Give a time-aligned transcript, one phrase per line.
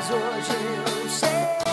[0.00, 0.52] Mas hoje
[1.02, 1.69] eu sei,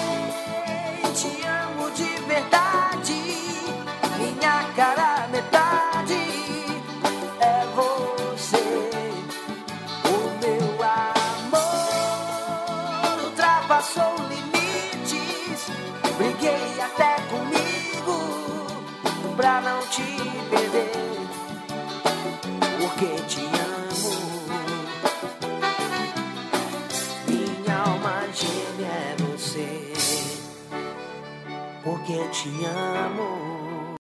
[32.38, 33.96] te amo.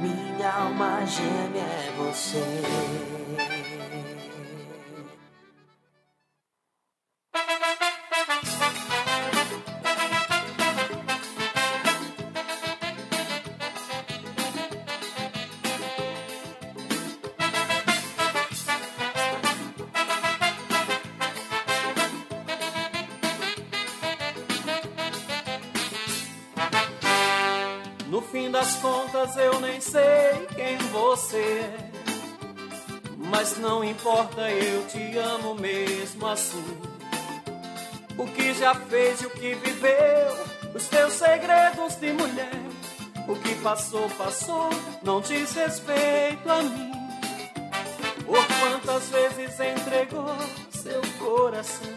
[0.00, 3.02] Minha alma gêmea é você.
[33.42, 36.64] Mas não importa, eu te amo mesmo assim.
[38.16, 42.54] O que já fez e o que viveu, os teus segredos de mulher.
[43.26, 44.70] O que passou, passou,
[45.02, 46.92] não diz respeito a mim.
[48.24, 50.36] Por quantas vezes entregou
[50.70, 51.88] seu coração?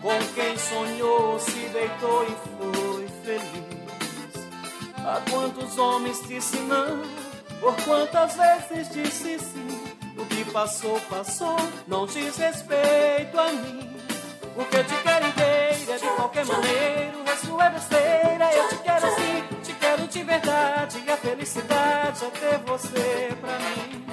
[0.00, 4.46] Com quem sonhou, se deitou e foi feliz.
[5.04, 7.02] A quantos homens disse não,
[7.60, 9.87] por quantas vezes disse sim.
[10.28, 13.96] Que passou, passou, não diz respeito a mim.
[14.56, 18.50] O que eu te quero inteira, de qualquer maneira, o resto é besteira.
[18.54, 21.02] Eu te quero assim, te quero de verdade.
[21.06, 24.04] E a felicidade é ter você pra mim.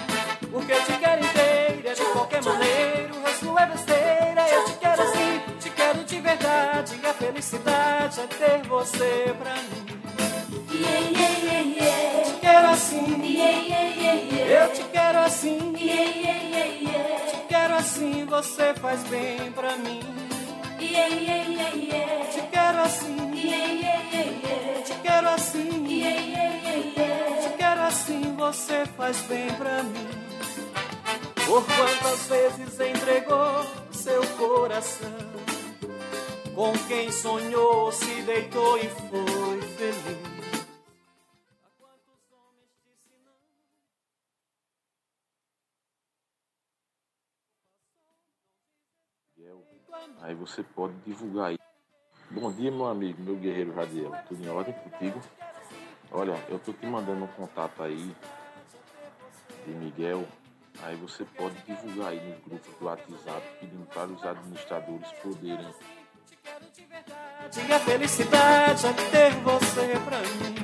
[0.53, 4.49] O que eu te quero inteira, de qualquer maneira, o resto é besteira.
[4.52, 6.99] Eu te quero assim, te quero de verdade.
[7.02, 9.86] E a felicidade é ter você pra mim.
[10.69, 11.55] Te
[12.55, 13.05] quero assim,
[14.48, 19.99] eu te quero assim, te quero assim, você faz bem pra mim.
[20.80, 23.17] Te quero assim,
[24.86, 25.86] te quero assim,
[27.42, 30.08] te quero assim, você faz bem pra mim.
[31.45, 35.11] Por quantas vezes entregou seu coração?
[36.55, 40.35] Com quem sonhou, se deitou e foi feliz.
[50.25, 51.59] Aí você pode divulgar aí.
[52.31, 54.11] Bom dia, meu amigo, meu guerreiro Radiel.
[54.27, 55.21] Tudo em ordem contigo?
[56.11, 58.11] Olha, eu tô te mandando um contato aí
[59.67, 60.25] de Miguel.
[60.81, 65.67] Aí você pode divulgar aí nos grupos do WhatsApp, pedindo para os administradores poderem
[67.69, 70.55] E a felicidade é ter você pra mim.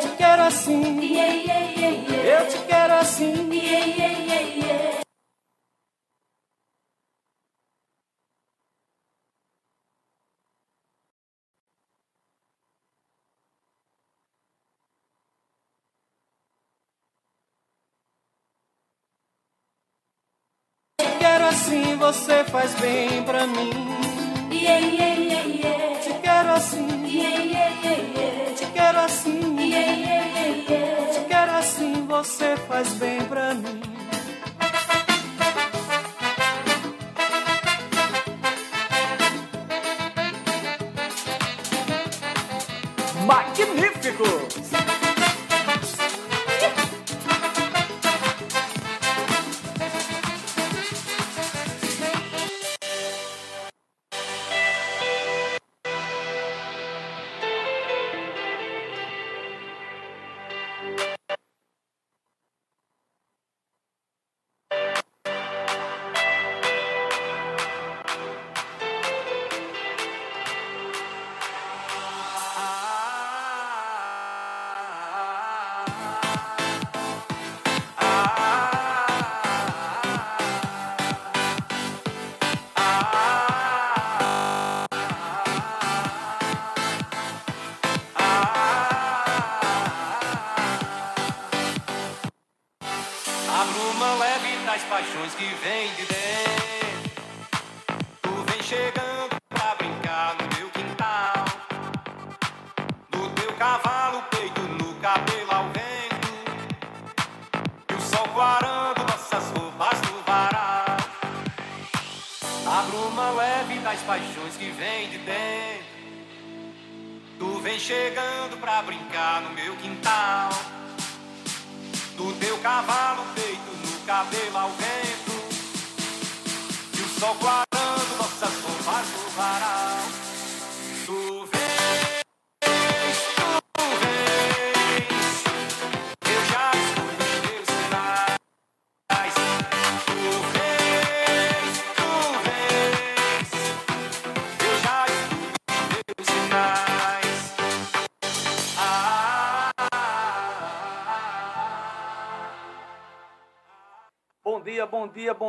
[0.00, 1.18] Te quero assim,
[2.24, 3.46] eu te quero assim.
[20.98, 23.70] Te quero assim, você faz bem pra mim.
[26.00, 26.86] Te quero assim,
[28.54, 29.56] te quero assim,
[31.12, 33.95] te quero assim, você faz bem pra mim.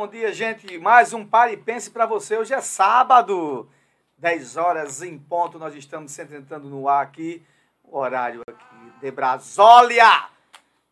[0.08, 0.78] Dia, gente.
[0.78, 2.36] Mais um Pare e Pense para você.
[2.36, 3.68] Hoje é sábado,
[4.16, 5.58] 10 horas em ponto.
[5.58, 7.44] Nós estamos sempre entrando no ar aqui.
[7.84, 10.28] O horário aqui de Brasólia.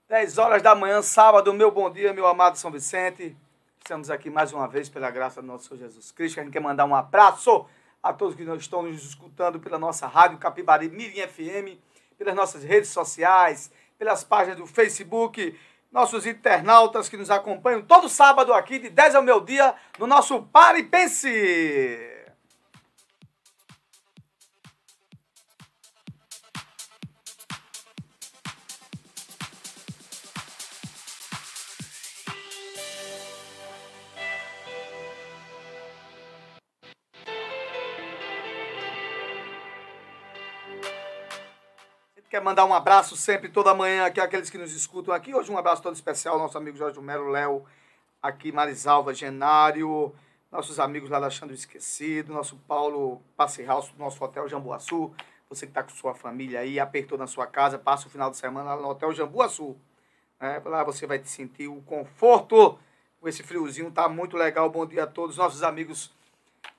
[0.08, 1.52] 10 horas da manhã, sábado.
[1.54, 3.34] Meu bom dia, meu amado São Vicente.
[3.78, 6.38] Estamos aqui mais uma vez pela graça do nosso Senhor Jesus Cristo.
[6.38, 7.66] A gente quer mandar um abraço
[8.02, 11.80] a todos que estão nos escutando pela nossa rádio Capibari Mirim FM,
[12.18, 15.58] pelas nossas redes sociais, pelas páginas do Facebook
[15.96, 20.42] nossos internautas que nos acompanham todo sábado aqui, de 10 ao meio dia, no nosso
[20.42, 22.15] Pare e Pense.
[42.36, 45.34] Quer mandar um abraço sempre, toda manhã, aqui, aqueles que nos escutam aqui.
[45.34, 47.64] Hoje um abraço todo especial, nosso amigo Jorge Melo, Léo,
[48.22, 50.14] aqui Marisalva, Genário,
[50.52, 55.14] nossos amigos lá da Alexandre Esquecido, nosso Paulo Passeiralço do nosso Hotel Jambuaçu.
[55.48, 58.36] Você que está com sua família aí, apertou na sua casa, passa o final de
[58.36, 59.74] semana lá no Hotel Jambuaçu.
[60.38, 62.78] É, lá você vai te sentir o conforto.
[63.18, 64.68] Com esse friozinho, tá muito legal.
[64.68, 66.12] Bom dia a todos, nossos amigos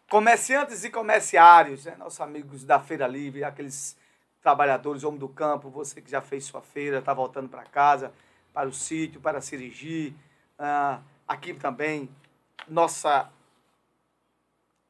[0.07, 1.95] comerciantes e comerciários, né?
[1.97, 3.97] nossos amigos da Feira Livre, aqueles
[4.47, 8.13] trabalhadores, homem do campo, você que já fez sua feira, está voltando para casa,
[8.53, 10.15] para o sítio, para Sirigi.
[10.57, 12.09] Ah, aqui também,
[12.65, 13.29] nossa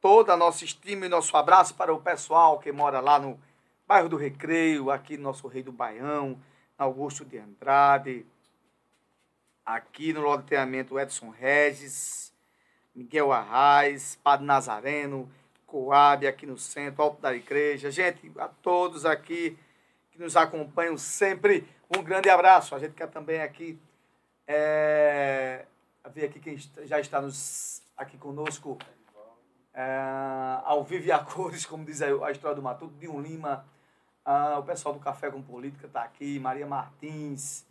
[0.00, 3.36] toda a nossa estima e nosso abraço para o pessoal que mora lá no
[3.84, 6.40] bairro do Recreio, aqui nosso Rei do Baião,
[6.78, 8.24] Augusto de Andrade,
[9.66, 12.32] aqui no loteamento Edson Regis,
[12.94, 15.28] Miguel Arraes, Padre Nazareno,
[15.68, 17.90] Coab, aqui no centro, Alto da Igreja.
[17.90, 19.56] Gente, a todos aqui
[20.10, 22.74] que nos acompanham sempre, um grande abraço.
[22.74, 23.78] A gente quer também aqui
[24.46, 25.66] é,
[26.10, 28.78] ver aqui quem já está nos, aqui conosco
[29.74, 33.20] é, ao vivo e a cores, como diz a, a história do Matuto, de um
[33.20, 33.66] Lima,
[34.24, 37.66] ah, o pessoal do Café com Política está aqui, Maria Martins,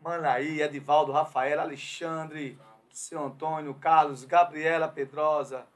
[0.00, 2.56] Manaí, Edivaldo, Rafael, Alexandre,
[2.88, 5.66] seu Antônio, Carlos, Gabriela Pedrosa,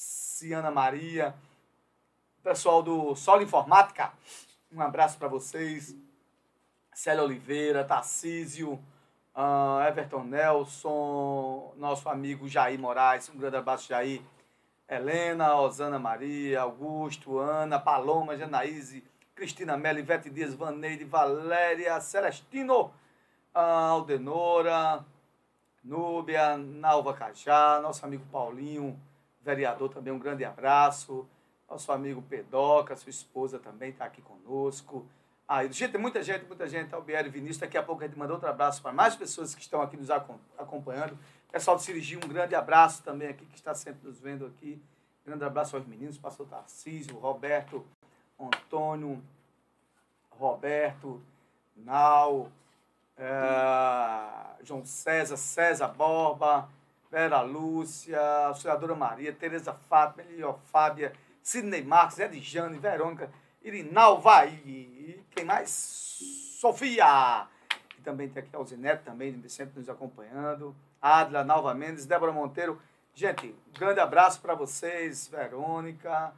[0.00, 1.34] Ciana Maria,
[2.40, 4.12] pessoal do Solo Informática,
[4.72, 5.96] um abraço para vocês.
[6.94, 8.74] Célia Oliveira, Tarcísio,
[9.34, 14.22] uh, Everton Nelson, nosso amigo Jair Moraes, um grande abraço, Jair.
[14.88, 19.02] Helena, Osana Maria, Augusto, Ana, Paloma, Janaíse,
[19.34, 22.82] Cristina Mello, Ivete Dias, Vaneide, Valéria, Celestino,
[23.52, 25.04] uh, Aldenora,
[25.82, 28.96] Núbia, Nalva Cajá, nosso amigo Paulinho,
[29.54, 31.26] vereador também, um grande abraço.
[31.68, 35.06] Nosso amigo Pedoca, sua esposa também está aqui conosco.
[35.46, 37.58] Ah, gente, muita gente, muita gente, Albieri Vinícius.
[37.58, 40.10] Daqui a pouco a gente manda outro abraço para mais pessoas que estão aqui nos
[40.10, 41.18] acompanhando.
[41.50, 44.80] Pessoal de Cirurgia, um grande abraço também aqui, que está sempre nos vendo aqui.
[45.24, 47.84] Grande abraço aos meninos, pastor Tarcísio, Roberto,
[48.38, 49.22] Antônio,
[50.30, 51.20] Roberto,
[51.76, 52.50] Nau,
[53.16, 56.68] é, João César, César Borba,
[57.10, 58.20] Vera Lúcia,
[58.54, 61.12] Senadora Maria, Tereza Fábia, Melio Fábia,
[61.42, 63.30] Sidney Marques, Edjane, Verônica,
[63.62, 64.50] Irinal Vai,
[65.30, 65.70] quem mais?
[66.60, 67.46] Sofia,
[67.88, 72.80] que também tem aqui a Alzinete, também sempre nos acompanhando, Adla, Nalva Mendes, Débora Monteiro.
[73.14, 76.32] Gente, um grande abraço para vocês, Verônica,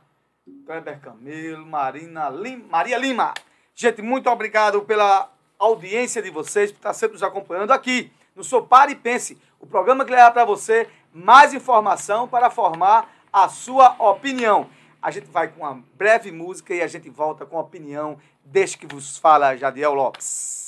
[0.67, 3.35] Kleber Camilo, Marina Lim, Maria Lima.
[3.75, 8.67] Gente, muito obrigado pela audiência de vocês, por estar sempre nos acompanhando aqui no Sou
[8.67, 13.95] Pare e Pense, o programa que leva para você mais informação para formar a sua
[13.99, 14.69] opinião.
[15.02, 18.79] A gente vai com uma breve música e a gente volta com a opinião deste
[18.79, 20.60] que vos fala Jadiel Lopes.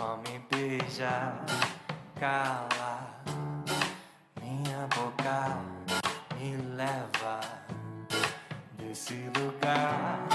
[0.00, 1.34] Só me beija,
[2.18, 3.20] cala
[4.40, 5.58] minha boca,
[6.38, 7.40] me leva
[8.78, 10.26] desse lugar.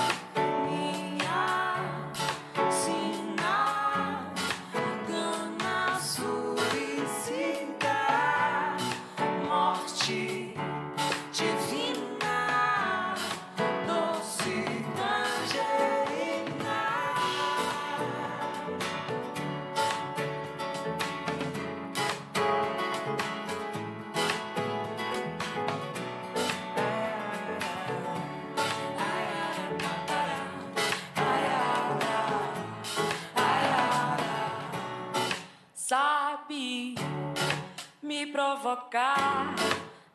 [38.36, 39.56] Provocar,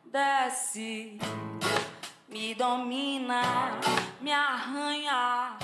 [0.05, 1.17] desce,
[2.29, 3.79] me domina,
[4.21, 5.57] me arranha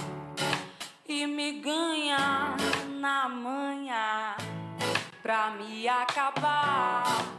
[1.08, 2.56] e me ganha
[3.00, 4.36] na manhã
[5.22, 7.37] pra me acabar.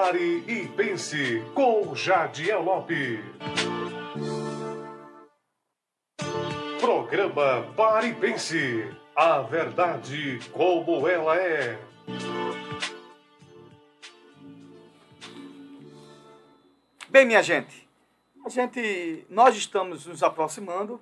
[0.00, 3.20] Pare e pense com Jadiel Lopes.
[6.80, 8.90] Programa Pare e Pense.
[9.14, 11.78] A verdade como ela é.
[17.10, 17.86] Bem, minha gente,
[18.42, 20.98] a gente, nós estamos nos aproximando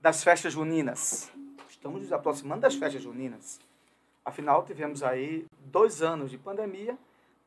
[0.00, 1.30] das festas juninas.
[1.68, 3.60] Estamos nos aproximando das festas juninas.
[4.24, 6.96] Afinal, tivemos aí dois anos de pandemia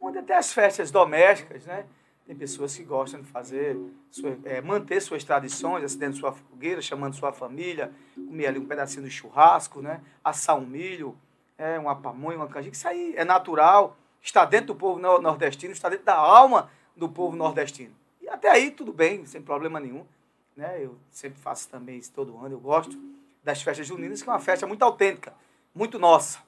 [0.03, 1.85] onde até as festas domésticas, né?
[2.27, 3.77] Tem pessoas que gostam de fazer,
[4.09, 9.03] sua, é, manter suas tradições, acendendo sua fogueira, chamando sua família, comer ali um pedacinho
[9.03, 10.01] de churrasco, né?
[10.23, 11.17] assar um milho,
[11.57, 12.75] é, uma pamonha, uma canjica.
[12.75, 17.35] Isso aí é natural, está dentro do povo nordestino, está dentro da alma do povo
[17.35, 17.93] nordestino.
[18.21, 20.05] E até aí tudo bem, sem problema nenhum.
[20.55, 20.81] Né?
[20.81, 22.97] Eu sempre faço também isso todo ano, eu gosto
[23.43, 25.33] das festas juninas, que é uma festa muito autêntica,
[25.75, 26.39] muito nossa.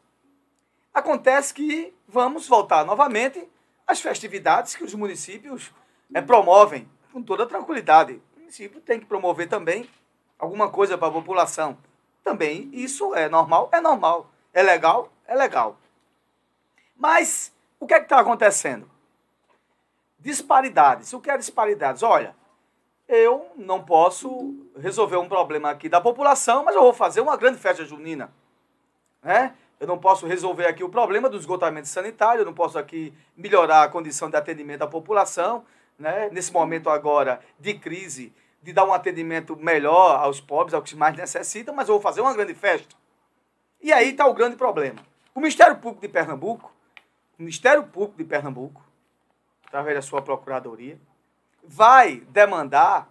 [0.95, 3.45] Acontece que vamos voltar novamente
[3.85, 5.73] às festividades que os municípios
[6.13, 8.21] é, promovem com toda tranquilidade.
[8.33, 9.89] O município tem que promover também
[10.39, 11.77] alguma coisa para a população.
[12.23, 14.31] Também isso é normal, é normal.
[14.53, 15.77] É legal, é legal.
[16.95, 18.89] Mas o que é que está acontecendo?
[20.17, 21.11] Disparidades.
[21.11, 22.03] O que é disparidades?
[22.03, 22.33] Olha,
[23.05, 27.57] eu não posso resolver um problema aqui da população, mas eu vou fazer uma grande
[27.57, 28.33] festa junina.
[29.21, 29.53] Né?
[29.79, 33.84] Eu não posso resolver aqui o problema do esgotamento sanitário, eu não posso aqui melhorar
[33.84, 35.65] a condição de atendimento da população,
[36.00, 36.29] né?
[36.32, 41.15] nesse momento agora de crise, de dar um atendimento melhor aos pobres, aos que mais
[41.15, 42.96] necessitam, mas eu vou fazer uma grande festa.
[43.82, 45.01] E aí está o grande problema.
[45.34, 46.74] O Ministério Público de Pernambuco,
[47.38, 48.82] o Ministério Público de Pernambuco,
[49.67, 50.98] através da sua procuradoria,
[51.63, 53.10] vai demandar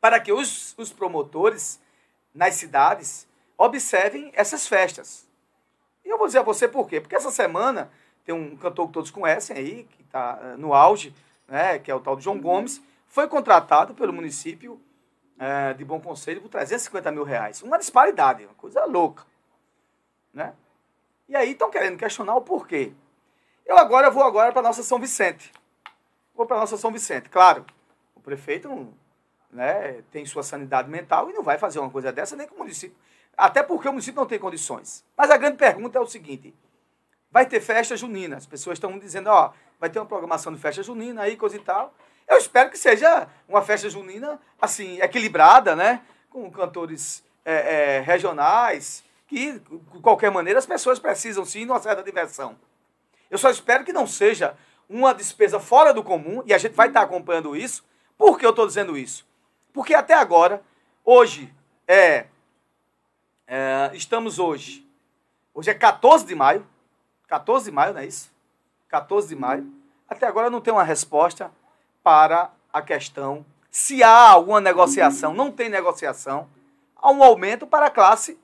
[0.00, 1.80] para que os, os promotores
[2.34, 5.23] nas cidades observem essas festas.
[6.04, 7.00] E eu vou dizer a você por quê.
[7.00, 7.90] Porque essa semana
[8.24, 11.14] tem um cantor que todos conhecem aí, que está eh, no auge,
[11.46, 14.80] né, que é o tal de João Gomes, foi contratado pelo município
[15.38, 17.62] é, de Bom Conselho por 350 mil reais.
[17.62, 19.24] Uma disparidade, uma coisa louca.
[20.32, 20.52] Né?
[21.28, 22.92] E aí estão querendo questionar o porquê.
[23.64, 25.52] Eu agora vou agora para nossa São Vicente.
[26.34, 27.28] Vou para nossa São Vicente.
[27.28, 27.64] Claro,
[28.14, 28.92] o prefeito não,
[29.50, 32.58] né, tem sua sanidade mental e não vai fazer uma coisa dessa nem com o
[32.58, 32.96] município.
[33.36, 35.04] Até porque o município não tem condições.
[35.16, 36.54] Mas a grande pergunta é o seguinte:
[37.30, 38.36] vai ter festa junina?
[38.36, 41.60] As pessoas estão dizendo, ó, vai ter uma programação de festa junina aí, coisa e
[41.60, 41.94] tal.
[42.26, 46.00] Eu espero que seja uma festa junina, assim, equilibrada, né?
[46.30, 51.80] Com cantores é, é, regionais, que, de qualquer maneira, as pessoas precisam sim de uma
[51.80, 52.56] certa diversão.
[53.30, 54.56] Eu só espero que não seja
[54.88, 57.84] uma despesa fora do comum, e a gente vai estar acompanhando isso.
[58.16, 59.26] Por que eu estou dizendo isso?
[59.72, 60.62] Porque até agora,
[61.04, 61.52] hoje
[61.86, 62.26] é
[63.46, 64.86] é, estamos hoje.
[65.52, 66.66] Hoje é 14 de maio.
[67.28, 68.32] 14 de maio, não é isso?
[68.88, 69.70] 14 de maio.
[70.08, 71.50] Até agora não tem uma resposta
[72.02, 75.34] para a questão se há alguma negociação.
[75.34, 76.48] Não tem negociação.
[76.96, 78.38] Há um aumento para a classe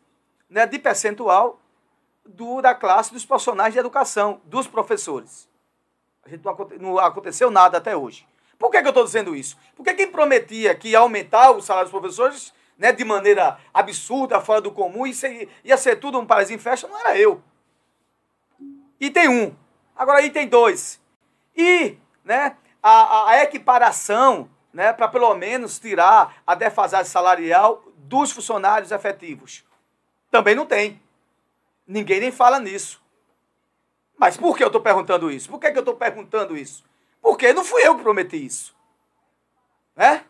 [0.49, 1.61] né, de percentual
[2.25, 5.49] do, da classe dos profissionais de educação, dos professores.
[6.25, 8.27] A gente não, não aconteceu nada até hoje.
[8.59, 9.57] Por que, que eu estou dizendo isso?
[9.75, 14.59] Porque quem prometia que ia aumentar o salário dos professores né, de maneira absurda, fora
[14.59, 17.43] do comum, e ia ser tudo um paraíso em festa, não era eu.
[18.99, 19.55] E tem um.
[19.95, 20.99] Agora aí tem dois.
[21.55, 28.91] E né, a, a equiparação né, para pelo menos tirar a defasagem salarial dos funcionários
[28.91, 29.63] efetivos.
[30.31, 31.03] Também não tem.
[31.87, 32.99] Ninguém nem fala nisso.
[34.17, 35.51] Mas por que eu estou perguntando isso?
[35.51, 36.83] Por que, que eu estou perguntando isso?
[37.21, 38.75] Porque não fui eu que prometi isso.
[39.95, 40.25] Né?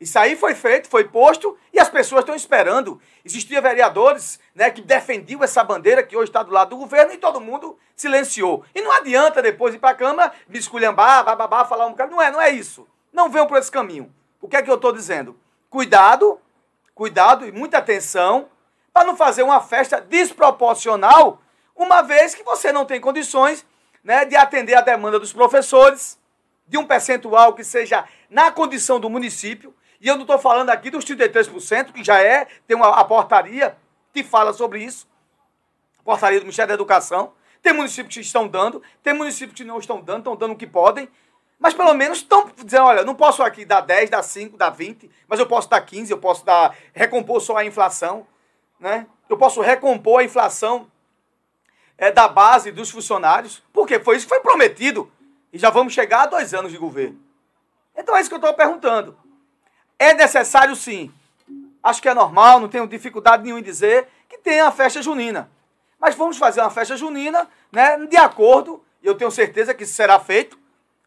[0.00, 2.98] Isso aí foi feito, foi posto e as pessoas estão esperando.
[3.22, 7.18] Existiam vereadores né, que defendiam essa bandeira que hoje está do lado do governo e
[7.18, 8.64] todo mundo silenciou.
[8.74, 12.12] E não adianta depois ir para a Câmara, me esculhambar, bababá, falar um bocado.
[12.12, 12.88] Não é, não é isso.
[13.12, 14.10] Não venham por esse caminho.
[14.40, 15.38] O que é que eu estou dizendo?
[15.68, 16.40] Cuidado,
[16.94, 18.48] cuidado e muita atenção
[18.94, 21.42] para não fazer uma festa desproporcional,
[21.76, 23.66] uma vez que você não tem condições
[24.02, 26.18] né, de atender a demanda dos professores,
[26.66, 30.90] de um percentual que seja na condição do município, e eu não estou falando aqui
[30.90, 33.76] dos 33%, que já é, tem uma, a portaria
[34.12, 35.06] que fala sobre isso.
[36.02, 37.34] Portaria do Ministério da Educação.
[37.62, 40.66] Tem municípios que estão dando, tem municípios que não estão dando, estão dando o que
[40.66, 41.08] podem.
[41.58, 45.10] Mas pelo menos estão dizendo, olha, não posso aqui dar 10, dar 5, dar 20,
[45.28, 48.26] mas eu posso dar 15, eu posso dar recompor só a inflação,
[48.78, 49.06] né?
[49.28, 50.90] Eu posso recompor a inflação
[51.98, 55.12] é, da base dos funcionários, porque foi isso que foi prometido.
[55.52, 57.20] E já vamos chegar a dois anos de governo.
[57.94, 59.14] Então é isso que eu estou perguntando.
[60.00, 61.12] É necessário sim.
[61.82, 65.50] Acho que é normal, não tenho dificuldade nenhuma em dizer que tenha a festa junina.
[66.00, 69.92] Mas vamos fazer uma festa junina, né, de acordo, e eu tenho certeza que isso
[69.92, 70.58] será feito,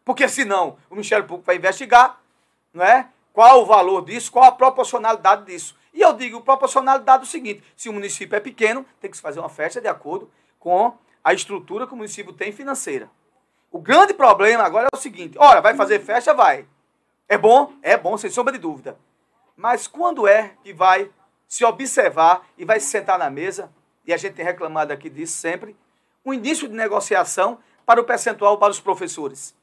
[0.04, 2.20] porque senão o Ministério Público vai investigar,
[2.72, 3.08] não é?
[3.32, 5.76] Qual o valor disso, qual a proporcionalidade disso.
[5.92, 9.40] E eu digo proporcionalidade do seguinte: se o município é pequeno, tem que se fazer
[9.40, 10.30] uma festa de acordo
[10.60, 13.10] com a estrutura que o município tem financeira.
[13.72, 16.64] O grande problema agora é o seguinte: ora, vai fazer festa, vai.
[17.28, 17.72] É bom?
[17.82, 18.98] É bom, sem sombra de dúvida.
[19.56, 21.10] Mas quando é que vai
[21.48, 23.72] se observar e vai se sentar na mesa,
[24.06, 25.76] e a gente tem reclamado aqui disso sempre,
[26.24, 29.54] um início de negociação para o percentual para os professores?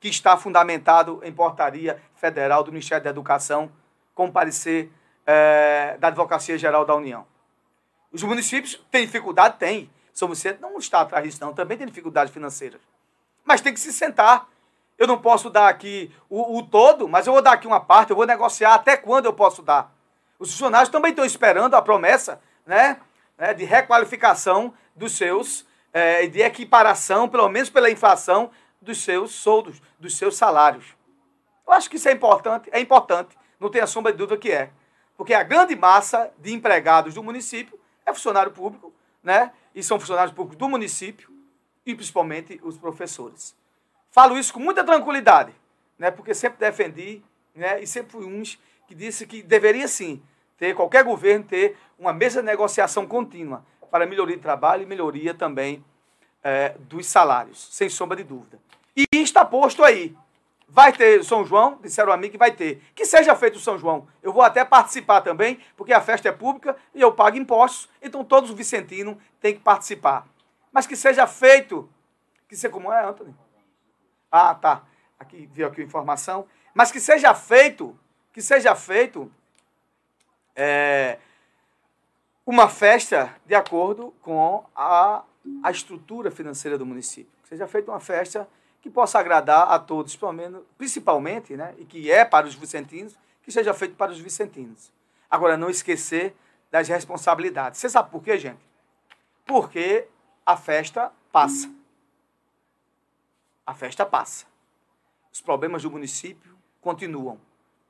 [0.00, 3.70] que está fundamentado em portaria federal do Ministério da Educação,
[4.14, 4.90] com parecer
[5.26, 7.26] é, da Advocacia Geral da União.
[8.10, 9.58] Os municípios têm dificuldade?
[9.58, 9.90] Tem.
[10.12, 11.52] São Vicente não está atrás disso, não.
[11.52, 12.80] Também tem dificuldade financeira.
[13.44, 14.48] Mas tem que se sentar.
[15.00, 18.10] Eu não posso dar aqui o, o todo, mas eu vou dar aqui uma parte,
[18.10, 19.90] eu vou negociar até quando eu posso dar.
[20.38, 23.00] Os funcionários também estão esperando a promessa né,
[23.38, 29.80] né de requalificação dos seus, é, de equiparação, pelo menos pela inflação, dos seus soldos,
[29.98, 30.84] dos seus salários.
[31.66, 34.68] Eu acho que isso é importante, é importante, não tenha sombra de dúvida que é.
[35.16, 39.50] Porque a grande massa de empregados do município é funcionário público, né?
[39.74, 41.30] E são funcionários públicos do município
[41.86, 43.58] e principalmente os professores.
[44.10, 45.52] Falo isso com muita tranquilidade,
[45.98, 46.10] né?
[46.10, 47.22] Porque sempre defendi,
[47.54, 47.80] né?
[47.80, 50.20] E sempre fui uns que disse que deveria sim
[50.58, 55.32] ter qualquer governo ter uma mesa de negociação contínua para melhoria de trabalho e melhoria
[55.32, 55.84] também
[56.42, 58.58] é, dos salários, sem sombra de dúvida.
[58.96, 60.16] E está posto aí.
[60.68, 62.82] Vai ter São João, disseram a mim que vai ter.
[62.94, 64.06] Que seja feito o São João.
[64.22, 68.24] Eu vou até participar também, porque a festa é pública e eu pago impostos, então
[68.24, 70.26] todos os vicentinos têm que participar.
[70.72, 71.88] Mas que seja feito.
[72.48, 73.34] Que seja como é, Antônio?
[74.30, 74.82] Ah, tá.
[75.18, 76.46] Aqui veio aqui a informação.
[76.74, 77.98] Mas que seja feito,
[78.32, 79.30] que seja feito
[80.54, 81.18] é,
[82.46, 85.24] uma festa de acordo com a,
[85.62, 87.32] a estrutura financeira do município.
[87.42, 88.48] Que seja feita uma festa
[88.80, 93.18] que possa agradar a todos, pelo menos, principalmente, né, e que é para os vicentinos,
[93.42, 94.90] que seja feito para os vicentinos.
[95.30, 96.34] Agora, não esquecer
[96.70, 97.78] das responsabilidades.
[97.78, 98.60] Você sabe por quê, gente?
[99.44, 100.06] Porque
[100.46, 101.70] a festa passa.
[103.70, 104.46] A festa passa.
[105.32, 107.38] Os problemas do município continuam.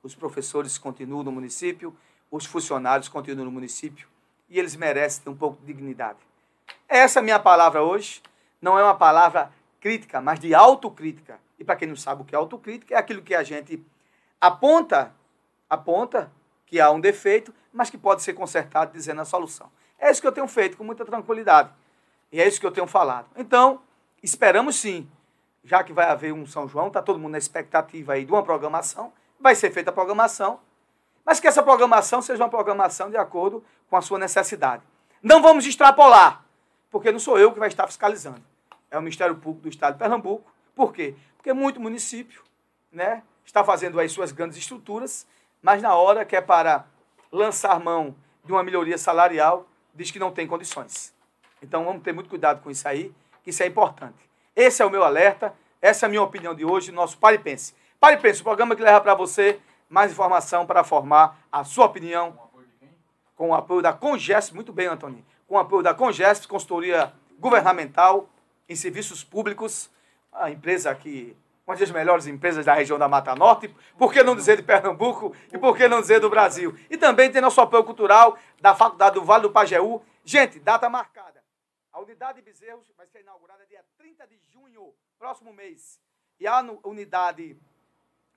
[0.02, 1.96] Os professores continuam no município,
[2.30, 4.06] os funcionários continuam no município
[4.50, 6.18] e eles merecem ter um pouco de dignidade.
[6.86, 8.20] Essa é minha palavra hoje.
[8.60, 11.40] Não é uma palavra crítica, mas de autocrítica.
[11.58, 13.82] E para quem não sabe o que é autocrítica, é aquilo que a gente
[14.38, 15.14] aponta,
[15.66, 16.30] aponta
[16.66, 19.72] que há um defeito, mas que pode ser consertado dizendo a solução.
[19.98, 21.70] É isso que eu tenho feito com muita tranquilidade.
[22.30, 23.30] E é isso que eu tenho falado.
[23.34, 23.80] Então,
[24.22, 25.08] esperamos sim,
[25.64, 28.42] já que vai haver um São João, está todo mundo na expectativa aí de uma
[28.42, 30.60] programação, vai ser feita a programação,
[31.24, 34.82] mas que essa programação seja uma programação de acordo com a sua necessidade.
[35.22, 36.44] Não vamos extrapolar,
[36.90, 38.50] porque não sou eu que vai estar fiscalizando
[38.90, 40.50] é o Ministério Público do Estado de Pernambuco.
[40.74, 41.14] Por quê?
[41.36, 42.42] Porque muito município
[42.90, 45.26] né, está fazendo as suas grandes estruturas,
[45.62, 46.84] mas na hora que é para
[47.30, 51.14] lançar mão de uma melhoria salarial, diz que não tem condições.
[51.62, 54.28] Então vamos ter muito cuidado com isso aí, que isso é importante.
[54.54, 57.74] Esse é o meu alerta, essa é a minha opinião de hoje, nosso Pare Pense.
[57.98, 62.38] Pare Pense, o programa que leva para você mais informação para formar a sua opinião.
[63.34, 65.24] Com o apoio da Congesp, muito bem, Antônio.
[65.46, 68.28] Com o apoio da Congesp, consultoria governamental,
[68.68, 69.90] em serviços públicos,
[70.32, 71.36] a empresa que
[71.66, 75.34] uma das melhores empresas da região da Mata Norte, por que não dizer de Pernambuco
[75.52, 76.76] e por que não dizer do Brasil?
[76.90, 80.02] E também tem nosso apoio cultural da Faculdade do Vale do Pajeú.
[80.24, 81.39] Gente, data marcada.
[81.92, 85.98] A unidade de Bezerros vai ser inaugurada dia 30 de junho, próximo mês.
[86.38, 87.56] E a unidade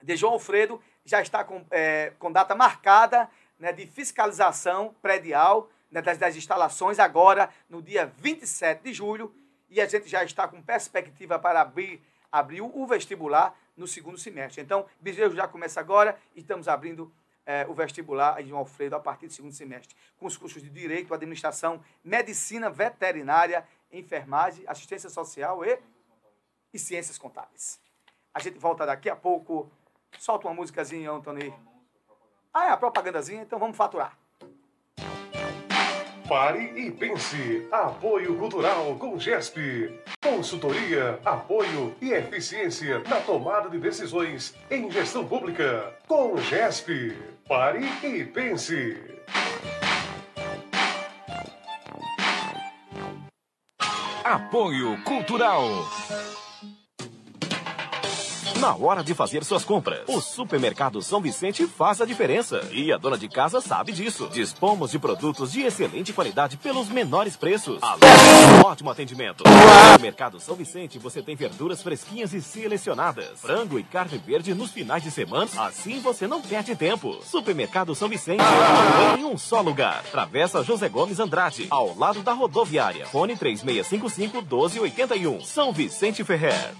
[0.02, 6.02] de João Alfredo já está com, é, com data marcada né, de fiscalização predial né,
[6.02, 9.34] das, das instalações, agora no dia 27 de julho
[9.70, 14.62] e a gente já está com perspectiva para abrir, abrir o vestibular no segundo semestre.
[14.62, 17.12] Então, Bezerro já começa agora e estamos abrindo
[17.46, 21.14] é, o vestibular João Alfredo a partir do segundo semestre, com os cursos de Direito,
[21.14, 25.80] Administração, Medicina Veterinária, Enfermagem, Assistência Social e,
[26.74, 27.80] e Ciências Contábeis.
[28.34, 29.72] A gente volta daqui a pouco.
[30.18, 31.54] Solta uma músicazinha, Antônio.
[32.54, 34.18] Ah, é a propagandazinha, então vamos faturar.
[36.34, 37.68] Pare e pense.
[37.72, 40.02] Apoio Cultural com GESP.
[40.20, 45.94] Consultoria, apoio e eficiência na tomada de decisões em gestão pública.
[46.08, 47.16] Com GESP.
[47.48, 48.98] Pare e pense.
[54.24, 55.62] Apoio Cultural
[58.64, 60.04] na hora de fazer suas compras.
[60.08, 64.30] O Supermercado São Vicente faz a diferença e a dona de casa sabe disso.
[64.32, 67.80] Dispomos de produtos de excelente qualidade pelos menores preços.
[67.82, 69.44] Além ótimo atendimento.
[69.44, 74.72] No Supermercado São Vicente você tem verduras fresquinhas e selecionadas, frango e carne verde nos
[74.72, 75.50] finais de semana.
[75.58, 77.20] Assim você não perde tempo.
[77.22, 78.44] Supermercado São Vicente
[79.20, 80.04] em um só lugar.
[80.04, 83.08] Travessa José Gomes Andrade, ao lado da rodoviária.
[83.08, 85.42] Fone 3655 1281.
[85.42, 86.72] São Vicente Ferrer.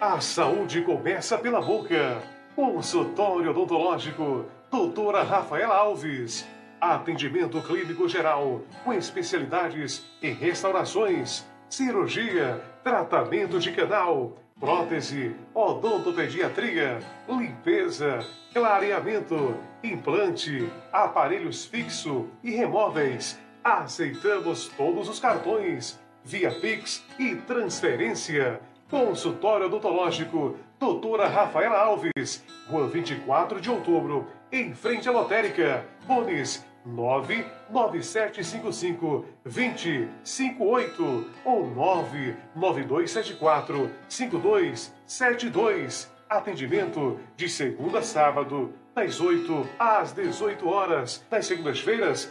[0.00, 2.22] A saúde começa pela boca.
[2.56, 6.46] Consultório odontológico, doutora Rafaela Alves.
[6.80, 19.56] Atendimento clínico geral, com especialidades em restaurações, cirurgia, tratamento de canal, prótese, odontopediatria, limpeza, clareamento,
[19.82, 23.38] implante, aparelhos fixo e remóveis.
[23.62, 28.60] Aceitamos todos os cartões, via Pix e transferência.
[28.88, 35.84] Consultório odontológico, doutora Rafaela Alves, Rua 24 de Outubro, em frente à lotérica.
[36.06, 46.10] Fones 99755 2058 ou 99274 5272.
[46.28, 51.24] Atendimento de segunda a sábado, das 8 às 18 horas.
[51.30, 52.30] Das segundas-feiras,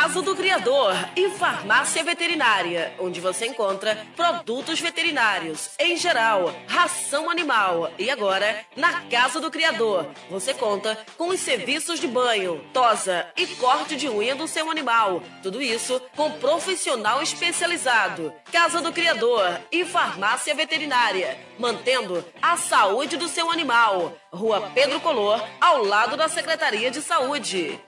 [0.00, 7.90] Casa do Criador e Farmácia Veterinária, onde você encontra produtos veterinários em geral, ração animal.
[7.98, 13.44] E agora, na Casa do Criador, você conta com os serviços de banho, tosa e
[13.56, 15.20] corte de unha do seu animal.
[15.42, 18.32] Tudo isso com profissional especializado.
[18.52, 24.16] Casa do Criador e Farmácia Veterinária, mantendo a saúde do seu animal.
[24.32, 27.80] Rua Pedro Color, ao lado da Secretaria de Saúde.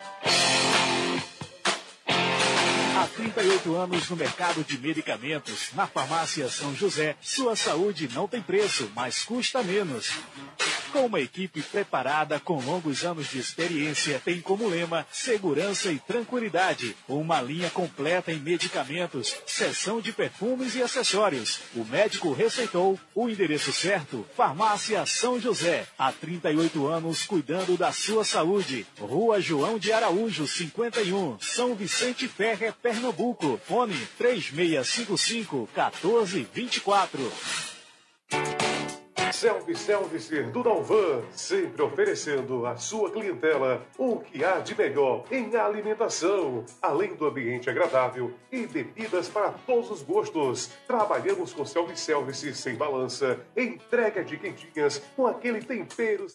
[3.01, 8.43] Há 38 anos no mercado de medicamentos, na Farmácia São José, sua saúde não tem
[8.43, 10.13] preço, mas custa menos.
[10.93, 16.97] Com uma equipe preparada com longos anos de experiência, tem como lema segurança e tranquilidade.
[17.09, 21.61] Uma linha completa em medicamentos, seção de perfumes e acessórios.
[21.75, 25.87] O médico receitou o endereço certo, Farmácia São José.
[25.97, 28.85] Há 38 anos cuidando da sua saúde.
[28.99, 32.90] Rua João de Araújo, 51, São Vicente Ferre, Pernambuco.
[33.65, 37.21] Fone 3655 1424.
[39.33, 46.65] Self-Service do Dalvan, sempre oferecendo à sua clientela o que há de melhor em alimentação,
[46.83, 50.71] além do ambiente agradável e bebidas para todos os gostos.
[50.87, 56.27] Trabalhamos com self-service sem balança, entrega de quentinhas com aquele tempero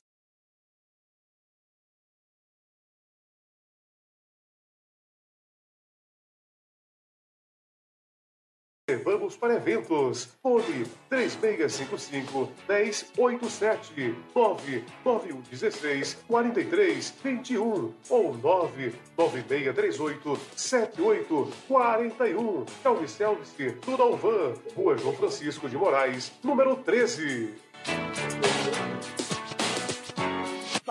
[8.88, 10.30] Levamos para eventos.
[10.44, 22.66] Fone 3655 1087 99116 4321 ou 99638 7841.
[22.84, 27.56] Calvi Selvice, Tudalvan, Rua João Francisco de Moraes, número 13.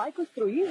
[0.04, 0.68] Vai construir?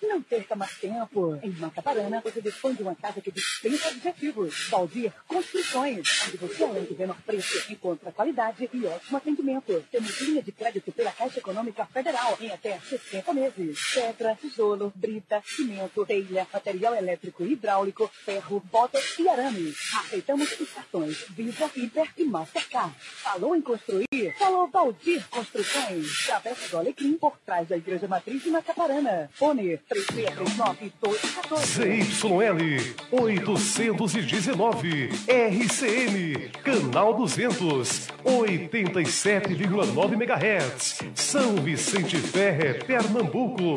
[0.00, 1.38] Não perca mais tempo.
[1.42, 4.68] Em Macaparana, você dispõe de uma casa que dispensa objetivos.
[4.70, 9.84] Valdir Construções, onde você, além de menor preço, encontra qualidade e ótimo atendimento.
[9.90, 13.78] Temos linha de crédito pela Caixa Econômica Federal em até 60 meses.
[13.92, 19.74] Pedra, tijolo, brita, cimento, telha, material elétrico e hidráulico, ferro, botas e arame.
[19.98, 22.94] Aceitamos os cartões Visa, Hiper e Mastercard.
[22.98, 24.34] Falou em construir?
[24.38, 26.24] Falou Valdir Construções.
[26.24, 29.28] Travessa do Alecrim, por trás da Igreja Matriz de Macaparana.
[29.32, 31.66] Fone 3639-1214.
[31.66, 43.74] ZYL 819 RCN Canal 200 87,9 MHz São Vicente Ferre, Pernambuco.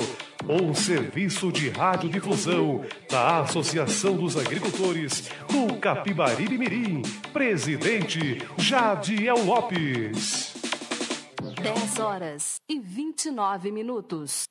[0.48, 7.02] Um serviço de radiodifusão da Associação dos Agricultores do Capibaribe Mirim.
[7.34, 10.54] Presidente Jadiel Lopes.
[11.62, 14.48] 10 horas e 29 minutos.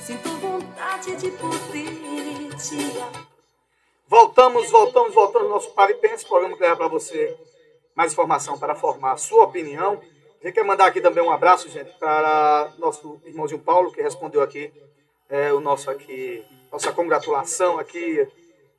[0.00, 3.32] Sinto vontade de poder te.
[4.06, 7.36] Voltamos, voltamos, voltamos ao nosso Pare e Pense, programa que leva para você
[7.96, 10.00] mais informação para formar a sua opinião.
[10.40, 14.40] A gente quer mandar aqui também um abraço, gente, para nosso irmãozinho Paulo, que respondeu
[14.40, 14.72] aqui
[15.28, 18.24] é, o nosso aqui, nossa congratulação aqui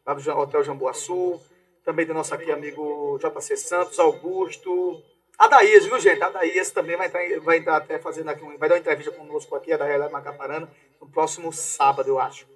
[0.06, 1.38] lá do Hotel Jamboaçu.
[1.84, 5.04] Também do nosso aqui amigo JC Santos, Augusto,
[5.38, 6.22] Adaías, viu, gente?
[6.22, 9.74] Adaías também vai entrar, vai entrar até fazendo aqui, vai dar uma entrevista conosco aqui,
[9.74, 10.70] a da Realidade Macaparana,
[11.02, 12.48] no próximo sábado, eu acho.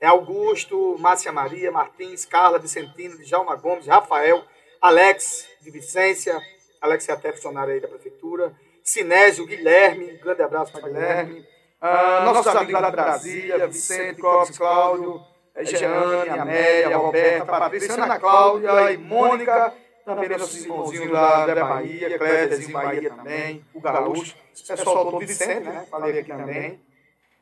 [0.00, 4.44] É Augusto, Márcia Maria, Martins, Carla, Vicentino, Djalma Gomes, Rafael,
[4.80, 6.38] Alex de Vicência,
[6.80, 11.46] Alex é até funcionário aí da prefeitura, Sinésio, Guilherme, um grande abraço para Guilherme,
[11.80, 15.20] Ah, nossos amigos lá de Brasília, Vicente, Clóvis, Cláudio,
[15.62, 19.72] Jeane, Amélia, Roberta, Patrícia, Ana Cláudia e Mônica,
[20.04, 25.64] também nossos irmãozinhos lá da Bahia, Clédezinho Bahia também, o Gaúcho, esse pessoal todo Vicente,
[25.64, 25.86] né?
[25.90, 26.80] Falei aqui também.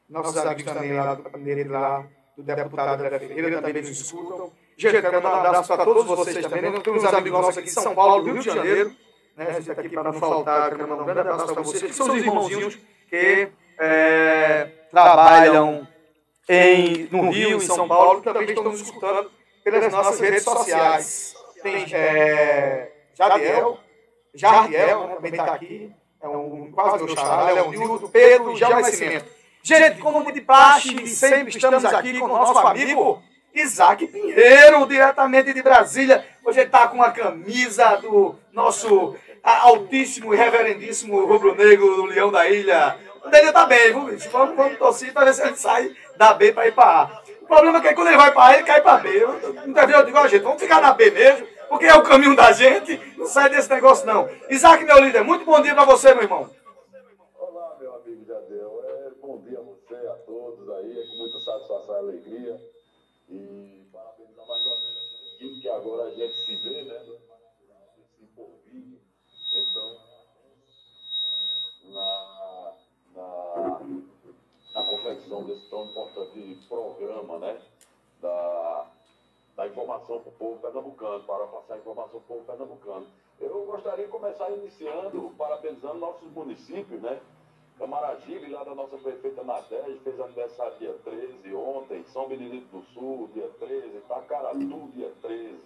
[0.09, 4.53] Nossos amigos também lá do Pandeiro, lá do deputado André Ferreira, também nos escutam.
[4.77, 6.71] Gente, quero mandar um abraço para todos vocês também.
[6.71, 8.95] Nós temos uns amigos nossos aqui em São Paulo, Rio de Janeiro.
[9.37, 9.47] Né?
[9.49, 11.93] A gente está aqui para não faltar, quero mandar um grande abraço para vocês, que
[11.95, 13.49] são os irmãozinhos que
[13.79, 15.87] é, trabalham
[16.49, 19.31] em, no Rio, em São Paulo, que também estão nos escutando
[19.65, 21.35] pelas nossas redes sociais.
[21.63, 23.79] Tem é, Jadiel,
[24.35, 28.71] Jardiel, né, também está aqui, é um, quase meu xará, é um Nildo, Pedro, Gel
[28.71, 29.27] Nascimento.
[29.63, 33.23] Gente, como de praxe, sempre estamos aqui com o nosso amigo
[33.55, 36.27] Isaac Pinheiro, diretamente de Brasília.
[36.45, 42.49] Hoje ele está com a camisa do nosso altíssimo e reverendíssimo rubro-negro do Leão da
[42.49, 42.99] Ilha.
[43.25, 44.29] O dele está bem, viu, bicho?
[44.31, 47.23] Vamos, vamos torcer para ver se ele sai da B para ir para A.
[47.43, 49.27] O problema é que quando ele vai para A, ele cai para B.
[49.65, 52.37] Muitas vezes eu digo, ó, gente, vamos ficar na B mesmo, porque é o caminho
[52.37, 54.29] da gente, não sai desse negócio não.
[54.51, 56.51] Isaac, meu líder, muito bom dia para você, meu irmão.
[57.39, 58.85] Olá, meu amigo Jadeu.
[58.85, 61.01] É, bom dia a você, a todos aí.
[61.01, 62.61] É com muita satisfação e alegria.
[63.31, 67.01] E parabenizar mais uma vez que agora a gente se vê, né?
[68.19, 69.01] Se vídeo.
[69.57, 69.97] Então,
[71.85, 72.75] na,
[73.17, 73.81] na,
[74.75, 77.59] na confecção desse tão importante programa, né?
[78.21, 78.92] Da,
[79.57, 83.07] da informação para o povo pernambucano, para passar informação para o povo pernambucano.
[83.41, 87.21] Eu gostaria de começar iniciando, parabenizando nossos municípios, né?
[87.79, 93.29] Camaragibe, lá da nossa prefeita Nadege, fez aniversário dia 13, ontem, São Benedito do Sul,
[93.35, 95.59] dia 13, Itacaratu, dia 13.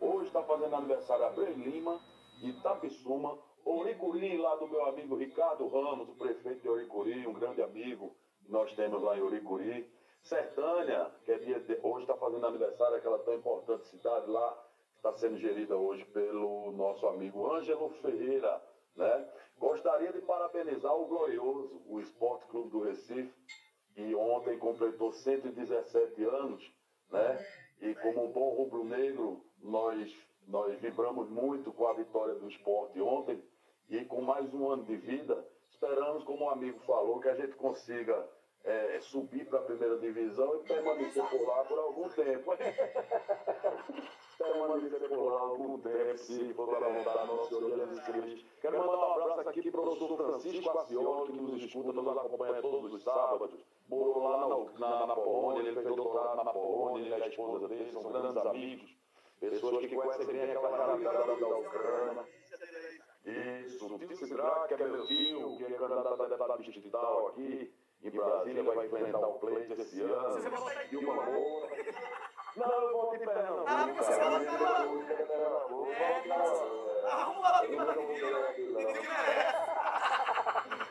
[0.00, 1.98] Hoje está fazendo aniversário Abreu Lima,
[2.42, 8.14] Itapissuma, Oricuri, lá do meu amigo Ricardo Ramos, o prefeito de Oricuri, um grande amigo
[8.44, 9.90] que nós temos lá em Oricuri.
[10.26, 14.66] Sertânia, que é dia de- hoje está fazendo aniversário, aquela tão importante cidade lá,
[14.96, 18.60] está sendo gerida hoje pelo nosso amigo Ângelo Ferreira,
[18.96, 19.28] né?
[19.56, 23.32] Gostaria de parabenizar o Glorioso, o Esporte Clube do Recife,
[23.94, 26.72] que ontem completou 117 anos,
[27.10, 27.46] né?
[27.80, 30.12] E como um bom rubro-negro, nós,
[30.48, 33.40] nós vibramos muito com a vitória do esporte ontem
[33.88, 37.54] e com mais um ano de vida, esperamos, como o amigo falou, que a gente
[37.54, 38.28] consiga
[38.66, 42.52] eh, subir para a primeira divisão e permanecer por lá por algum tempo.
[44.36, 48.44] permanecer por lá algum tempo, se for para voltar nosso Senhor Jesus Cristo.
[48.60, 52.60] Quero mandar um abraço aqui para o professor Francisco Acioli, que nos escuta, nos acompanha
[52.60, 53.64] todos os sábados.
[53.88, 54.48] Morou lá na,
[54.80, 58.36] na, na Polônia, ele fez doutorado na Polônia, ele e a esposa dele são grandes
[58.36, 58.96] amigos.
[59.38, 62.24] Pessoas que conhecem bem aquela realidade da Ucrânia.
[63.64, 67.72] Isso, Tito Sidrak, que é meu tio, que é candidato a deputado distrital aqui
[68.08, 70.38] em Brasília, vai enfrentar o pleito esse ano.
[70.90, 71.68] E uma boa.
[72.56, 73.64] Não, eu vou de Pernambuco.
[73.66, 74.46] Ah, porque você vai
[77.06, 77.62] Arruma lá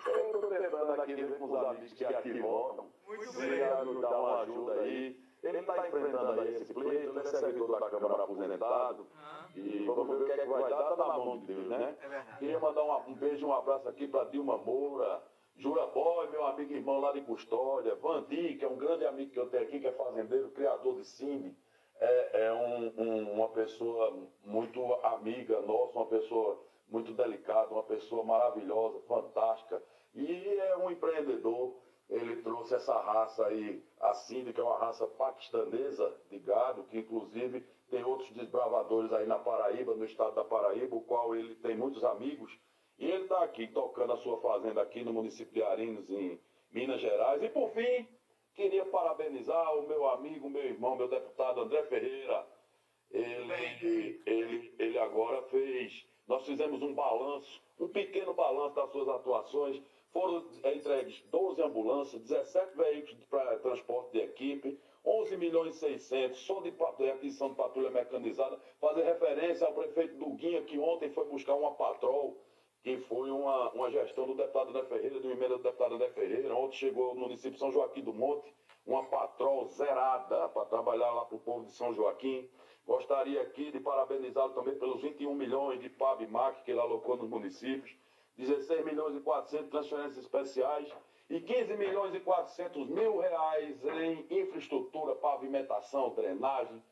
[0.07, 2.85] Eu estou tentando aqui ver com os amigos que aqui votam.
[3.31, 5.25] Se nos dar uma ajuda aí.
[5.43, 9.07] Ele está enfrentando aí esse pleito, ele é servidor da Câmara aposentado.
[9.55, 11.95] E vamos ver o que é que vai dar, está na mão de Deus, né?
[12.39, 15.21] Queria mandar um, um beijo, um abraço aqui para Dilma Moura.
[15.57, 19.31] Jura Boy, meu amigo e irmão lá de Custódia, Vandi, que é um grande amigo
[19.31, 21.55] que eu tenho aqui, que é fazendeiro, criador de Cine,
[21.97, 28.23] é, é um, um, uma pessoa muito amiga nossa, uma pessoa muito delicada, uma pessoa
[28.23, 29.81] maravilhosa, fantástica,
[30.13, 31.73] e é um empreendedor.
[32.09, 36.99] Ele trouxe essa raça aí, a Cindy, que é uma raça paquistanesa de gado, que
[36.99, 41.75] inclusive tem outros desbravadores aí na Paraíba, no estado da Paraíba, o qual ele tem
[41.75, 42.51] muitos amigos
[42.97, 46.39] e ele está aqui tocando a sua fazenda aqui no município de Arinos, em
[46.71, 47.43] Minas Gerais.
[47.43, 48.07] E por fim,
[48.53, 52.47] queria parabenizar o meu amigo, meu irmão, meu deputado André Ferreira.
[53.11, 56.05] Ele, ele, ele agora fez.
[56.27, 59.81] Nós fizemos um balanço, um pequeno balanço das suas atuações.
[60.11, 66.61] Foram entregues 12 ambulâncias, 17 veículos para transporte de equipe, 11 milhões e 600 só
[66.61, 66.73] de
[67.09, 68.57] aquisição de patrulha mecanizada.
[68.79, 72.37] Fazer referência ao prefeito Duguinha, que ontem foi buscar uma patrol
[72.85, 76.07] que foi uma, uma gestão do deputado André Ferreira, de uma emenda do deputado André
[76.11, 76.55] Ferreira.
[76.55, 78.53] Ontem chegou no município São Joaquim do Monte
[78.85, 82.47] uma patrol zerada para trabalhar lá para o povo de São Joaquim.
[82.85, 87.97] Gostaria aqui de parabenizá-lo também pelos 21 milhões de PAB-MAC que ele alocou nos municípios,
[88.37, 90.87] 16 milhões e 400 transferências especiais
[91.27, 96.83] e 15 milhões e 400 mil reais em infraestrutura, pavimentação, drenagem.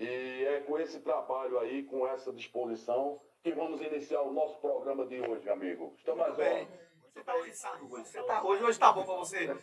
[0.00, 5.04] E é com esse trabalho aí, com essa disposição, que vamos iniciar o nosso programa
[5.04, 5.92] de hoje, amigo.
[5.98, 6.66] Estamos mais bem.
[7.12, 9.54] Você está hoje, você tá hoje, hoje está bom para você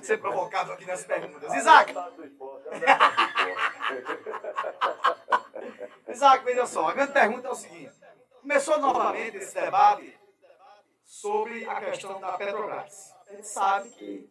[0.00, 1.52] ser provocado aqui nas perguntas.
[1.52, 1.92] Isaac!
[6.08, 7.92] Isaac, veja só, a grande pergunta é o seguinte.
[8.40, 10.16] Começou novamente esse debate
[11.02, 13.16] sobre a questão da Petrobras.
[13.26, 14.30] A gente sabe que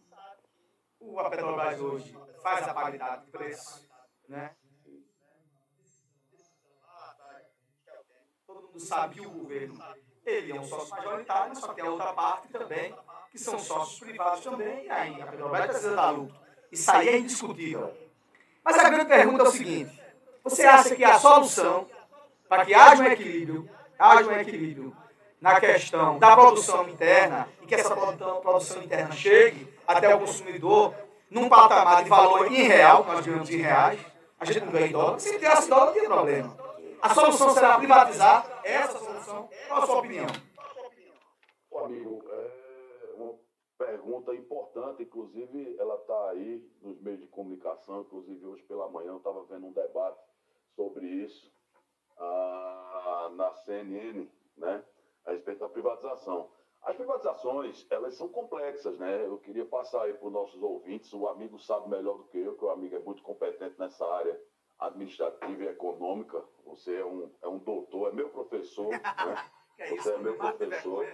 [1.18, 3.86] a Petrobras hoje faz a paridade de preço,
[4.30, 4.56] né?
[8.72, 9.78] Mundo sabe que o governo
[10.26, 12.96] ele é um sócio majoritário, mas só tem a outra parte também,
[13.32, 16.36] que são sócios privados também, e aí a Petrobras precisa dar lucro.
[16.72, 17.92] Isso aí é indiscutível.
[18.64, 20.02] Mas a grande pergunta é o seguinte:
[20.44, 21.88] você acha que a solução
[22.48, 24.96] para que haja um equilíbrio, haja um equilíbrio
[25.40, 30.94] na questão da produção interna e que essa produção interna chegue até o consumidor
[31.30, 34.00] num patamar de valor em real, nós ganhamos em reais,
[34.38, 36.58] a gente não ganha em dólar, se tivesse dólar não tem problema.
[37.02, 39.50] A solução será privatizar essa solução.
[39.68, 40.28] Qual a sua opinião?
[41.70, 43.40] Ô, amigo, é uma
[43.78, 49.18] pergunta importante, inclusive ela está aí nos meios de comunicação, inclusive hoje pela manhã eu
[49.18, 50.22] estava vendo um debate
[50.76, 51.52] sobre isso
[52.18, 54.84] ah, na CNN, né,
[55.26, 56.50] a respeito da privatização.
[56.84, 59.24] As privatizações, elas são complexas, né?
[59.24, 62.58] Eu queria passar aí para os nossos ouvintes, o amigo sabe melhor do que eu,
[62.58, 64.40] que o amigo é muito competente nessa área
[64.82, 66.44] administrativa e econômica.
[66.66, 68.90] Você é um, é um doutor, é meu professor.
[69.26, 69.88] Né?
[69.90, 71.08] Você é meu professor.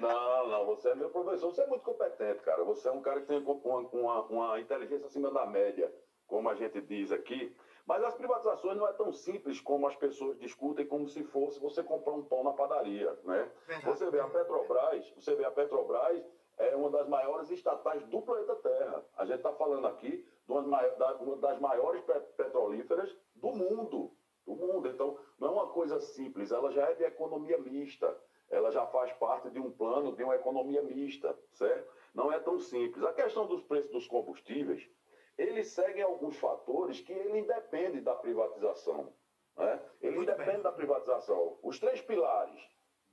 [0.00, 1.52] Não, não, você é meu professor.
[1.52, 2.64] Você é muito competente, cara.
[2.64, 5.92] Você é um cara que tem uma, uma, uma inteligência acima da média,
[6.26, 7.54] como a gente diz aqui.
[7.86, 11.82] Mas as privatizações não é tão simples como as pessoas discutem, como se fosse você
[11.82, 13.50] comprar um pão na padaria, né?
[13.84, 16.24] Você vê a Petrobras, você vê a Petrobras
[16.56, 19.04] é uma das maiores estatais do planeta Terra.
[19.16, 22.02] A gente está falando aqui uma das maiores
[22.36, 24.12] petrolíferas do mundo.
[24.46, 24.88] Do mundo.
[24.88, 28.14] Então, não é uma coisa simples, ela já é de economia mista.
[28.50, 31.90] Ela já faz parte de um plano de uma economia mista, certo?
[32.14, 33.02] Não é tão simples.
[33.04, 34.88] A questão dos preços dos combustíveis,
[35.36, 39.12] eles seguem alguns fatores que ele independe da privatização.
[39.56, 39.80] Né?
[40.00, 41.58] Ele independe da privatização.
[41.62, 42.60] Os três pilares,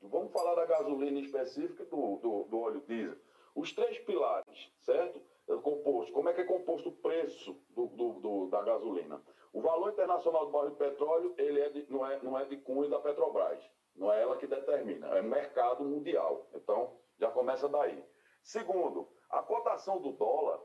[0.02, 3.18] vamos falar da gasolina específica e do, do, do óleo diesel.
[3.56, 5.22] Os três pilares, certo?
[5.54, 6.14] É composto.
[6.14, 9.22] Como é que é composto o preço do, do, do, da gasolina?
[9.54, 12.58] O valor internacional do barril de petróleo ele é de, não, é, não é de
[12.58, 13.64] cunho da Petrobras.
[13.96, 16.48] Não é ela que determina, é mercado mundial.
[16.54, 18.04] Então, já começa daí.
[18.42, 20.60] Segundo, a cotação do dólar,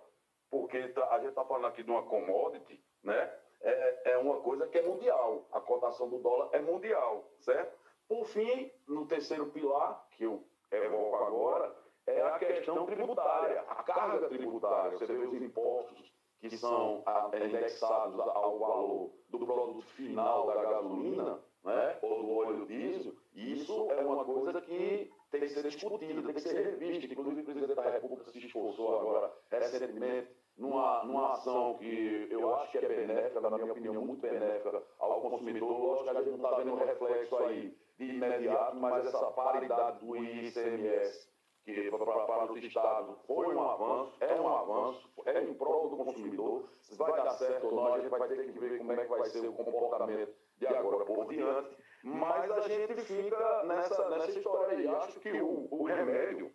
[0.49, 3.33] porque tá, a gente está falando aqui de uma commodity, né?
[3.61, 5.47] é, é uma coisa que é mundial.
[5.53, 7.77] A cotação do dólar é mundial, certo?
[8.09, 11.77] Por fim, no terceiro pilar, que eu evoco agora,
[12.07, 14.99] é a questão tributária, a carga tributária.
[14.99, 21.41] Você vê os impostos que são ah, indexados ao valor do produto final da gasolina,
[21.65, 26.35] né, ou do óleo diesel, isso é uma coisa que tem que ser discutida, tem
[26.35, 27.13] que ser revista.
[27.13, 32.71] Inclusive, o presidente da República se esforçou agora, recentemente, numa, numa ação que eu acho
[32.71, 35.69] que é benéfica, na minha opinião, muito benéfica ao consumidor.
[35.69, 40.07] Lógico que a gente não está vendo um reflexo aí de imediato, mas essa paridade
[40.07, 41.36] do ICMS
[41.67, 46.69] que para os estados foi um avanço, é um avanço, é em prol do consumidor.
[46.81, 49.11] Se vai dar certo ou não, a gente vai ter que ver como é que
[49.11, 51.77] vai ser o comportamento de agora por diante.
[52.05, 54.87] Mas a gente fica nessa, nessa história aí.
[54.87, 56.55] Acho que o, o remédio,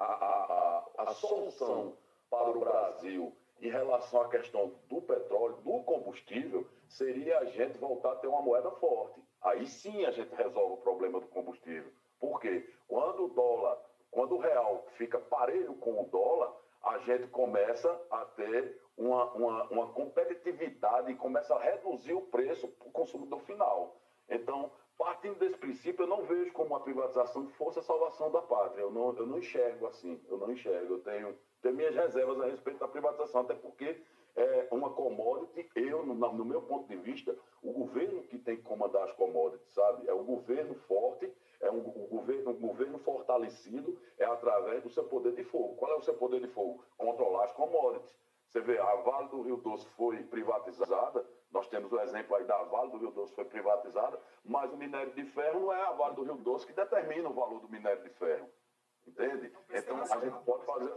[0.00, 1.96] a, a, a, a solução
[2.28, 8.14] para o Brasil em relação à questão do petróleo, do combustível, seria a gente voltar
[8.14, 9.22] a ter uma moeda forte.
[9.40, 11.92] Aí sim a gente resolve o problema do combustível.
[12.18, 12.68] Por quê?
[12.88, 13.78] Quando o dólar
[14.12, 16.54] quando o real fica parelho com o dólar,
[16.84, 22.68] a gente começa a ter uma, uma, uma competitividade e começa a reduzir o preço
[22.68, 23.96] para o consumidor final.
[24.28, 28.82] Então, partindo desse princípio, eu não vejo como a privatização fosse a salvação da pátria.
[28.82, 30.94] Eu não, eu não enxergo assim, eu não enxergo.
[30.94, 33.98] Eu tenho, tenho minhas reservas a respeito da privatização, até porque
[34.36, 38.62] é uma commodity, eu, no, no meu ponto de vista, o governo que tem que
[38.62, 40.06] comandar as commodities, sabe?
[40.06, 41.32] É o governo forte
[41.62, 45.76] é um, um, governo, um governo fortalecido é através do seu poder de fogo.
[45.76, 46.84] Qual é o seu poder de fogo?
[46.98, 48.14] Controlar as commodities.
[48.48, 52.62] Você vê, a Vale do Rio Doce foi privatizada, nós temos o exemplo aí da
[52.64, 56.16] Vale do Rio Doce foi privatizada, mas o minério de ferro não é a Vale
[56.16, 58.48] do Rio Doce que determina o valor do minério de ferro.
[59.06, 59.52] Entende?
[59.70, 60.94] Então a gente pode fazer,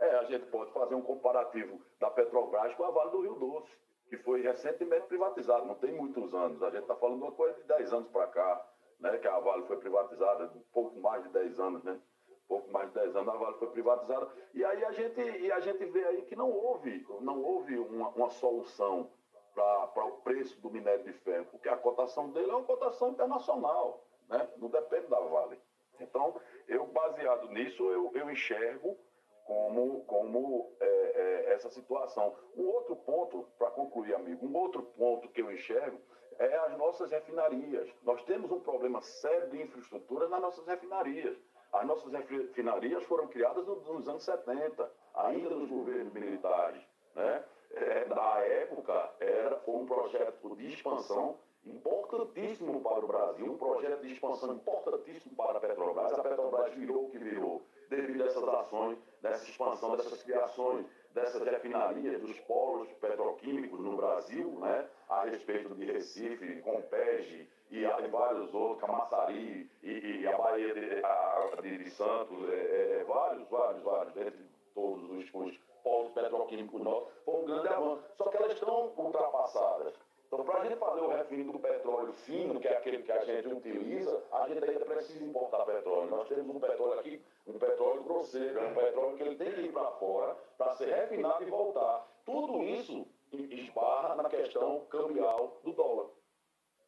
[0.00, 3.72] é, a gente pode fazer um comparativo da Petrobras com a Vale do Rio Doce,
[4.08, 6.62] que foi recentemente privatizada, não tem muitos anos.
[6.62, 8.67] A gente está falando de uma coisa de 10 anos para cá
[9.00, 12.00] né, que a Vale foi privatizada, pouco mais de 10 anos, né?
[12.48, 14.28] pouco mais de 10 anos a Vale foi privatizada.
[14.54, 18.08] E aí a gente, e a gente vê aí que não houve, não houve uma,
[18.10, 19.10] uma solução
[19.54, 24.04] para o preço do minério de ferro, porque a cotação dele é uma cotação internacional,
[24.28, 24.48] né?
[24.56, 25.58] não depende da Vale.
[26.00, 28.96] Então, eu, baseado nisso, eu, eu enxergo
[29.44, 32.36] como, como é, é, essa situação.
[32.56, 35.98] Um outro ponto, para concluir, amigo, um outro ponto que eu enxergo
[36.38, 37.88] é as nossas refinarias.
[38.02, 41.36] Nós temos um problema sério de infraestrutura nas nossas refinarias.
[41.72, 46.82] As nossas refinarias foram criadas nos anos 70, ainda nos governos militares.
[47.14, 47.44] Né?
[47.72, 51.36] É, na época, era, foi um projeto de expansão
[51.66, 56.12] importantíssimo para o Brasil, um projeto de expansão importantíssimo para a Petrobras.
[56.12, 61.42] A Petrobras virou o que virou devido a essas ações, dessa expansão, dessas criações dessas
[61.42, 68.52] refinarias, dos polos petroquímicos no Brasil, né, a respeito de Recife, Compege e, e vários
[68.54, 73.82] outros, Camaçari e, e a Bahia de, a, de, de Santos, é, é, vários, vários,
[73.82, 74.38] vários, dentre
[74.74, 78.04] todos os, os polos petroquímicos nossos, foi um grande avanço.
[78.16, 79.94] Só que elas estão ultrapassadas.
[80.26, 83.24] Então, para a gente fazer o refino do petróleo fino, que é aquele que a
[83.24, 86.10] gente utiliza, a gente ainda precisa importar petróleo.
[86.10, 89.60] Nós temos um petróleo aqui, um petróleo grosseiro, é um petróleo que ele tem que
[89.62, 92.06] ir para fora para ser refinado e voltar.
[92.26, 96.10] Tudo isso esbarra na questão cambial do dólar.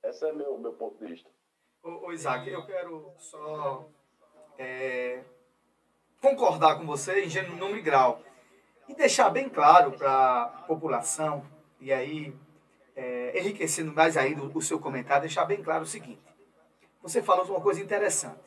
[0.05, 1.29] Esse é meu meu ponto de vista.
[1.83, 3.87] Ô, ô Isaac, eu quero só
[4.59, 5.23] é,
[6.21, 8.21] concordar com você em número grau.
[8.89, 11.47] E deixar bem claro para a população,
[11.81, 12.37] e aí
[12.97, 16.21] é, enriquecendo mais ainda o seu comentário, deixar bem claro o seguinte.
[17.01, 18.41] Você falou uma coisa interessante.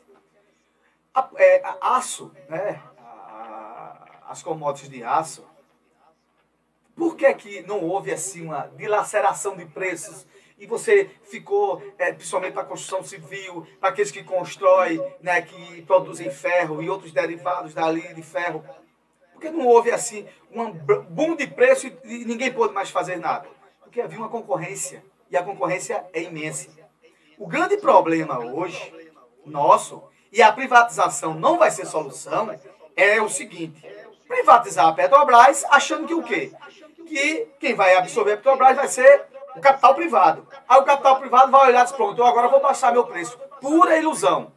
[1.14, 5.44] A, é, a aço, né, a, as commodities de aço,
[6.96, 10.26] por que, que não houve assim uma dilaceração de preços
[10.58, 15.82] e você ficou, é, principalmente para a construção civil, para aqueles que constroem, né, que
[15.82, 18.64] produzem ferro e outros derivados dali de ferro,
[19.32, 23.48] por que não houve assim um boom de preço e ninguém pôde mais fazer nada?
[23.80, 25.04] Porque havia uma concorrência.
[25.30, 26.70] E a concorrência é imensa.
[27.36, 28.92] O grande problema hoje,
[29.44, 32.56] nosso, e a privatização não vai ser solução,
[32.94, 33.84] é o seguinte:
[34.28, 36.52] privatizar a Petrobras achando que o quê?
[37.06, 39.24] Que quem vai absorver a Petrobras vai ser
[39.56, 40.48] o capital privado.
[40.68, 43.38] Aí o capital privado vai olhar e diz, pronto, eu agora vou baixar meu preço.
[43.60, 44.52] Pura ilusão.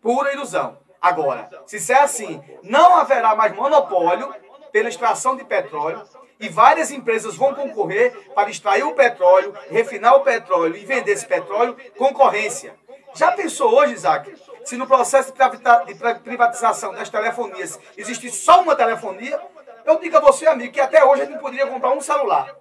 [0.00, 0.78] Pura ilusão.
[1.00, 4.34] Agora, se é assim, não haverá mais monopólio
[4.72, 6.02] pela extração de petróleo,
[6.40, 11.26] e várias empresas vão concorrer para extrair o petróleo, refinar o petróleo e vender esse
[11.26, 12.74] petróleo, concorrência.
[13.14, 14.32] Já pensou hoje, Isaac,
[14.64, 19.40] se no processo de privatização das telefonias existe só uma telefonia,
[19.88, 22.54] eu digo a você, amigo, que até hoje a gente poderia comprar um celular.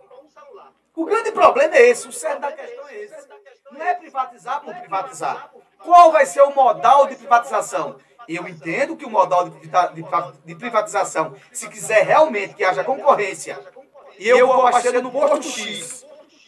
[0.96, 3.28] O grande problema é esse, o certo da questão é esse.
[3.72, 5.52] Não é privatizar por privatizar.
[5.80, 7.98] Qual vai ser o modal de privatização?
[8.28, 9.50] Eu entendo que o modal
[10.44, 13.60] de privatização, se quiser realmente que haja concorrência,
[14.18, 16.06] e eu vou abastecer no posto X,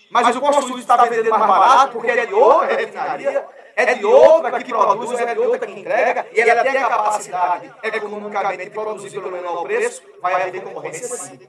[0.09, 3.47] mas o posto X está vendendo mais barato porque é de outra refinaria,
[3.80, 7.71] é de outra que produz, é de outra que entrega, e ela tem a capacidade
[7.84, 11.39] economicamente de produzir pelo menor preço, vai haver concorrência sim.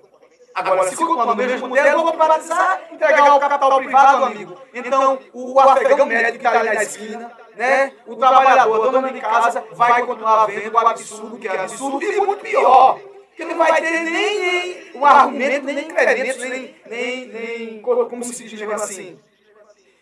[0.54, 4.56] Agora, se continuar no mesmo modelo, eu vou privatizar, entregar o capital privado, amigo.
[4.74, 7.92] Então, o afegão médico que está ali na esquina, né?
[8.06, 12.42] o trabalhador, dona de casa, vai continuar vendo o absurdo que é absurdo e muito
[12.42, 12.98] pior.
[13.36, 18.44] Que não vai ter nem, nem um argumento, nem incrementos, nem, nem, nem, como se
[18.44, 19.18] diz assim,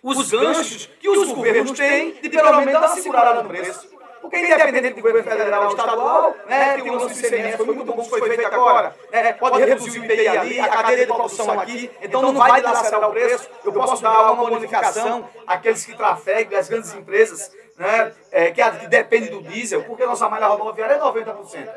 [0.02, 3.98] os ganchos que os governos têm de pelo menos dar uma segurada no preço.
[4.20, 8.02] Porque independente do governo federal ou estadual, né, tem um lance ICMS, foi muito bom
[8.02, 11.90] que foi feito agora, né, pode reduzir o IPI ali, a cadeia de produção aqui,
[12.02, 16.68] então não vai dilacerar o preço, eu posso dar uma bonificação àqueles que trafegam, as
[16.68, 21.68] grandes empresas, né, é, que, que dependem do diesel, porque nossa malha rodoviária é 90%.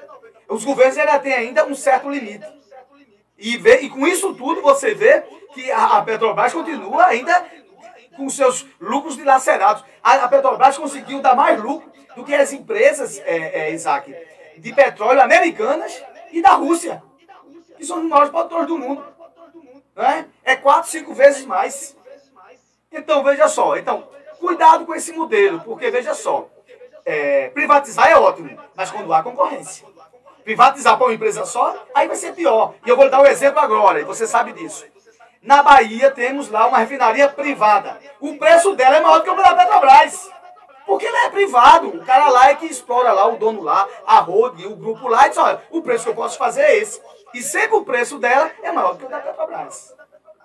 [0.49, 2.45] Os governos ainda têm ainda um certo limite.
[3.38, 7.45] E, vê, e com isso tudo você vê que a Petrobras continua ainda
[8.22, 9.84] com seus lucros dilacerados.
[10.03, 14.15] A, a Petrobras conseguiu dar mais lucro do que as empresas, é, é, Isaac,
[14.57, 16.01] de petróleo americanas
[16.32, 17.01] e da Rússia,
[17.78, 19.03] que são os maiores produtores do mundo.
[19.95, 20.26] Né?
[20.43, 21.97] É quatro, cinco vezes mais.
[22.91, 23.76] Então, veja só.
[23.78, 24.07] Então,
[24.39, 26.47] cuidado com esse modelo, porque, veja só,
[27.03, 29.88] é, privatizar é ótimo, mas quando há concorrência.
[30.43, 32.74] Privatizar para uma empresa só, aí vai ser pior.
[32.86, 34.86] E eu vou dar um exemplo agora, e você sabe disso.
[35.41, 37.97] Na Bahia temos lá uma refinaria privada.
[38.19, 40.29] O preço dela é maior do que o da Petrobras.
[40.85, 41.87] Porque ele é privado.
[41.87, 45.25] O cara lá é que explora lá, o dono lá, a Road, o grupo lá,
[45.25, 47.01] e diz, olha, o preço que eu posso fazer é esse.
[47.33, 49.95] E sempre o preço dela é maior do que o da Petrobras.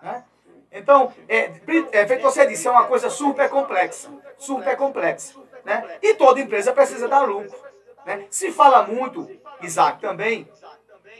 [0.00, 0.24] Né?
[0.72, 1.52] Então, é,
[1.92, 4.08] é, feito você disse, é uma coisa super complexa.
[4.38, 5.34] Super complexa.
[5.64, 5.98] Né?
[6.00, 7.58] E toda empresa precisa dar lucro.
[8.06, 8.26] Né?
[8.30, 9.28] Se fala muito,
[9.60, 10.48] Isaac, também,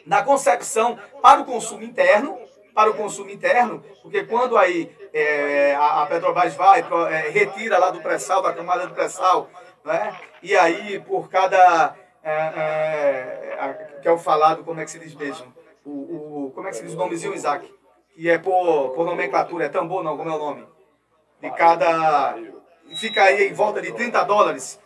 [0.07, 2.39] na concepção para o consumo interno,
[2.77, 8.03] para o consumo interno, porque quando aí é, a, Petrobras vai, é, retira lá do
[8.03, 9.49] pré-sal, da camada do pré-sal,
[9.83, 10.15] né?
[10.43, 15.15] e aí por cada, é, é, que é o falado, como é que se diz
[15.15, 15.51] mesmo?
[15.87, 15.91] O,
[16.49, 17.73] o, como é que se diz o nomezinho, Isaac?
[18.15, 20.69] Que é por, por nomenclatura, é tambor não, como é o nome?
[21.41, 22.37] De cada,
[22.95, 24.79] fica aí em volta de 30 dólares.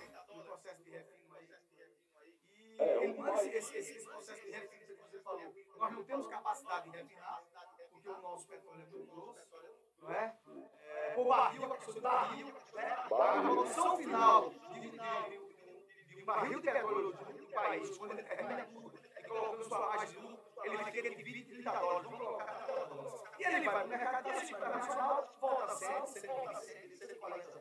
[3.35, 7.43] Esse, esse, esse processo de refino que você falou, nós não temos capacidade de refinar,
[7.91, 9.41] porque o nosso petróleo é muito grosso,
[10.03, 10.35] não é?
[10.85, 12.97] é o barril, a questão do barril, né?
[13.05, 18.23] a produção final de, de, de, de um barril de petróleo do país, quando ele
[18.25, 22.03] termina tudo e colocando sua margem de lucro, ele fica entre 20 e 30 dólares,
[22.03, 23.23] vamos colocar 30 dólares.
[23.39, 27.61] E ele vai para o mercado internacional, volta a 100, 120, 140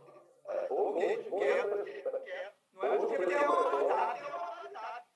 [0.70, 1.44] Ok, não
[2.84, 4.24] é porque ele é uma qualidade.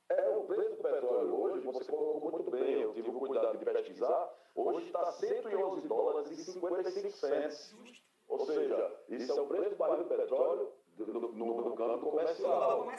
[0.09, 3.65] É, o preço do petróleo hoje, você colocou muito bem, eu tive o cuidado de
[3.65, 7.75] pesquisar, hoje está 111 dólares e 55 cents.
[8.43, 12.85] Ou seja, isso é o preço do barril de petróleo no, no, no campo comercial.
[12.87, 12.95] Né?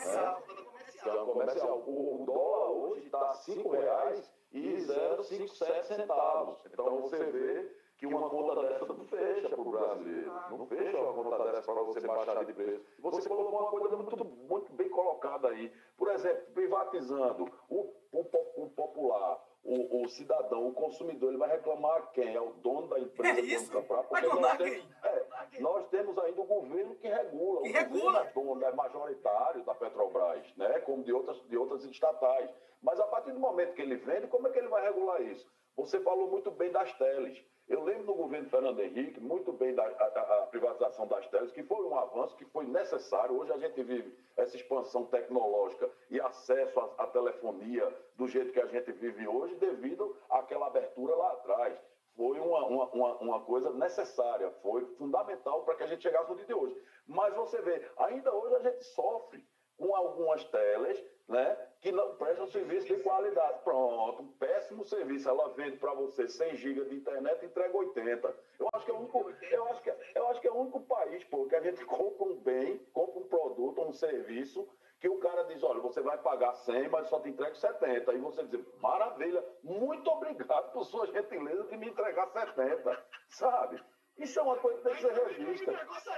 [1.03, 1.83] Campo comercial.
[1.87, 6.59] O, o dólar hoje está R$ 5,00 e 0,57 centavos.
[6.65, 10.33] Então você vê que uma conta dessa não fecha para o brasileiro.
[10.51, 12.85] Não fecha uma conta dessa para você baixar de preço.
[13.01, 15.71] Você colocou uma coisa muito, muito bem colocada aí.
[15.97, 22.11] Por exemplo, privatizando o, o, o popular, o, o, cidadão, o consumidor, ele vai reclamar
[22.13, 22.35] quem?
[22.35, 23.67] É o dono da empresa é isso?
[23.67, 24.03] que comprar.
[24.03, 27.63] Vai nós temos, é, nós temos ainda o governo que regula.
[27.63, 28.21] Que o regula.
[28.21, 30.81] É, dono, é majoritário da Petrobras, né?
[30.81, 32.51] como de outras, de outras estatais.
[32.83, 35.51] Mas a partir do momento que ele vende, como é que ele vai regular isso?
[35.77, 37.45] Você falou muito bem das teles.
[37.67, 41.63] Eu lembro no governo Fernando Henrique, muito bem da a, a privatização das teles, que
[41.63, 43.37] foi um avanço que foi necessário.
[43.37, 48.61] Hoje a gente vive essa expansão tecnológica e acesso à, à telefonia do jeito que
[48.61, 51.77] a gente vive hoje, devido àquela abertura lá atrás.
[52.15, 56.37] Foi uma, uma, uma, uma coisa necessária, foi fundamental para que a gente chegasse no
[56.37, 56.81] dia de hoje.
[57.07, 59.45] Mas você vê, ainda hoje a gente sofre
[59.77, 63.61] com algumas telas né, que não prestam serviço de qualidade.
[63.63, 65.29] Pronto, um péssimo serviço.
[65.29, 68.35] Ela vende para você 100 GB de internet e entrega 80.
[68.59, 70.57] Eu acho que é o único, eu acho que, é, eu acho que é o
[70.57, 74.69] único país pô, que a gente compra um bem, compra um produto, um serviço,
[75.01, 78.11] que o cara diz, olha, você vai pagar 100, mas só te entrega 70.
[78.11, 83.83] Aí você diz, maravilha, muito obrigado por sua gentileza de me entregar 70, sabe?
[84.17, 85.73] Isso é uma coisa que tem que ser revista.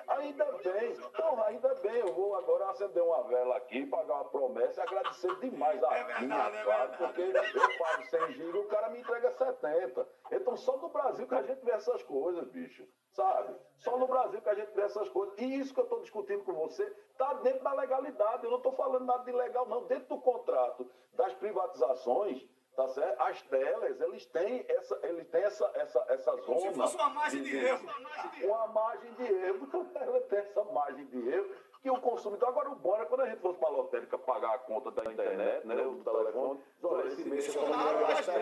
[0.09, 4.81] Ainda bem, porra, ainda bem, eu vou agora acender uma vela aqui, pagar uma promessa
[4.81, 9.01] e agradecer demais a minha, claro, porque eu pago 100 giros e o cara me
[9.01, 10.09] entrega 70.
[10.31, 12.87] Então só no Brasil que a gente vê essas coisas, bicho.
[13.13, 13.57] Sabe?
[13.79, 15.35] Só no Brasil que a gente vê essas coisas.
[15.39, 18.45] E isso que eu estou discutindo com você está dentro da legalidade.
[18.45, 19.87] Eu não estou falando nada de legal, não.
[19.87, 22.47] Dentro do contrato das privatizações,
[22.77, 23.21] tá certo?
[23.23, 26.61] As telas, eles têm essa, eles têm essa, essa, essa zona.
[26.61, 27.89] Se fosse uma margem de erro.
[28.45, 29.69] Uma margem de erro.
[29.95, 31.51] Ela tem essa margem de erro
[31.83, 32.49] que o consumidor.
[32.51, 35.11] Agora, o bom é quando a gente fosse para a lotérica pagar a conta da
[35.11, 35.75] internet, né?
[35.87, 36.61] O telefone.
[36.83, 38.35] Olha, esse mês eu vou gastar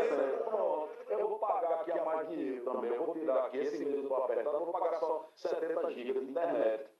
[0.45, 0.89] Pronto.
[1.09, 2.91] Eu vou pagar aqui a mais de erro também.
[2.93, 6.31] Eu vou tirar aqui esse mês estou apertado, eu vou pagar só 70 GB de
[6.31, 6.91] internet.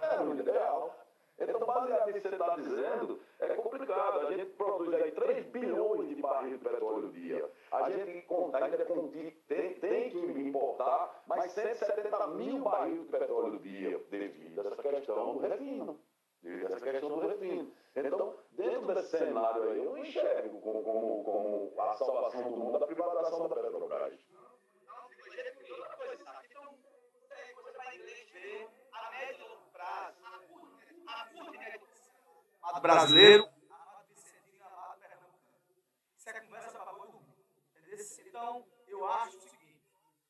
[0.00, 1.05] É muito ideal.
[1.38, 4.26] Então, baseado nisso que você está dizendo, é complicado.
[4.26, 7.50] A gente produz aí 3 bilhões de barris de petróleo dia.
[7.70, 8.86] A gente ainda
[9.46, 15.34] tem, tem que importar mais 170 mil barris de petróleo dia devido a essa questão
[15.34, 16.00] do refino.
[16.42, 17.72] Devido a essa questão do refino.
[17.94, 22.86] Então, dentro desse cenário aí, eu enxergo como, como, como a salvação do mundo a
[22.86, 24.35] privatização da Petrobras.
[32.80, 33.44] Brasileiro.
[33.44, 33.56] É.
[38.36, 39.82] Então, eu acho o seguinte,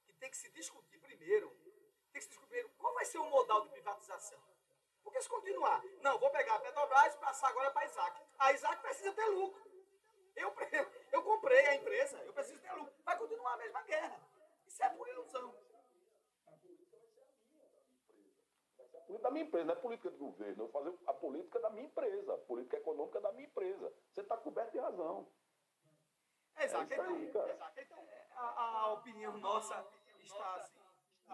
[0.06, 1.50] que tem que se discutir primeiro,
[2.12, 4.38] tem que se discutir qual vai ser o modal de privatização.
[5.02, 8.22] Porque se continuar, não, vou pegar a Petrobras e passar agora para a Isaac.
[8.38, 9.60] A Isaac precisa ter lucro.
[10.36, 10.54] Eu,
[11.12, 12.94] eu comprei a empresa, eu preciso ter lucro.
[13.04, 14.20] Vai continuar a mesma guerra.
[14.66, 15.52] Isso é por ilusão.
[19.22, 20.64] Da minha empresa, não é política de governo.
[20.64, 23.92] Eu vou fazer a política da minha empresa, a política econômica da minha empresa.
[24.12, 25.26] Você está coberto de razão.
[26.58, 26.92] Exato.
[26.92, 27.56] É então, aí, então
[28.32, 29.86] a, a, opinião nossa
[30.18, 30.54] está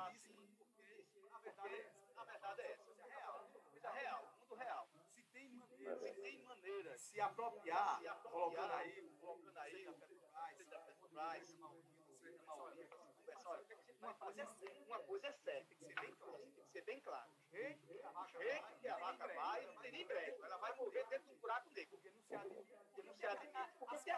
[0.07, 0.35] assim.
[0.59, 1.03] Porque
[1.33, 2.21] a verdade é essa.
[2.21, 2.91] A verdade é essa.
[2.91, 3.51] É real.
[3.73, 4.29] Vida real.
[4.41, 4.89] Mundo real.
[5.15, 9.89] Se tem maneira, se tem maneira de se apropriar, se apropriar colocando aí, colocando aí,
[9.89, 10.57] a Petrobras,
[10.87, 11.57] Petrobras,
[14.01, 16.39] uma coisa, é, uma coisa é certa, tem que ser bem claro.
[16.39, 17.31] Tem que ser bem claro.
[17.53, 17.87] Jeito
[18.81, 20.45] que a vaca vai, não tem nem brecha.
[20.45, 21.99] Ela vai morrer dentro do buraco negro.
[21.99, 22.73] Porque não se admite.
[23.79, 24.15] Porque tem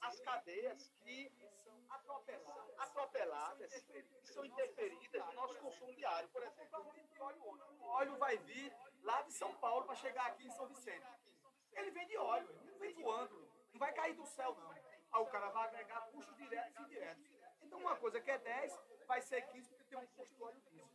[0.00, 6.28] as cadeias que são atropeladas, que são interferidas no nosso consumo diário.
[6.30, 6.92] Por exemplo,
[7.80, 11.06] o óleo vai vir lá de São Paulo para chegar aqui em São Vicente.
[11.74, 13.48] Ele vem de óleo, ele não vem voando.
[13.72, 14.70] Não vai cair do céu, não.
[14.70, 17.41] Aí o cara vai agregar custos diretos e indiretos.
[17.72, 20.60] Então, uma coisa que é 10 vai ser 15 porque tem um custo do óleo
[20.60, 20.86] diesel.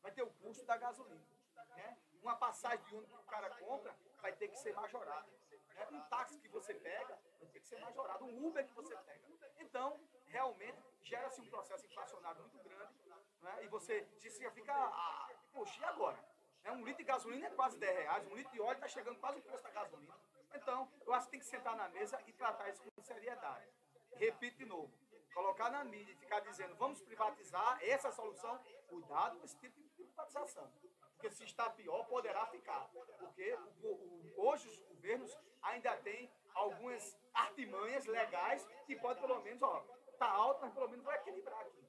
[0.00, 1.26] Vai ter o custo da gasolina.
[1.70, 1.98] Né?
[2.22, 5.26] Uma passagem de ônibus que o cara compra vai ter que ser majorada.
[5.74, 5.88] Né?
[5.90, 8.24] Um táxi que você pega vai ter que ser majorado.
[8.26, 9.20] Um Uber que você pega.
[9.58, 12.94] Então, realmente, gera-se um processo inflacionário muito grande.
[13.42, 13.64] Né?
[13.64, 16.24] E você já fica, ah, poxa, e agora?
[16.62, 16.70] Né?
[16.70, 19.40] Um litro de gasolina é quase 10 reais, um litro de óleo está chegando quase
[19.40, 20.14] o preço da gasolina.
[20.54, 23.68] Então, eu acho que tem que sentar na mesa e tratar isso com seriedade.
[24.12, 24.92] Repito de novo,
[25.32, 29.80] colocar na mídia e ficar dizendo vamos privatizar, essa é solução, cuidado com esse tipo
[29.80, 30.70] de privatização.
[31.12, 32.88] Porque se está pior, poderá ficar.
[33.18, 39.62] Porque o, o, hoje os governos ainda têm algumas artimanhas legais que pode pelo menos,
[39.62, 39.84] ó,
[40.18, 41.86] tá alto, mas pelo menos vai equilibrar aqui.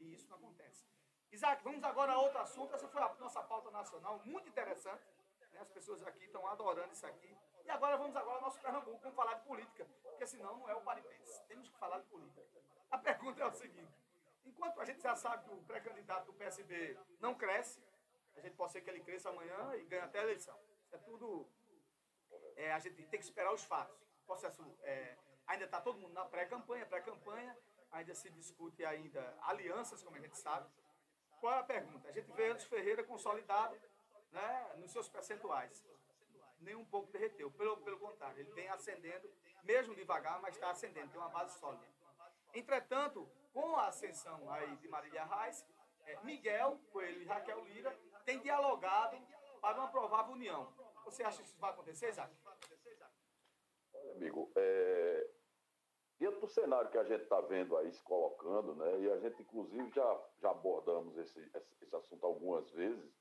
[0.00, 0.86] E isso não acontece.
[1.32, 2.74] Isaac, vamos agora a outro assunto.
[2.74, 5.04] Essa foi a nossa pauta nacional, muito interessante.
[5.52, 5.60] Né?
[5.60, 7.36] As pessoas aqui estão adorando isso aqui.
[7.66, 10.74] E agora vamos agora ao nosso Pernambuco, vamos falar de política, porque senão não é
[10.76, 11.42] o paripense.
[11.48, 12.40] Temos que falar de política.
[12.88, 13.92] A pergunta é o seguinte:
[14.44, 17.82] enquanto a gente já sabe que o pré-candidato do PSB não cresce,
[18.36, 20.56] a gente pode ser que ele cresça amanhã e ganhe até a eleição.
[20.84, 21.48] Isso é tudo.
[22.54, 24.00] É, a gente tem que esperar os fatos.
[24.22, 25.16] O processo é,
[25.48, 27.58] ainda está todo mundo na pré-campanha, pré-campanha,
[27.90, 30.70] ainda se discute ainda alianças, como a gente sabe.
[31.40, 32.08] Qual é a pergunta?
[32.08, 33.76] A gente vê Anderson Ferreira consolidado
[34.30, 35.84] né, nos seus percentuais
[36.66, 37.50] nem um pouco derreteu.
[37.52, 39.30] Pelo, pelo contrário, ele vem ascendendo,
[39.62, 41.86] mesmo devagar, mas está ascendendo, tem uma base sólida.
[42.52, 45.64] Entretanto, com a ascensão aí de Marília Reis,
[46.04, 49.16] é, Miguel Coelho e Raquel Lira têm dialogado
[49.60, 50.72] para uma provável união.
[51.04, 52.34] Você acha que isso vai acontecer, Isaac?
[53.94, 55.30] Olha, amigo, é,
[56.18, 59.40] dentro do cenário que a gente está vendo aí se colocando, né, e a gente
[59.42, 61.50] inclusive já, já abordamos esse,
[61.80, 63.14] esse assunto algumas vezes,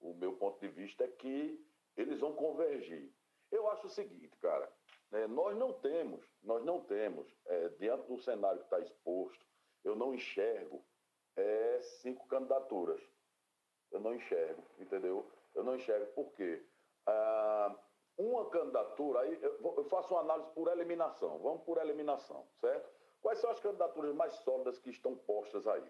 [0.00, 1.64] o meu ponto de vista é que
[1.96, 3.12] eles vão convergir.
[3.50, 4.70] Eu acho o seguinte, cara,
[5.10, 9.46] né, nós não temos, nós não temos, é, diante do cenário que está exposto,
[9.84, 10.84] eu não enxergo
[11.36, 13.00] é, cinco candidaturas.
[13.90, 15.30] Eu não enxergo, entendeu?
[15.54, 16.06] Eu não enxergo.
[16.14, 16.64] Por quê?
[17.06, 17.76] Ah,
[18.16, 21.38] uma candidatura, aí eu faço uma análise por eliminação.
[21.38, 22.88] Vamos por eliminação, certo?
[23.20, 25.84] Quais são as candidaturas mais sólidas que estão postas aí?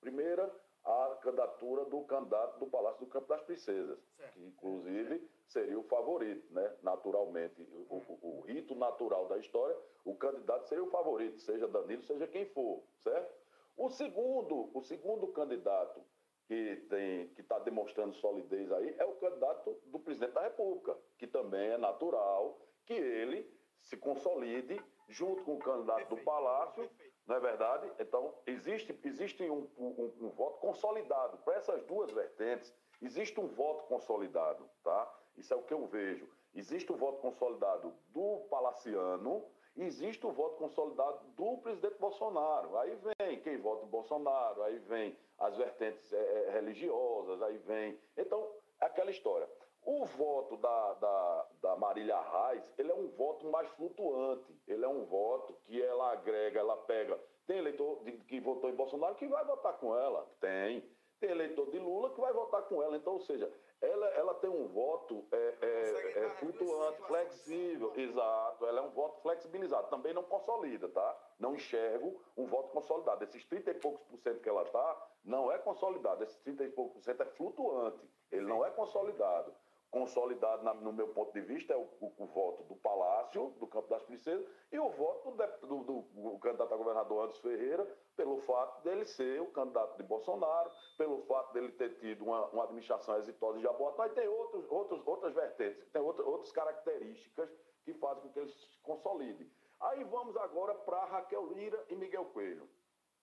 [0.00, 0.52] Primeira,
[0.84, 3.98] a candidatura do candidato do Palácio do Campo das Princesas,
[4.32, 6.76] que inclusive seria o favorito, né?
[6.82, 7.60] naturalmente.
[7.88, 12.26] O, o, o, rito natural da história, o candidato seria o favorito, seja Danilo, seja
[12.26, 13.34] quem for, certo?
[13.76, 16.02] O segundo, o segundo candidato
[16.46, 21.26] que tem que está demonstrando solidez aí é o candidato do presidente da República, que
[21.26, 23.48] também é natural que ele
[23.82, 27.14] se consolide junto com o candidato perfeito, do Palácio, perfeito.
[27.26, 27.92] não é verdade?
[27.98, 31.38] Então, existe, existe um, um, um voto consolidado.
[31.38, 35.18] Para essas duas vertentes, existe um voto consolidado, tá?
[35.38, 36.28] Isso é o que eu vejo.
[36.54, 39.44] Existe o voto consolidado do palaciano,
[39.76, 42.76] existe o voto consolidado do presidente Bolsonaro.
[42.78, 47.98] Aí vem quem vota em Bolsonaro, aí vem as vertentes é, religiosas, aí vem.
[48.16, 49.48] Então, é aquela história.
[49.84, 54.52] O voto da, da, da Marília Reis, ele é um voto mais flutuante.
[54.66, 57.18] Ele é um voto que ela agrega, ela pega.
[57.46, 60.28] Tem eleitor que votou em Bolsonaro que vai votar com ela.
[60.40, 60.84] Tem.
[61.20, 62.96] Tem eleitor de Lula que vai votar com ela.
[62.96, 68.66] Então, ou seja, ela, ela tem um voto é, é, é flutuante, flexível, exato.
[68.66, 69.88] Ela é um voto flexibilizado.
[69.88, 71.16] Também não consolida, tá?
[71.38, 73.24] Não enxergo um voto consolidado.
[73.24, 76.22] Esses 30 e poucos por cento que ela está, não é consolidado.
[76.22, 78.08] Esses 30 e poucos por cento é flutuante.
[78.30, 78.48] Ele Sim.
[78.48, 79.52] não é consolidado
[79.90, 83.66] consolidado, na, no meu ponto de vista, é o, o, o, voto do Palácio, do
[83.66, 88.38] Campo das Princesas, e o voto do, do, do, candidato a governador Anderson Ferreira, pelo
[88.38, 93.16] fato dele ser o candidato de Bolsonaro, pelo fato dele ter tido uma, uma administração
[93.16, 97.50] exitosa de Jaboatão, mas tem outros, outros, outras vertentes, tem outra, outras características
[97.84, 99.50] que fazem com que ele se consolide.
[99.80, 102.68] Aí vamos agora para Raquel Lira e Miguel Coelho.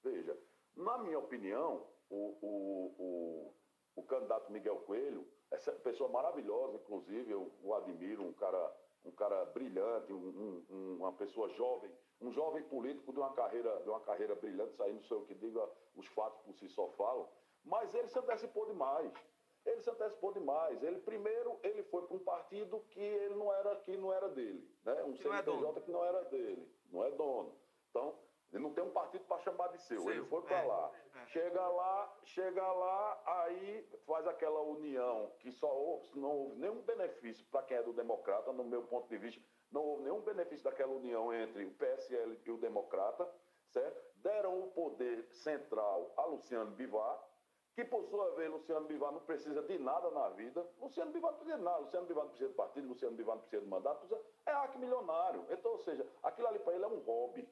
[0.02, 0.36] Veja,
[0.76, 3.54] na minha opinião, o, o, o,
[3.98, 9.46] o candidato Miguel Coelho essa pessoa maravilhosa, inclusive, eu o admiro, um cara, um cara
[9.46, 11.92] brilhante, um, um, uma pessoa jovem,
[12.22, 15.70] um jovem político de uma carreira, de uma carreira brilhante, saindo, sei o que diga,
[15.96, 17.28] os fatos por si só falam,
[17.64, 19.12] mas ele se antecipou demais.
[19.66, 20.82] Ele se antecipou demais.
[20.84, 24.70] Ele primeiro ele foi para um partido que ele não era que não era dele,
[24.84, 25.04] né?
[25.04, 27.56] Um CNPJ é que não era dele, não é dono.
[27.90, 28.14] Então
[28.52, 30.02] ele não tem um partido para chamar de seu.
[30.02, 30.12] seu.
[30.12, 30.92] Ele foi para é, lá.
[31.16, 31.26] É.
[31.28, 37.46] Chega lá, chega lá, aí faz aquela união que só houve, não houve nenhum benefício
[37.52, 39.42] para quem é do democrata, no meu ponto de vista,
[39.72, 43.30] não houve nenhum benefício daquela união entre o PSL e o democrata,
[43.68, 44.02] certo?
[44.18, 47.22] Deram o poder central a Luciano Bivar,
[47.74, 50.66] que por sua vez Luciano Bivar não precisa de nada na vida.
[50.80, 53.42] Luciano Bivar não precisa de nada, Luciano Bivar não precisa de partido, Luciano Bivar não
[53.42, 55.46] precisa de mandato, é arco milionário.
[55.50, 57.46] Então, ou seja, aquilo ali para ele é um hobby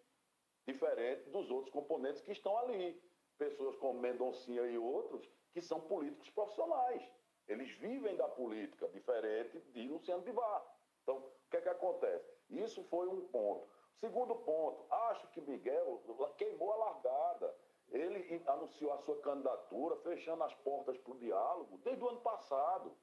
[0.65, 3.01] diferente dos outros componentes que estão ali.
[3.37, 7.03] Pessoas como Mendoncinha e outros, que são políticos profissionais.
[7.47, 10.63] Eles vivem da política, diferente de Luciano Bivar.
[11.01, 12.33] Então, o que é que acontece?
[12.49, 13.67] Isso foi um ponto.
[13.99, 16.01] Segundo ponto, acho que Miguel
[16.37, 17.55] queimou a largada.
[17.89, 22.95] Ele anunciou a sua candidatura, fechando as portas para o diálogo desde o ano passado.